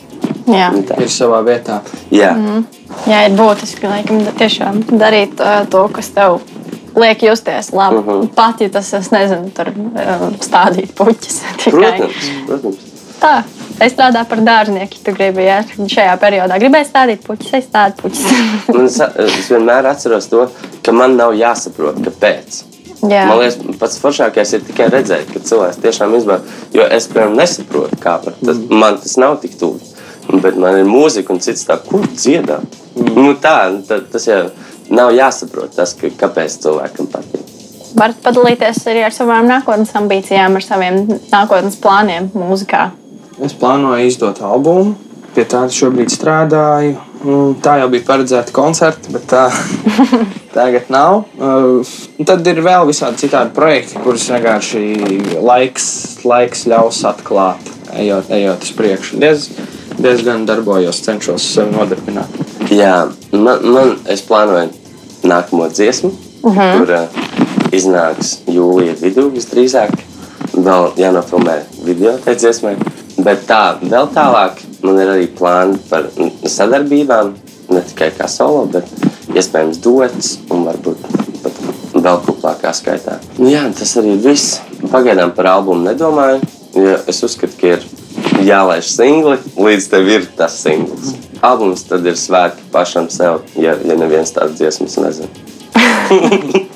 Jā. 0.47 0.73
Nu, 0.75 0.83
tā. 0.87 0.99
Ir 0.99 1.11
savā 1.11 1.39
vietā. 1.47 1.79
Jā, 2.11 2.33
Jā, 3.09 3.25
ir 3.27 3.35
būtiski 3.37 3.89
laikam, 3.89 4.21
tiešām 4.37 4.83
darīt 4.99 5.41
uh, 5.41 5.63
to, 5.71 5.81
kas 5.95 6.11
tev 6.15 6.39
liek 6.99 7.23
justies 7.25 7.71
labi. 7.73 7.99
Uh 7.99 8.05
-huh. 8.05 8.27
Pat 8.35 8.61
ja 8.61 8.69
tas, 8.69 8.93
es 8.93 9.11
nezinu, 9.11 9.51
tur 9.55 9.71
uh, 9.73 10.27
stādīt 10.39 10.93
puķis. 10.95 11.41
tikai. 11.63 11.71
protams, 11.71 12.31
protams. 12.47 12.92
Tā. 13.23 13.37
Es 13.81 13.95
strādāju 13.95 14.29
par 14.29 14.41
dārznieku. 14.45 14.99
Tu 15.03 15.13
gribi, 15.15 15.45
ja 15.47 15.61
šajā 15.65 16.13
periodā 16.21 16.59
gribēji 16.61 16.89
stādīt 16.89 17.23
puķis, 17.25 17.55
es. 17.57 17.69
Man, 18.69 18.89
sa- 18.97 19.09
es 19.23 19.49
vienmēr 19.51 19.87
atceros 19.89 20.29
to, 20.31 20.45
ka 20.85 20.93
man 20.95 21.17
nav 21.19 21.33
jāsaprot, 21.39 21.97
kāpēc. 22.05 22.61
Jā. 23.03 23.25
Man 23.27 23.41
liekas, 23.41 23.57
pats 23.81 23.97
foršākais 23.99 24.53
ir 24.55 24.61
tikai 24.67 24.87
redzēt, 24.93 25.31
ka 25.33 25.41
cilvēks 25.43 25.81
tiešām 25.83 26.13
izbauda. 26.19 26.45
Jo 26.75 26.85
es, 26.87 27.09
piemēram, 27.11 27.35
nesaprotu, 27.39 27.99
kāpēc. 28.03 28.37
Tas, 28.45 28.61
man 28.71 28.99
tas 29.01 29.17
nav 29.19 29.39
tik 29.43 29.57
tuvu. 29.59 29.81
Bet 30.39 30.55
man 30.55 30.77
ir 30.79 30.87
mūzika 30.87 31.33
un 31.35 31.41
cits 31.43 31.65
tā, 31.67 31.75
kur 31.83 32.05
dziedā. 32.07 32.61
Mm. 32.95 33.17
Nu, 33.17 33.33
tā, 33.43 33.57
tā, 33.89 33.99
tas 34.13 34.29
jau 34.29 34.39
nav 34.93 35.11
jāsaprot, 35.15 35.73
tas, 35.75 35.95
ka, 35.99 36.13
kāpēc 36.21 36.55
cilvēkam 36.63 37.11
patīk. 37.11 37.51
Varat 37.99 38.23
padalīties 38.23 38.79
arī 38.89 39.03
ar 39.05 39.13
savām 39.13 39.49
nākotnes 39.51 39.91
ambīcijām, 39.99 40.55
ar 40.57 40.65
saviem 40.65 41.03
nākotnes 41.27 41.75
plāniem 41.83 42.31
mūzikā. 42.33 42.87
Es 43.41 43.55
plānoju 43.57 44.05
izdot 44.05 44.41
albumu, 44.45 44.93
pie 45.33 45.45
tā 45.49 45.63
šobrīd 45.71 46.11
strādāju. 46.13 46.97
Tā 47.63 47.77
jau 47.79 47.87
bija 47.89 48.03
paredzēta 48.05 48.53
koncerta, 48.53 49.09
bet 49.13 49.25
tā 49.31 49.45
tagad 50.55 50.91
nav. 50.93 51.23
Uh, 51.39 51.93
un 52.19 52.27
tad 52.27 52.45
ir 52.51 52.59
vēl 52.65 52.85
visādi 52.89 53.23
citādi 53.23 53.55
projekti, 53.55 54.01
kurus 54.03 54.27
vienkārši 54.29 54.83
laiks, 55.39 55.87
laiks 56.27 56.67
ļaus 56.69 57.01
atklāt, 57.09 57.71
ejot, 57.95 58.29
ejot 58.37 58.67
uz 58.67 58.73
priekšu. 58.77 59.21
Diez, 59.23 59.49
diezgan 59.97 60.45
darbojos, 60.49 61.01
cenšos 61.05 61.47
sevi 61.55 61.73
nodarbināt. 61.73 62.41
Jā, 62.73 63.07
man, 63.31 63.65
man 63.65 63.95
es 64.11 64.21
plānoju 64.27 64.69
nākamo 65.23 65.69
dziesmu, 65.71 66.11
uh 66.43 66.57
-huh. 66.57 66.79
kur 66.79 66.91
uh, 66.91 67.23
iznāks 67.71 68.39
jūlija 68.47 68.99
vidū 69.01 69.29
visdrīzāk. 69.31 69.95
Vēl 70.53 70.91
jānofilmē 70.99 71.61
video 71.85 72.17
tai 72.25 72.35
dziesmai. 72.35 72.75
Bet 73.23 73.45
tā, 73.47 73.77
vēl 73.79 74.09
tālāk 74.11 74.59
man 74.83 74.99
ir 74.99 75.11
arī 75.13 75.27
plāni 75.31 75.79
par 75.89 76.09
sadarbībām. 76.43 77.33
Ne 77.73 77.81
tikai 77.87 78.09
kā 78.17 78.27
solo, 78.27 78.65
bet 78.71 78.89
iespējams 79.31 79.79
duets 79.81 80.33
un 80.51 80.65
varbūt 80.67 81.05
pat 81.43 81.61
vēl 81.95 82.19
kuplākā 82.25 82.73
skaitā. 82.75 83.17
Nu, 83.37 83.47
jā, 83.51 83.63
tas 83.77 83.95
arī 84.01 84.17
viss. 84.21 84.59
Pagaidām 84.91 85.31
par 85.35 85.47
albumu 85.53 85.87
nedomāju, 85.87 86.41
jo 86.75 86.97
es 87.07 87.23
uzskatu, 87.23 87.55
ka 87.61 87.77
ir 87.77 87.87
jālaiž 88.43 88.91
singli, 88.91 89.39
līdz 89.55 89.89
tev 89.93 90.11
ir 90.11 90.27
tas 90.37 90.59
singls. 90.59 91.15
Albums 91.43 91.87
tad 91.87 92.05
ir 92.07 92.19
svētki 92.19 92.67
pašam 92.75 93.07
sev, 93.11 93.41
ja, 93.55 93.77
ja 93.79 93.97
neviens 93.99 94.35
tāds 94.35 94.59
dziesmas 94.59 94.99
nezina. 94.99 96.67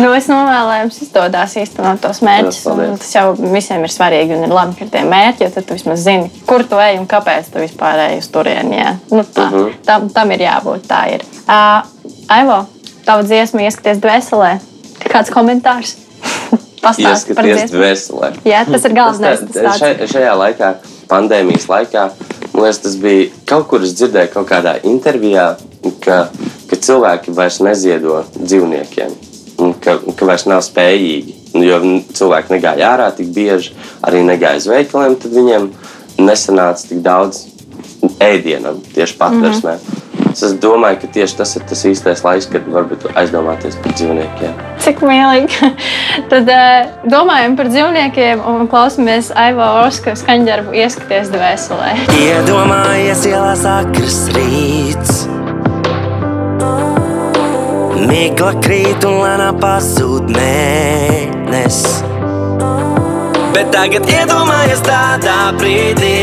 Nu, 0.00 0.12
es 0.16 0.26
novēlu, 0.30 0.66
lai 0.68 0.78
jums 0.82 0.98
izdodas 1.02 1.56
īstenot 1.60 2.00
tos 2.00 2.20
mērķus. 2.24 2.60
Tas 2.98 3.14
jau 3.14 3.24
visiem 3.52 3.82
ir 3.84 3.92
svarīgi 3.92 4.36
un 4.36 4.44
ir 4.46 4.54
labi, 4.54 4.76
ka 4.78 4.84
ir 4.84 4.90
tie 4.90 5.02
mērķi, 5.04 5.44
jo 5.44 5.50
tad 5.50 5.66
tu 5.68 5.74
vismaz 5.74 5.98
zini, 6.06 6.30
kur 6.46 6.64
tu 6.64 6.78
ej 6.80 6.98
un 6.98 7.06
kāpēc 7.10 7.50
tu 7.52 7.58
vispār 7.62 7.98
ej 8.08 8.18
uz 8.22 8.28
turieni. 8.32 8.84
Nu, 9.10 9.22
tā, 9.24 9.48
uh 9.48 9.50
Mhm. 9.52 9.64
-huh. 9.64 9.72
tam, 9.84 10.08
tam 10.08 10.30
ir 10.30 10.38
jābūt. 10.40 10.86
Tā 10.88 11.14
ir. 11.14 11.20
Uh, 11.48 11.82
Aivo, 12.28 12.66
tava 13.04 13.22
dziesma 13.22 13.60
ieskaties 13.62 13.98
dvēselē. 13.98 14.58
Kāds 15.08 15.30
komentārs? 15.30 15.96
Pastāsti 16.82 17.34
par 17.34 17.44
dvēselē. 17.44 18.32
Jā, 18.44 18.64
tas 18.72 18.84
ir 18.84 18.92
galvenais. 18.92 19.40
Tas 19.52 19.80
tā- 19.80 20.06
Šajā 20.06 20.34
laikā, 20.36 20.74
pandēmijas 21.08 21.66
laikā, 21.68 22.10
man 22.52 22.62
liekas, 22.64 22.78
tas 22.82 22.96
bija 22.96 23.30
kaut 23.46 23.68
kur 23.68 23.82
es 23.82 23.92
dzirdēju 23.94 24.32
kaut 24.32 24.48
kādā 24.48 24.80
intervijā, 24.82 25.56
ka, 26.00 26.28
ka 26.70 26.76
cilvēki 26.76 27.34
vairs 27.34 27.58
neziedo 27.60 28.24
dzīvniekiem. 28.38 29.10
Un 29.62 29.74
Ka, 29.82 29.96
ka 30.18 30.28
vairs 30.28 30.46
nav 30.50 30.62
spējīgi. 30.66 31.38
Nu, 31.54 31.64
Jo 31.66 31.80
cilvēki 32.16 32.54
negāja 32.54 32.92
ārā 32.94 33.08
tik 33.16 33.32
bieži, 33.34 33.74
arī 34.02 34.22
negāja 34.26 34.60
uz 34.62 34.68
veikaliem, 34.70 35.18
tad 35.20 35.34
viņiem 35.36 35.68
nesanāca 36.22 36.88
tik 36.88 37.02
daudz 37.04 37.46
ēdienam 38.22 38.80
tieši 38.94 39.18
patversmē. 39.18 39.76
Mm 39.76 39.82
-hmm. 39.88 40.02
Es 40.32 40.54
domāju, 40.56 40.96
ka 41.02 41.08
tieši 41.12 41.36
tas 41.36 41.50
ir 41.58 41.64
tas 41.68 41.82
īstais 41.84 42.22
laiks, 42.24 42.46
kad 42.52 42.64
varbūt 42.72 43.04
aizdomāties 43.20 43.76
par 43.84 43.92
dzīvniekiem. 43.98 44.54
Cik 44.80 45.02
mīlīgi. 45.04 45.72
Tad 46.32 46.48
uh, 46.48 46.88
domājam 47.04 47.56
par 47.58 47.68
dzīvniekiem 47.68 48.40
un 48.54 48.64
klausāmies 48.72 49.28
Aivo 49.36 49.68
Oska 49.82 50.16
skaņdarbu 50.16 50.72
ieskaties 50.84 51.28
dvēselē. 51.34 51.92
Iedomājies 52.22 53.28
ielā 53.28 53.52
sakras 53.60 54.24
rīts. 54.32 55.31
Migla 58.02 58.50
krīt 58.58 59.04
un 59.06 59.20
lēnā 59.22 59.52
pazūd 59.62 60.30
mēnesis. 60.34 62.00
Bet 63.54 63.70
tagad 63.70 64.08
iedomājies 64.10 64.82
tādā 64.82 65.36
brīdī, 65.54 66.16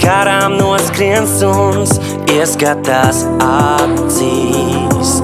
garām 0.00 0.56
noskrien 0.56 1.28
suns, 1.28 1.98
ieskatās 2.32 3.26
acīs, 3.44 5.18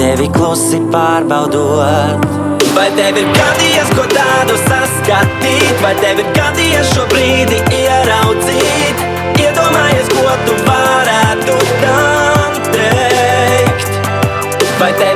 tevi 0.00 0.30
klusi 0.32 0.80
pārbaudot. 0.94 2.24
Vai 2.72 2.88
tev 2.96 3.18
ir 3.20 3.28
gadījies 3.34 3.90
ko 3.98 4.06
tādu 4.14 4.56
saskatīt, 4.64 5.74
vai 5.84 5.92
tev 6.00 6.22
ir 6.24 6.30
gadījies 6.38 6.94
šo 6.94 7.04
brīdi 7.12 7.60
ieraudzīt? 7.82 9.04
Iedomājies, 9.42 10.14
ko 10.14 10.38
tu 10.46 10.56
varētu 10.64 11.58
tam 14.78 14.92
teikt. 14.98 15.08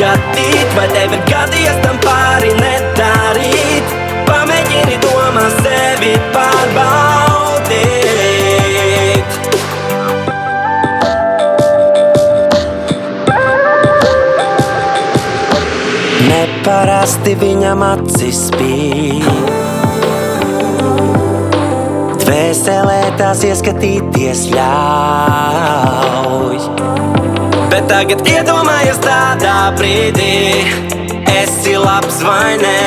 saskatīt, 0.00 0.68
vai 0.76 0.86
tev 0.94 1.12
ir 1.16 1.22
gadījies 1.28 1.78
tam 1.84 1.96
pāri 2.04 2.52
nedarīt. 2.56 3.86
Pamēģini 4.28 4.96
domā 5.04 5.46
sevi 5.60 6.12
pārbaudīt. 6.34 6.98
Neparasti 16.30 17.32
viņam 17.40 17.80
acis 17.90 18.38
spīd. 18.48 19.26
Dvēselē 22.24 23.00
tās 23.20 23.40
ieskatīties 23.50 24.40
ļauj. 24.54 26.58
Bet 27.70 27.86
tagad 27.86 28.24
iedomājies 28.26 28.96
tādā 28.98 29.70
brīdī, 29.78 30.66
esi 31.30 31.76
labs 31.78 32.18
vai 32.26 32.58
nē, 32.58 32.80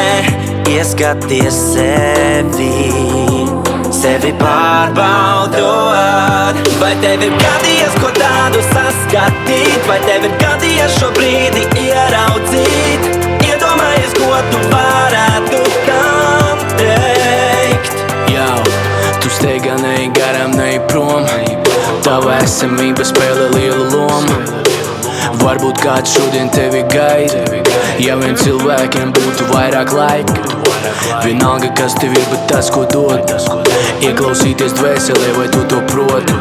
ieskaties 0.74 1.56
sevi. 1.72 2.92
Sevi 3.94 4.34
pārbaudot, 4.42 5.56
vai 6.82 6.92
tev 7.00 7.24
ir 7.24 7.32
gadījies 7.40 7.96
ko 8.04 8.10
tādu 8.18 8.60
saskatīt, 8.74 9.80
vai 9.88 10.00
tev 10.04 10.28
ir 10.28 10.36
gadījies 10.44 11.00
šo 11.00 11.10
brīdi 11.16 11.64
ieraudzīt. 11.86 13.02
Iedomājies, 13.48 14.12
ko 14.20 14.36
tu 14.52 14.60
varētu 14.74 15.60
tam 15.88 16.56
teikt. 16.76 17.94
Jau, 18.36 18.60
tu 19.24 19.32
steigā 19.40 19.80
neej 19.80 20.12
garām, 20.20 20.52
neej 20.60 20.84
prom 20.92 21.24
Tava 22.04 22.34
esamība 22.44 23.06
spēlē 23.08 23.46
lielu 23.54 23.73
kāds 25.84 26.14
šodien 26.16 26.50
tevi 26.54 26.82
gaida 26.92 27.42
Ja 28.00 28.16
vien 28.20 28.38
cilvēkiem 28.40 29.12
būtu 29.16 29.48
vairāk 29.52 29.92
laika 29.96 30.36
Vienalga, 31.24 31.70
kas 31.78 31.96
tev 32.00 32.14
ir, 32.16 32.24
bet 32.32 32.46
tas, 32.52 32.70
ko 32.72 32.86
dod 32.88 33.34
Ieklausīties 34.04 34.76
dvēselē, 34.80 35.34
vai 35.38 35.50
tu 35.52 35.64
to 35.72 35.82
proti 35.92 36.38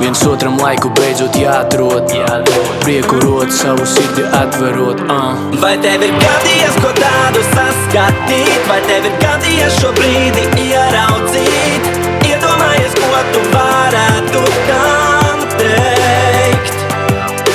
Viens 0.00 0.24
otram 0.28 0.56
laiku 0.60 0.90
beidzot 0.96 1.36
jāatrod 1.38 2.14
Prieku 2.84 3.20
rot 3.26 3.52
savu 3.52 3.86
sirdi 3.88 4.24
atverot 4.40 5.04
uh. 5.08 5.44
Vai 5.60 5.76
tev 5.84 6.06
ir 6.08 6.16
gadījies 6.24 6.80
ko 6.80 6.94
tādu 6.98 7.44
saskatīt, 7.52 8.58
vai 8.70 8.80
tev 8.88 9.12
ir 9.12 9.20
gadījies 9.22 9.78
šo 9.82 9.92
brīdi 10.00 10.48
ieraudzīt? 10.70 11.94
Iedomājies, 12.32 13.00
ko 13.00 13.24
tu 13.32 13.46
varētu 13.54 14.44
teikt. 14.64 14.93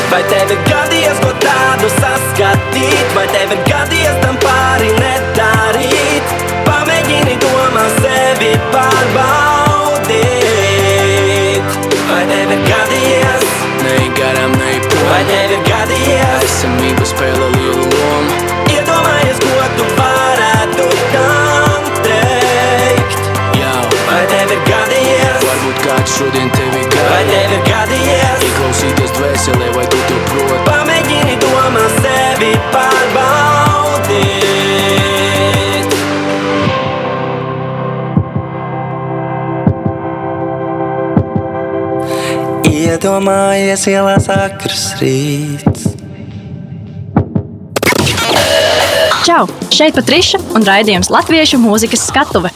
Vai 0.10 0.24
tev 0.26 0.50
ir 0.50 0.62
gadījies 0.66 1.20
ko 1.22 1.30
tādu 1.44 1.88
saskatīt, 2.00 3.12
vai 3.14 3.28
tev 3.30 3.52
ir 3.54 3.60
gadījies 3.68 4.16
tam 4.24 4.40
pāri 4.42 4.90
nedarīt? 4.96 6.26
Pamēģini 6.66 7.36
domā 7.44 7.84
sevi 8.00 8.50
pārbaudīt. 8.74 10.10
Vai 12.10 12.24
tev 12.32 12.56
ir 12.58 12.62
gadījies, 12.72 13.46
Neej 13.84 14.10
garām, 14.18 14.52
neej 14.60 14.80
prom 14.90 15.06
vai 15.12 15.22
tev 15.30 15.50
ir 15.56 15.62
gadījies? 15.70 16.42
Esamība 16.50 17.06
spēlē 17.08 17.48
lielu 17.54 17.86
lomu 17.94 18.34
Iedomājies, 18.74 19.38
ko 19.46 19.62
tu 19.78 19.86
varētu 20.02 20.86
tam 21.14 21.82
teikt. 22.10 23.22
Jau, 23.62 23.86
Vai 24.10 24.26
tev 24.34 24.58
ir 24.58 24.62
gadījies, 24.74 25.40
varbūt 25.46 25.78
kāds 25.86 26.18
šodien 26.18 26.50
tevi 26.58 26.79
vai 27.10 27.24
tev 27.28 27.52
ir 27.56 27.62
gadījies? 27.68 28.44
Ieklausīties 28.48 29.12
dvēselē, 29.18 29.68
vai 29.76 29.86
tu 29.92 30.00
to 30.10 30.18
proti 30.30 30.60
Pamēģini 30.70 31.36
domā 31.44 31.86
sevi 32.00 32.52
pārbaudīt. 32.74 34.50
Iedomājies, 42.70 43.84
ielās 43.94 44.26
akrs 44.34 44.86
rīts. 45.02 45.84
Čau! 49.30 49.46
Šeit 49.70 49.94
Patriša 49.94 50.40
un 50.58 50.66
raidījums 50.66 51.12
Latviešu 51.14 51.60
mūzikas 51.62 52.08
skatuve. 52.10 52.50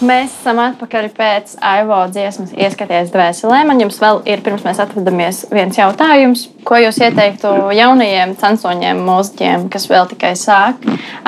Mēs 0.00 0.32
esam 0.32 0.56
atpakaļ 0.62 1.10
pēc 1.12 1.50
Aivo 1.60 1.98
dziesmas, 2.08 2.54
ieskaties 2.56 3.10
dvēselē. 3.12 3.58
Man 3.68 3.82
jums 3.82 3.98
vēl 4.00 4.22
ir, 4.32 4.40
pirms 4.40 4.62
mēs 4.64 4.78
atvadāmies, 4.80 5.42
viens 5.52 5.76
jautājums. 5.76 6.46
Ko 6.64 6.78
jūs 6.80 6.96
ieteiktu 7.04 7.68
jaunajiem 7.76 8.32
censoņiem, 8.40 8.96
mūziķiem, 9.04 9.68
kas 9.72 9.84
vēl 9.90 10.08
tikai 10.14 10.32
sāk? 10.40 10.74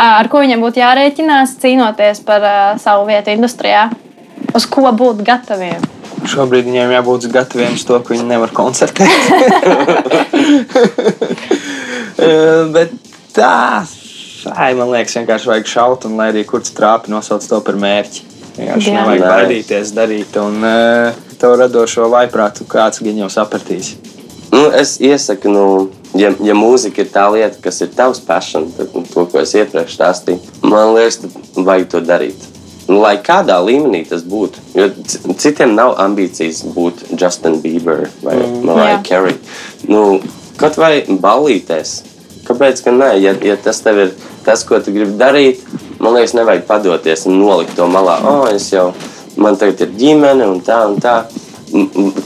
Ar 0.01 0.29
ko 0.33 0.41
viņiem 0.41 0.65
būtu 0.65 0.81
jārēķinās, 0.81 1.53
cīnoties 1.61 2.25
par 2.25 2.41
savu 2.81 3.05
vietu 3.11 3.29
industrijā? 3.37 3.91
Uz 4.57 4.65
ko 4.65 4.89
būt 4.97 5.21
gataviem? 5.27 5.85
Šobrīd 6.33 6.65
viņiem 6.71 6.97
jābūt 6.97 7.29
gataviem 7.35 7.77
uz 7.77 7.85
to, 7.85 8.01
ka 8.01 8.09
viņi 8.15 8.25
nevar 8.25 8.51
koncertēt. 8.57 9.13
Bet 12.73 12.89
tā, 13.37 13.85
ai, 14.57 14.73
man 14.79 14.89
liekas, 14.97 15.17
vienkārši 15.21 15.51
vajag 15.53 15.67
šaut, 15.77 16.09
un 16.09 16.17
lai 16.17 16.33
arī 16.33 16.49
kurš 16.49 16.73
trāpi 16.79 17.13
nosauc 17.13 17.45
to 17.45 17.61
par 17.67 17.77
mērķi. 17.77 18.32
Vienkārši 18.57 18.93
Jā. 18.93 19.01
nevajag 19.01 19.27
baidīties 19.27 19.93
darīt, 19.97 20.37
un 20.41 20.61
uh, 20.67 21.21
to 21.41 21.55
radošo 21.57 22.09
vaiprātu 22.13 22.67
kāds 22.69 23.01
gan 23.05 23.23
jau 23.25 23.31
sapratīs. 23.33 23.95
Nu, 24.53 24.67
es 24.77 24.99
iesaku, 25.01 25.49
nu, 25.49 25.65
ja, 26.19 26.35
ja 26.45 26.57
mūzika 26.57 27.01
ir 27.01 27.13
tā 27.15 27.25
lieta, 27.33 27.57
kas 27.65 27.81
ir 27.81 27.93
tavs 27.97 28.21
passion, 28.21 28.69
tad 28.77 28.93
nu, 28.93 29.07
to, 29.09 29.25
ko 29.33 29.41
es 29.41 29.55
iepriekš 29.57 29.97
stāstīju, 29.97 30.59
man 30.69 30.93
liekas, 30.93 31.23
tad 31.23 31.65
vajag 31.65 31.89
to 31.95 32.03
darīt. 32.05 32.49
Nu, 32.91 32.99
lai 33.01 33.15
kādā 33.25 33.57
līmenī 33.65 34.03
tas 34.11 34.25
būtu. 34.27 34.61
Jo 34.77 34.91
citiem 35.39 35.73
nav 35.79 35.95
ambīcijas 36.03 36.65
būt 36.75 37.07
Justin 37.17 37.61
Bieber 37.63 38.09
vai 38.21 38.37
mm. 38.37 38.65
Mariah 38.67 38.99
Jā. 38.99 39.03
Carey. 39.07 39.39
Nu, 39.89 40.19
kaut 40.61 40.77
vai 40.81 40.99
ballīties. 41.09 42.01
Kāpēc 42.53 42.83
gan 42.85 42.99
nē? 43.01 43.11
Ja, 43.23 43.33
ja 43.41 43.57
tas 43.57 43.79
tev 43.81 43.99
ir 44.03 44.11
tas, 44.45 44.61
ko 44.69 44.77
tu 44.85 44.93
gribi 44.93 45.15
darīt, 45.17 45.63
man 46.03 46.13
liekas, 46.19 46.35
nevajag 46.37 46.67
padoties 46.69 47.25
un 47.31 47.39
nolikt 47.41 47.73
to 47.79 47.87
malā. 47.89 48.19
Oh, 48.29 48.43
es 48.53 48.67
jau, 48.75 48.91
man 49.41 49.57
tagad 49.57 49.81
ir 49.87 49.95
ģimene 49.97 50.45
un 50.51 50.61
tā 50.65 50.83
un 50.91 50.99
tā. 51.01 51.23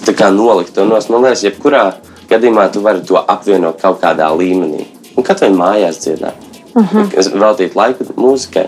Tā 0.02 0.14
kā 0.18 0.32
nolikt 0.34 0.74
to 0.74 0.82
nos. 0.88 1.06
Man 1.12 1.22
liekas, 1.22 1.44
jebkurā 1.46 1.84
gadījumā 2.26 2.64
tu 2.74 2.82
vari 2.82 3.04
to 3.06 3.20
apvienot 3.20 3.78
kaut 3.78 4.00
kādā 4.02 4.32
līmenī. 4.34 4.88
Un 5.14 5.26
katrai 5.26 5.52
mājās 5.54 6.02
dziedāt. 6.02 6.42
Uh 6.74 6.82
-huh. 6.82 7.38
Veltīt 7.38 7.78
laiku 7.78 8.04
mūzikai. 8.16 8.66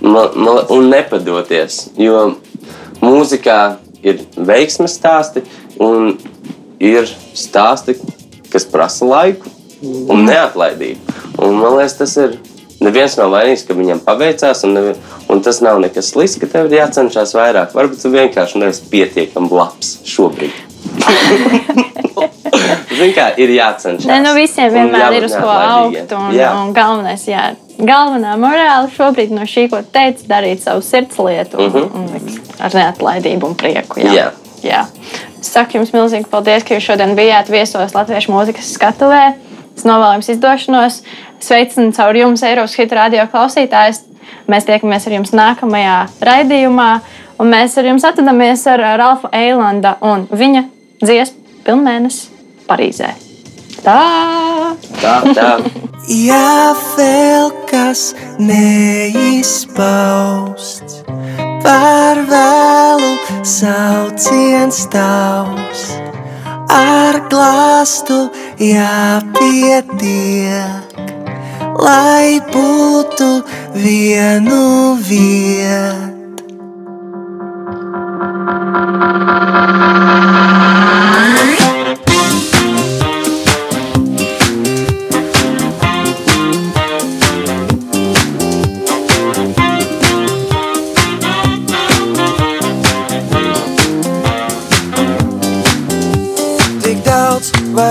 Man, 0.00 0.28
man, 0.34 0.60
un 0.68 0.90
nepadoties. 0.90 1.88
Jo 1.96 2.34
mūzikā 3.00 3.76
ir 4.02 4.20
veiksmes 4.36 4.98
stāsti 5.00 5.42
un 5.80 6.18
ir 6.80 7.08
stāsti, 7.34 7.96
kas 8.50 8.64
prasa 8.64 9.06
laiku 9.06 9.61
un 9.82 10.24
neatlaidību. 10.26 11.18
Un 11.42 11.60
man 11.60 11.78
liekas, 11.78 11.98
tas 12.00 12.16
ir. 12.22 12.40
Neviens 12.82 13.14
nav 13.14 13.28
vainīgs, 13.30 13.62
ka 13.62 13.76
viņam 13.78 14.00
paveicās, 14.02 14.64
un, 14.66 14.72
nevi, 14.74 14.92
un 15.30 15.38
tas 15.46 15.60
nav 15.62 15.78
nekas 15.78 16.08
slikts, 16.10 16.34
ka 16.42 16.48
tev 16.50 16.66
ir 16.66 16.80
jācenšas 16.80 17.30
vairāk. 17.38 17.76
Varbūt 17.78 18.02
tu 18.02 18.10
vienkārši 18.10 18.58
neesi 18.58 18.88
pietiekami 18.90 19.52
labs 19.54 20.00
šobrīd. 20.10 20.50
Zini, 23.02 23.12
kā 23.14 23.28
ir 23.38 23.52
jācenšas. 23.54 24.08
Nē, 24.08 24.18
nu 24.24 24.32
visiem 24.36 24.72
vienmēr 24.74 25.16
ir 25.18 25.26
uz 25.28 25.34
ko 25.36 25.50
augt. 25.52 26.12
Un, 26.18 26.34
Jā. 26.34 26.50
un 26.58 26.74
galvenais, 26.76 27.22
jā, 27.28 27.52
galvenā 27.78 28.34
morāla 28.40 28.90
šobrīd 28.92 29.32
no 29.34 29.46
šī, 29.48 29.68
ko 29.72 29.82
teicu, 29.94 30.26
darīt 30.30 30.66
savu 30.66 30.82
sirds 30.86 31.18
lietu 31.22 31.62
un, 31.62 31.70
uh 31.70 31.74
-huh. 31.74 31.86
un, 31.86 32.10
un 32.18 32.40
ar 32.58 32.74
neatlaidību 32.74 33.46
un 33.46 33.54
prieku. 33.54 34.00
Jā. 34.02 34.12
Jā. 34.12 34.28
Jā. 34.62 34.82
Saku 35.42 35.78
jums 35.78 35.90
milzīgi 35.94 36.28
paldies, 36.30 36.62
ka 36.62 36.74
jūs 36.74 36.86
šodien 36.86 37.16
bijāt 37.18 37.50
viesos 37.50 37.94
Latviešu 37.94 38.32
mūzikas 38.32 38.74
skatuvē. 38.76 39.32
Es 39.76 39.86
novēlu 39.88 40.18
jums 40.18 40.30
izdošanos. 40.34 41.00
Sveicinu 41.42 41.94
caur 41.96 42.16
jums, 42.16 42.44
Eiropas 42.46 42.76
Hitu 42.78 42.98
radio 42.98 43.26
klausītājs. 43.32 44.04
Mēs 44.50 44.66
tiekamies 44.68 45.06
ar 45.06 45.16
jums 45.16 45.32
nākamajā 45.34 45.96
raidījumā, 46.24 46.90
un 47.42 47.50
mēs 47.52 47.76
ar 47.78 47.88
jums 47.90 48.06
atvadamies 48.06 48.62
ar 48.70 48.82
Ralfu 49.00 49.30
Eilanda 49.34 49.96
un 50.04 50.26
viņa 50.30 50.62
dziesmu 51.02 51.38
Pilnmēnesis 51.66 52.30
Parīzē. 52.68 53.10
Tā! 53.82 53.98
Tā, 55.02 55.14
Tā. 55.34 55.58
Ja 56.10 56.74
vēl 56.96 57.50
kas 57.70 58.14
neizpausts, 58.42 59.46
par 61.62 62.18
vēlu 62.26 63.12
sauciens 63.46 64.86
tavs, 64.90 66.01
ar 66.68 67.20
glāstu 67.32 68.18
jāpietiek, 68.58 69.92
lai 71.82 72.40
būtu 72.52 73.30
vienu 73.74 74.62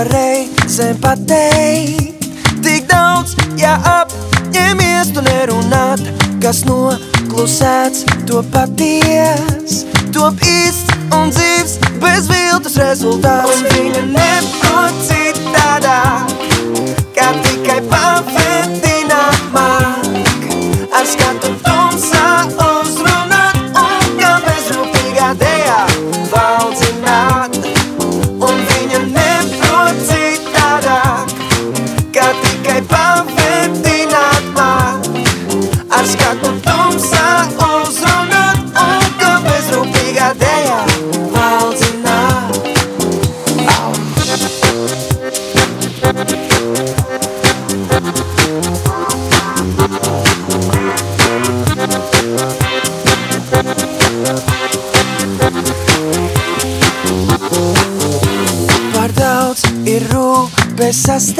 vietu. 0.00 1.00
pateikt. 1.00 2.24
Tik 2.62 2.86
daudz, 2.88 3.34
ja 3.58 3.74
apņemies 3.82 5.12
tu 5.14 5.22
nerunāt, 5.26 6.00
kas 6.42 6.62
noklusēts, 6.64 8.04
to 8.26 8.42
paties, 8.52 9.82
top 10.14 10.38
īsts 10.46 10.94
un 11.16 11.32
dzīves 11.34 11.78
bez 12.02 12.30
viltus 12.30 12.78
rezultāts. 12.78 13.50
Un 13.50 13.68
viņa 13.74 14.04
neprot 14.14 15.02
citādāk, 15.08 16.32
kā 17.16 17.32
tikai 17.42 17.80
pavadināt 17.90 19.42
māk. 19.52 20.48
Ar 20.92 21.06
skatu 21.08 21.56
tumsā 21.66 22.11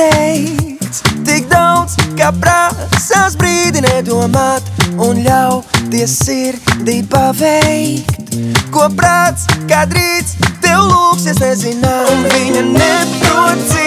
rūpes 0.03 0.73
sasteigts, 0.83 1.03
tik 1.25 1.49
daudz, 1.49 1.97
ka 2.19 2.33
prasās 2.41 3.37
brīdi 3.37 3.83
nedomāt 3.83 4.63
un 4.99 5.23
ļauties 5.25 6.19
sirdī 6.25 7.03
paveikt. 7.09 8.37
Ko 8.73 8.89
prāts, 8.97 9.47
kad 9.69 9.93
rīts 9.93 10.37
tev 10.63 10.81
lūksies 10.89 11.41
nezināt, 11.41 12.11
un 12.11 12.27
viņa 12.33 12.65
neprot 12.73 13.82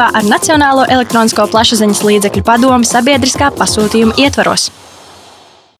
sadarbībā 0.00 0.16
ar 0.16 0.24
Nacionālo 0.24 0.84
elektronisko 0.88 1.46
plašsaziņas 1.52 2.02
līdzekļu 2.08 2.42
padomu 2.44 2.84
sabiedriskā 2.84 3.52
pasūtījuma 3.56 4.16
ietvaros. 4.16 4.70